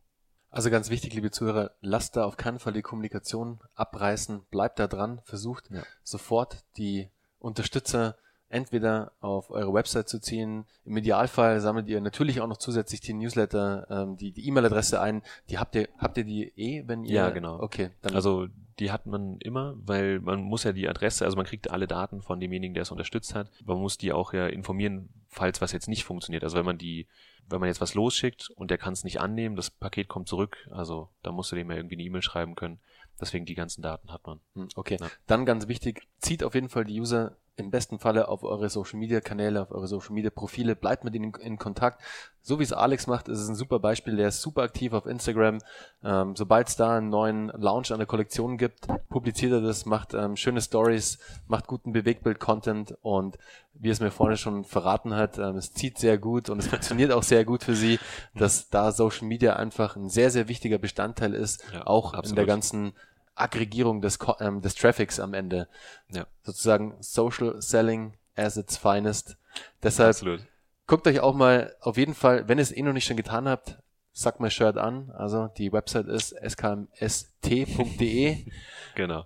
Also 0.49 0.69
ganz 0.69 0.89
wichtig, 0.89 1.13
liebe 1.13 1.31
Zuhörer, 1.31 1.71
lasst 1.79 2.17
da 2.17 2.25
auf 2.25 2.35
keinen 2.35 2.59
Fall 2.59 2.73
die 2.73 2.81
Kommunikation 2.81 3.61
abreißen, 3.75 4.43
bleibt 4.51 4.79
da 4.79 4.87
dran, 4.87 5.21
versucht 5.23 5.69
ja. 5.71 5.83
sofort 6.03 6.63
die 6.77 7.09
Unterstützer 7.39 8.17
entweder 8.51 9.13
auf 9.21 9.49
eure 9.49 9.73
Website 9.73 10.09
zu 10.09 10.19
ziehen. 10.19 10.65
Im 10.85 10.97
Idealfall 10.97 11.59
sammelt 11.61 11.87
ihr 11.87 12.01
natürlich 12.01 12.41
auch 12.41 12.47
noch 12.47 12.57
zusätzlich 12.57 13.01
die 13.01 13.13
Newsletter, 13.13 13.87
ähm, 13.89 14.17
die 14.17 14.31
die 14.31 14.47
E-Mail-Adresse 14.47 15.01
ein. 15.01 15.21
Die 15.49 15.57
habt 15.57 15.75
ihr, 15.75 15.87
habt 15.97 16.17
ihr 16.17 16.23
die 16.23 16.51
eh, 16.55 16.83
wenn 16.87 17.03
ihr? 17.05 17.15
Ja, 17.15 17.29
genau. 17.29 17.59
Okay. 17.59 17.91
Dann 18.01 18.15
also 18.15 18.47
die 18.79 18.91
hat 18.91 19.05
man 19.05 19.37
immer, 19.37 19.75
weil 19.77 20.19
man 20.19 20.41
muss 20.41 20.63
ja 20.63 20.73
die 20.73 20.87
Adresse, 20.87 21.23
also 21.23 21.37
man 21.37 21.45
kriegt 21.45 21.69
alle 21.69 21.87
Daten 21.87 22.21
von 22.21 22.39
demjenigen, 22.39 22.73
der 22.73 22.83
es 22.83 22.91
unterstützt 22.91 23.35
hat. 23.35 23.49
Man 23.63 23.77
muss 23.77 23.97
die 23.97 24.11
auch 24.11 24.33
ja 24.33 24.47
informieren, 24.47 25.09
falls 25.27 25.61
was 25.61 25.71
jetzt 25.71 25.87
nicht 25.87 26.03
funktioniert. 26.03 26.43
Also 26.43 26.57
wenn 26.57 26.65
man 26.65 26.77
die, 26.77 27.07
wenn 27.47 27.59
man 27.59 27.67
jetzt 27.67 27.81
was 27.81 27.93
losschickt 27.93 28.49
und 28.49 28.71
der 28.71 28.77
kann 28.77 28.93
es 28.93 29.03
nicht 29.03 29.19
annehmen, 29.19 29.55
das 29.55 29.69
Paket 29.69 30.07
kommt 30.07 30.27
zurück, 30.27 30.67
also 30.71 31.09
da 31.21 31.31
musst 31.31 31.51
du 31.51 31.55
dem 31.55 31.69
ja 31.69 31.77
irgendwie 31.77 31.95
eine 31.95 32.03
E-Mail 32.03 32.21
schreiben 32.21 32.55
können. 32.55 32.79
Deswegen 33.19 33.45
die 33.45 33.53
ganzen 33.53 33.83
Daten 33.83 34.11
hat 34.11 34.25
man. 34.25 34.39
Hm, 34.55 34.69
okay. 34.75 34.97
Ja. 34.99 35.07
Dann 35.27 35.45
ganz 35.45 35.67
wichtig, 35.67 36.07
zieht 36.19 36.43
auf 36.43 36.55
jeden 36.55 36.69
Fall 36.69 36.85
die 36.85 36.99
User 36.99 37.37
im 37.61 37.71
besten 37.71 37.99
Falle 37.99 38.27
auf 38.27 38.43
eure 38.43 38.69
Social 38.69 38.99
Media 38.99 39.21
Kanäle, 39.21 39.61
auf 39.61 39.71
eure 39.71 39.87
Social 39.87 40.13
Media 40.13 40.29
Profile, 40.29 40.75
bleibt 40.75 41.03
mit 41.03 41.15
ihnen 41.15 41.33
in 41.35 41.57
Kontakt. 41.57 42.01
So 42.41 42.59
wie 42.59 42.63
es 42.63 42.73
Alex 42.73 43.07
macht, 43.07 43.27
ist 43.27 43.39
es 43.39 43.47
ein 43.47 43.55
super 43.55 43.79
Beispiel. 43.79 44.15
Der 44.15 44.29
ist 44.29 44.41
super 44.41 44.63
aktiv 44.63 44.93
auf 44.93 45.05
Instagram. 45.05 45.59
Ähm, 46.03 46.35
Sobald 46.35 46.67
es 46.67 46.75
da 46.75 46.97
einen 46.97 47.09
neuen 47.09 47.47
Launch 47.49 47.91
an 47.91 47.99
der 47.99 48.07
Kollektion 48.07 48.57
gibt, 48.57 48.87
publiziert 49.09 49.51
er 49.51 49.61
das, 49.61 49.85
macht 49.85 50.13
ähm, 50.13 50.35
schöne 50.35 50.61
Stories, 50.61 51.19
macht 51.47 51.67
guten 51.67 51.93
Bewegtbild-Content 51.93 52.97
und 53.01 53.37
wie 53.73 53.89
es 53.89 53.99
mir 53.99 54.11
vorhin 54.11 54.37
schon 54.37 54.63
verraten 54.63 55.15
hat, 55.15 55.37
ähm, 55.37 55.55
es 55.55 55.73
zieht 55.73 55.97
sehr 55.97 56.17
gut 56.17 56.49
und 56.49 56.59
es 56.59 56.67
funktioniert 56.67 57.11
auch 57.11 57.23
sehr 57.23 57.45
gut 57.45 57.63
für 57.63 57.75
sie, 57.75 57.99
dass 58.35 58.69
da 58.69 58.91
Social 58.91 59.27
Media 59.27 59.55
einfach 59.55 59.95
ein 59.95 60.09
sehr, 60.09 60.31
sehr 60.31 60.47
wichtiger 60.47 60.77
Bestandteil 60.77 61.33
ist, 61.33 61.63
ja, 61.71 61.85
auch 61.85 62.13
absolut. 62.13 62.29
in 62.29 62.35
der 62.35 62.45
ganzen 62.45 62.93
Aggregierung 63.35 64.01
des, 64.01 64.19
ähm, 64.39 64.61
des 64.61 64.75
Traffics 64.75 65.19
am 65.19 65.33
Ende. 65.33 65.67
Ja. 66.09 66.27
Sozusagen 66.43 66.95
Social 66.99 67.61
Selling 67.61 68.13
as 68.35 68.57
its 68.57 68.77
finest. 68.77 69.37
Deshalb 69.83 70.09
Absolut. 70.09 70.41
guckt 70.87 71.07
euch 71.07 71.19
auch 71.19 71.33
mal 71.33 71.75
auf 71.81 71.97
jeden 71.97 72.13
Fall, 72.15 72.47
wenn 72.47 72.57
ihr 72.57 72.63
es 72.63 72.75
eh 72.75 72.81
noch 72.81 72.93
nicht 72.93 73.05
schon 73.05 73.17
getan 73.17 73.47
habt, 73.47 73.77
sagt 74.13 74.39
mal 74.39 74.51
Shirt 74.51 74.77
an. 74.77 75.11
Also 75.11 75.47
die 75.57 75.71
Website 75.71 76.07
ist 76.07 76.35
skmst.de. 76.47 78.37
genau. 78.95 79.25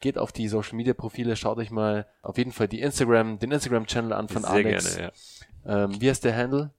Geht 0.00 0.16
auf 0.16 0.30
die 0.30 0.46
Social 0.48 0.76
Media 0.76 0.94
Profile, 0.94 1.34
schaut 1.34 1.58
euch 1.58 1.70
mal 1.70 2.06
auf 2.22 2.38
jeden 2.38 2.52
Fall 2.52 2.68
die 2.68 2.80
Instagram, 2.80 3.38
den 3.40 3.50
Instagram 3.50 3.86
Channel 3.86 4.12
an 4.12 4.28
von 4.28 4.42
Sehr 4.42 4.50
Alex. 4.50 4.96
Gerne, 4.96 5.12
ja. 5.64 5.84
Ähm, 5.84 6.00
wie 6.00 6.08
heißt 6.08 6.24
der 6.24 6.36
Handle? 6.36 6.70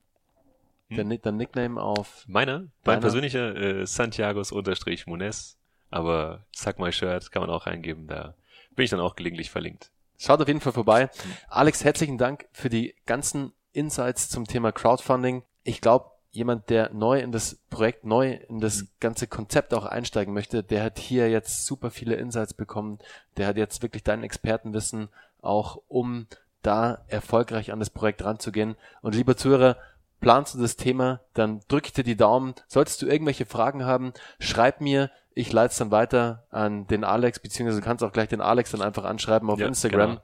Hm? 0.87 1.09
Der, 1.09 1.17
der 1.17 1.31
Nickname 1.33 1.81
auf. 1.81 2.23
Meiner? 2.27 2.67
Mein 2.85 3.01
persönlicher 3.01 3.55
äh, 3.55 3.85
Santiagos-Munes. 3.85 5.58
Aber 5.89 6.45
Suck 6.55 6.79
My 6.79 6.91
Shirt 6.91 7.31
kann 7.31 7.41
man 7.41 7.49
auch 7.49 7.65
eingeben, 7.65 8.07
da 8.07 8.35
bin 8.75 8.85
ich 8.85 8.91
dann 8.91 8.99
auch 8.99 9.15
gelegentlich 9.15 9.49
verlinkt. 9.49 9.91
Schaut 10.17 10.41
auf 10.41 10.47
jeden 10.47 10.61
Fall 10.61 10.73
vorbei. 10.73 11.09
Alex, 11.47 11.83
herzlichen 11.83 12.17
Dank 12.17 12.47
für 12.51 12.69
die 12.69 12.95
ganzen 13.05 13.53
Insights 13.71 14.29
zum 14.29 14.45
Thema 14.45 14.71
Crowdfunding. 14.71 15.43
Ich 15.63 15.81
glaube, 15.81 16.11
jemand, 16.31 16.69
der 16.69 16.91
neu 16.93 17.19
in 17.19 17.31
das 17.31 17.55
Projekt, 17.69 18.05
neu 18.05 18.33
in 18.33 18.59
das 18.59 18.85
ganze 18.99 19.27
Konzept 19.27 19.73
auch 19.73 19.85
einsteigen 19.85 20.33
möchte, 20.33 20.63
der 20.63 20.83
hat 20.83 20.99
hier 20.99 21.29
jetzt 21.29 21.65
super 21.65 21.89
viele 21.89 22.15
Insights 22.15 22.53
bekommen. 22.53 22.99
Der 23.37 23.47
hat 23.47 23.57
jetzt 23.57 23.81
wirklich 23.81 24.03
dein 24.03 24.23
Expertenwissen 24.23 25.09
auch, 25.41 25.81
um 25.87 26.27
da 26.61 27.05
erfolgreich 27.07 27.71
an 27.71 27.79
das 27.79 27.89
Projekt 27.89 28.23
ranzugehen. 28.23 28.75
Und 29.01 29.15
lieber 29.15 29.37
Zuhörer, 29.37 29.77
planst 30.19 30.55
du 30.55 30.59
das 30.59 30.75
Thema, 30.75 31.21
dann 31.33 31.61
drück 31.67 31.93
dir 31.93 32.03
die 32.03 32.17
Daumen. 32.17 32.53
Solltest 32.67 33.01
du 33.01 33.07
irgendwelche 33.07 33.45
Fragen 33.45 33.85
haben, 33.85 34.13
schreib 34.39 34.81
mir. 34.81 35.09
Ich 35.39 35.53
leite 35.53 35.71
es 35.71 35.77
dann 35.77 35.89
weiter 35.89 36.43
an 36.49 36.85
den 36.87 37.05
Alex, 37.05 37.39
beziehungsweise 37.39 37.79
du 37.79 37.85
kannst 37.85 38.03
auch 38.03 38.11
gleich 38.11 38.27
den 38.27 38.41
Alex 38.41 38.71
dann 38.71 38.81
einfach 38.81 39.05
anschreiben 39.05 39.49
auf 39.49 39.57
ja, 39.57 39.67
Instagram. 39.67 40.09
Genau. 40.09 40.21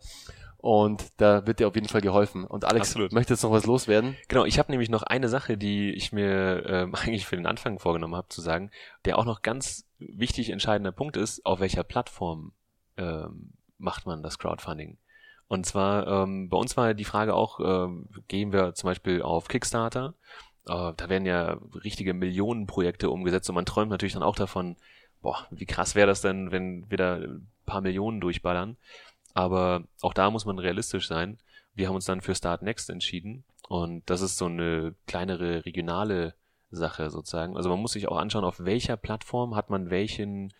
Und 0.57 1.05
da 1.21 1.47
wird 1.47 1.61
dir 1.61 1.69
auf 1.69 1.75
jeden 1.75 1.87
Fall 1.87 2.01
geholfen. 2.01 2.43
Und 2.43 2.65
Alex, 2.65 2.89
Absolut. 2.89 3.13
möchtest 3.13 3.41
noch 3.43 3.51
was 3.51 3.65
loswerden? 3.65 4.17
Genau, 4.27 4.43
ich 4.43 4.59
habe 4.59 4.73
nämlich 4.73 4.89
noch 4.89 5.03
eine 5.03 5.29
Sache, 5.29 5.57
die 5.57 5.91
ich 5.91 6.11
mir 6.11 6.65
ähm, 6.67 6.95
eigentlich 7.01 7.25
für 7.25 7.37
den 7.37 7.45
Anfang 7.45 7.79
vorgenommen 7.79 8.13
habe 8.15 8.27
zu 8.27 8.41
sagen, 8.41 8.71
der 9.05 9.17
auch 9.17 9.23
noch 9.23 9.41
ganz 9.41 9.87
wichtig 9.99 10.49
entscheidender 10.49 10.91
Punkt 10.91 11.15
ist, 11.15 11.45
auf 11.45 11.61
welcher 11.61 11.85
Plattform 11.85 12.51
ähm, 12.97 13.53
macht 13.77 14.05
man 14.05 14.21
das 14.21 14.37
Crowdfunding. 14.37 14.97
Und 15.47 15.65
zwar, 15.65 16.07
ähm, 16.07 16.49
bei 16.49 16.57
uns 16.57 16.75
war 16.75 16.93
die 16.93 17.05
Frage 17.05 17.35
auch, 17.35 17.61
ähm, 17.61 18.09
gehen 18.27 18.51
wir 18.51 18.73
zum 18.73 18.89
Beispiel 18.89 19.21
auf 19.21 19.47
Kickstarter? 19.47 20.13
Äh, 20.67 20.91
da 20.97 21.07
werden 21.07 21.25
ja 21.25 21.57
richtige 21.85 22.13
Millionenprojekte 22.13 23.09
umgesetzt 23.09 23.47
und 23.47 23.55
man 23.55 23.65
träumt 23.65 23.91
natürlich 23.91 24.13
dann 24.13 24.23
auch 24.23 24.35
davon, 24.35 24.75
boah, 25.25 25.47
wie 25.49 25.65
krass 25.65 25.95
wäre 25.95 26.05
das 26.05 26.21
denn, 26.21 26.51
wenn 26.51 26.87
wir 26.91 26.99
da 26.99 27.15
ein 27.15 27.47
paar 27.65 27.81
Millionen 27.81 28.21
durchballern. 28.21 28.77
Aber 29.33 29.83
auch 30.01 30.13
da 30.13 30.29
muss 30.29 30.45
man 30.45 30.59
realistisch 30.59 31.07
sein. 31.07 31.39
Wir 31.73 31.87
haben 31.87 31.95
uns 31.95 32.05
dann 32.05 32.21
für 32.21 32.35
Start 32.35 32.61
Next 32.61 32.91
entschieden 32.91 33.43
und 33.67 34.07
das 34.07 34.21
ist 34.21 34.37
so 34.37 34.45
eine 34.45 34.93
kleinere 35.07 35.65
regionale 35.65 36.35
Sache 36.69 37.09
sozusagen. 37.09 37.57
Also 37.57 37.69
man 37.69 37.79
muss 37.79 37.93
sich 37.93 38.07
auch 38.07 38.17
anschauen, 38.17 38.45
auf 38.45 38.59
welcher 38.59 38.97
Plattform 38.97 39.55
hat 39.55 39.71
man 39.71 39.89
welchen, 39.89 40.53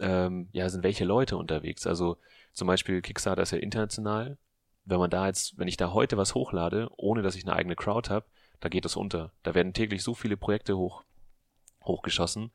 ähm, 0.00 0.48
ja, 0.50 0.68
sind 0.68 0.82
welche 0.82 1.04
Leute 1.04 1.36
unterwegs. 1.36 1.86
Also 1.86 2.16
zum 2.52 2.66
Beispiel 2.66 3.02
Kickstarter 3.02 3.42
ist 3.42 3.52
ja 3.52 3.58
international. 3.58 4.38
Wenn 4.84 4.98
man 4.98 5.10
da 5.10 5.28
jetzt, 5.28 5.56
wenn 5.56 5.68
ich 5.68 5.76
da 5.76 5.92
heute 5.92 6.16
was 6.16 6.34
hochlade, 6.34 6.90
ohne 6.96 7.22
dass 7.22 7.36
ich 7.36 7.44
eine 7.44 7.54
eigene 7.54 7.76
Crowd 7.76 8.10
habe, 8.10 8.26
da 8.58 8.68
geht 8.68 8.84
es 8.84 8.96
unter. 8.96 9.30
Da 9.44 9.54
werden 9.54 9.72
täglich 9.72 10.02
so 10.02 10.14
viele 10.14 10.36
Projekte 10.36 10.76
hoch, 10.76 11.04
hochgeschossen, 11.84 12.50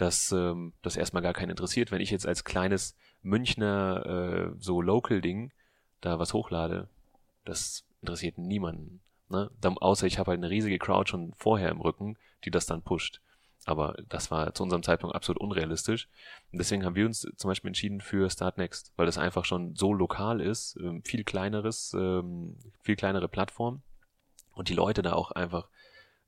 dass 0.00 0.32
ähm, 0.32 0.72
das 0.80 0.96
erstmal 0.96 1.22
gar 1.22 1.34
keinen 1.34 1.50
interessiert. 1.50 1.90
Wenn 1.90 2.00
ich 2.00 2.10
jetzt 2.10 2.26
als 2.26 2.44
kleines 2.44 2.96
Münchner 3.22 4.06
äh, 4.06 4.56
so 4.58 4.80
Local-Ding 4.80 5.52
da 6.00 6.18
was 6.18 6.32
hochlade, 6.32 6.88
das 7.44 7.84
interessiert 8.00 8.38
niemanden. 8.38 9.00
Ne? 9.28 9.50
Dann, 9.60 9.76
außer 9.76 10.06
ich 10.06 10.18
habe 10.18 10.30
halt 10.30 10.38
eine 10.38 10.48
riesige 10.48 10.78
Crowd 10.78 11.10
schon 11.10 11.34
vorher 11.36 11.68
im 11.68 11.82
Rücken, 11.82 12.16
die 12.44 12.50
das 12.50 12.64
dann 12.64 12.80
pusht. 12.80 13.20
Aber 13.66 13.94
das 14.08 14.30
war 14.30 14.54
zu 14.54 14.62
unserem 14.62 14.82
Zeitpunkt 14.82 15.14
absolut 15.14 15.42
unrealistisch. 15.42 16.08
Und 16.50 16.58
deswegen 16.58 16.86
haben 16.86 16.94
wir 16.94 17.04
uns 17.04 17.28
zum 17.36 17.48
Beispiel 17.48 17.68
entschieden 17.68 18.00
für 18.00 18.30
Start 18.30 18.56
Next, 18.56 18.92
weil 18.96 19.04
das 19.04 19.18
einfach 19.18 19.44
schon 19.44 19.76
so 19.76 19.92
lokal 19.92 20.40
ist, 20.40 20.78
ähm, 20.80 21.02
viel 21.02 21.24
kleineres, 21.24 21.92
ähm, 21.92 22.56
viel 22.82 22.96
kleinere 22.96 23.28
Plattform 23.28 23.82
und 24.54 24.70
die 24.70 24.74
Leute 24.74 25.02
da 25.02 25.12
auch 25.12 25.30
einfach 25.32 25.68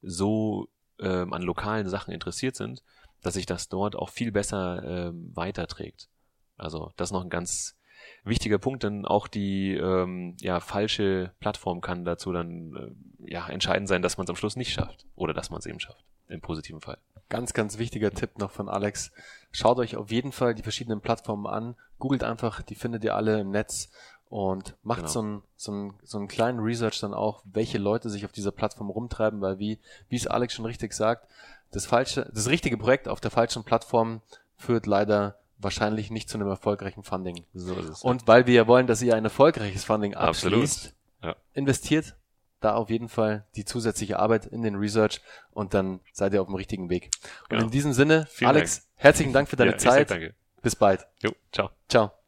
so 0.03 0.68
ähm, 0.99 1.33
an 1.33 1.43
lokalen 1.43 1.89
Sachen 1.89 2.12
interessiert 2.12 2.55
sind, 2.55 2.83
dass 3.23 3.35
sich 3.35 3.47
das 3.47 3.68
dort 3.68 3.97
auch 3.97 4.11
viel 4.11 4.33
besser 4.33 4.83
ähm, 4.85 5.31
weiterträgt. 5.35 6.09
Also 6.57 6.93
das 6.97 7.09
ist 7.09 7.12
noch 7.12 7.25
ein 7.25 7.31
ganz 7.31 7.77
wichtiger 8.25 8.59
Punkt, 8.59 8.83
denn 8.83 9.05
auch 9.05 9.29
die 9.29 9.75
ähm, 9.75 10.37
ja, 10.41 10.61
falsche 10.61 11.33
Plattform 11.41 11.81
kann 11.81 12.05
dazu 12.05 12.33
dann 12.33 12.97
äh, 13.27 13.33
ja, 13.33 13.49
entscheidend 13.49 13.89
sein, 13.89 14.03
dass 14.03 14.16
man 14.16 14.25
es 14.25 14.31
am 14.31 14.37
Schluss 14.37 14.57
nicht 14.57 14.73
schafft 14.73 15.07
oder 15.14 15.35
dass 15.35 15.51
man 15.51 15.59
es 15.59 15.66
eben 15.66 15.81
schafft, 15.81 16.05
im 16.29 16.41
positiven 16.41 16.81
Fall. 16.81 16.99
Ganz, 17.29 17.53
ganz 17.53 17.79
wichtiger 17.79 18.11
Tipp 18.11 18.39
noch 18.39 18.51
von 18.51 18.68
Alex. 18.68 19.11
Schaut 19.51 19.79
euch 19.79 19.97
auf 19.97 20.11
jeden 20.11 20.33
Fall 20.33 20.55
die 20.55 20.62
verschiedenen 20.62 21.01
Plattformen 21.01 21.47
an, 21.47 21.77
googelt 21.99 22.25
einfach, 22.25 22.62
die 22.62 22.75
findet 22.75 23.05
ihr 23.05 23.14
alle 23.14 23.41
im 23.41 23.51
Netz 23.51 23.91
und 24.33 24.74
macht 24.83 25.01
Genau. 25.01 25.11
so, 25.11 25.20
einen, 25.20 25.43
so, 25.57 25.72
einen, 25.72 25.95
so 26.05 26.16
einen 26.16 26.26
kleinen 26.26 26.59
Research 26.61 26.99
dann 27.01 27.12
auch, 27.12 27.43
welche 27.45 27.76
Leute 27.76 28.09
sich 28.09 28.24
auf 28.24 28.33
dieser 28.33 28.51
Plattform 28.51 28.89
rumtreiben, 28.89 29.43
weil 29.43 29.59
wie, 29.59 29.78
wie 30.09 30.16
es 30.16 30.26
Alex 30.26 30.55
schon 30.55 30.64
richtig 30.64 30.95
sagt, 30.95 31.28
das 31.70 31.85
falsche, 31.85 32.30
das 32.35 32.49
richtige 32.49 32.78
Projekt 32.78 33.09
auf 33.09 33.20
der 33.20 33.30
falschen 33.30 33.62
Plattform 33.62 34.22
führt 34.57 34.87
leider 34.87 35.37
wahrscheinlich 35.59 36.11
nicht 36.11 36.30
zu 36.30 36.39
einem 36.39 36.49
erfolgreichen 36.49 37.03
Funding. 37.03 37.45
So 37.53 37.74
ist 37.74 37.89
es. 37.89 38.03
Und 38.03 38.26
weil 38.26 38.47
wir 38.47 38.66
wollen, 38.66 38.87
dass 38.87 39.03
ihr 39.03 39.14
ein 39.16 39.24
erfolgreiches 39.24 39.85
Funding 39.85 40.14
abschließt, 40.14 40.95
Ja. 41.22 41.37
investiert 41.53 42.16
da 42.61 42.74
auf 42.74 42.89
jeden 42.91 43.09
Fall 43.11 43.45
die 43.55 43.64
zusätzliche 43.66 44.18
Arbeit 44.18 44.47
in 44.47 44.62
den 44.62 44.76
Research 44.76 45.20
und 45.51 45.74
dann 45.74 46.01
seid 46.14 46.33
ihr 46.33 46.41
auf 46.41 46.47
dem 46.49 46.55
richtigen 46.57 46.89
Weg. 46.89 47.11
Und 47.43 47.49
Genau. 47.51 47.62
in 47.64 47.70
diesem 47.70 47.93
Sinne, 47.93 48.26
Vielen 48.30 48.49
Alex, 48.49 48.89
herzlichen 48.97 49.33
Dank 49.35 49.49
für 49.51 49.57
deine 49.57 49.72
ja, 49.72 49.78
Zeit. 49.78 50.11
danke. 50.11 50.35
Bis 50.62 50.74
bald. 50.74 51.07
Jo, 51.22 51.33
ciao. 51.53 51.68
Ciao. 51.89 52.22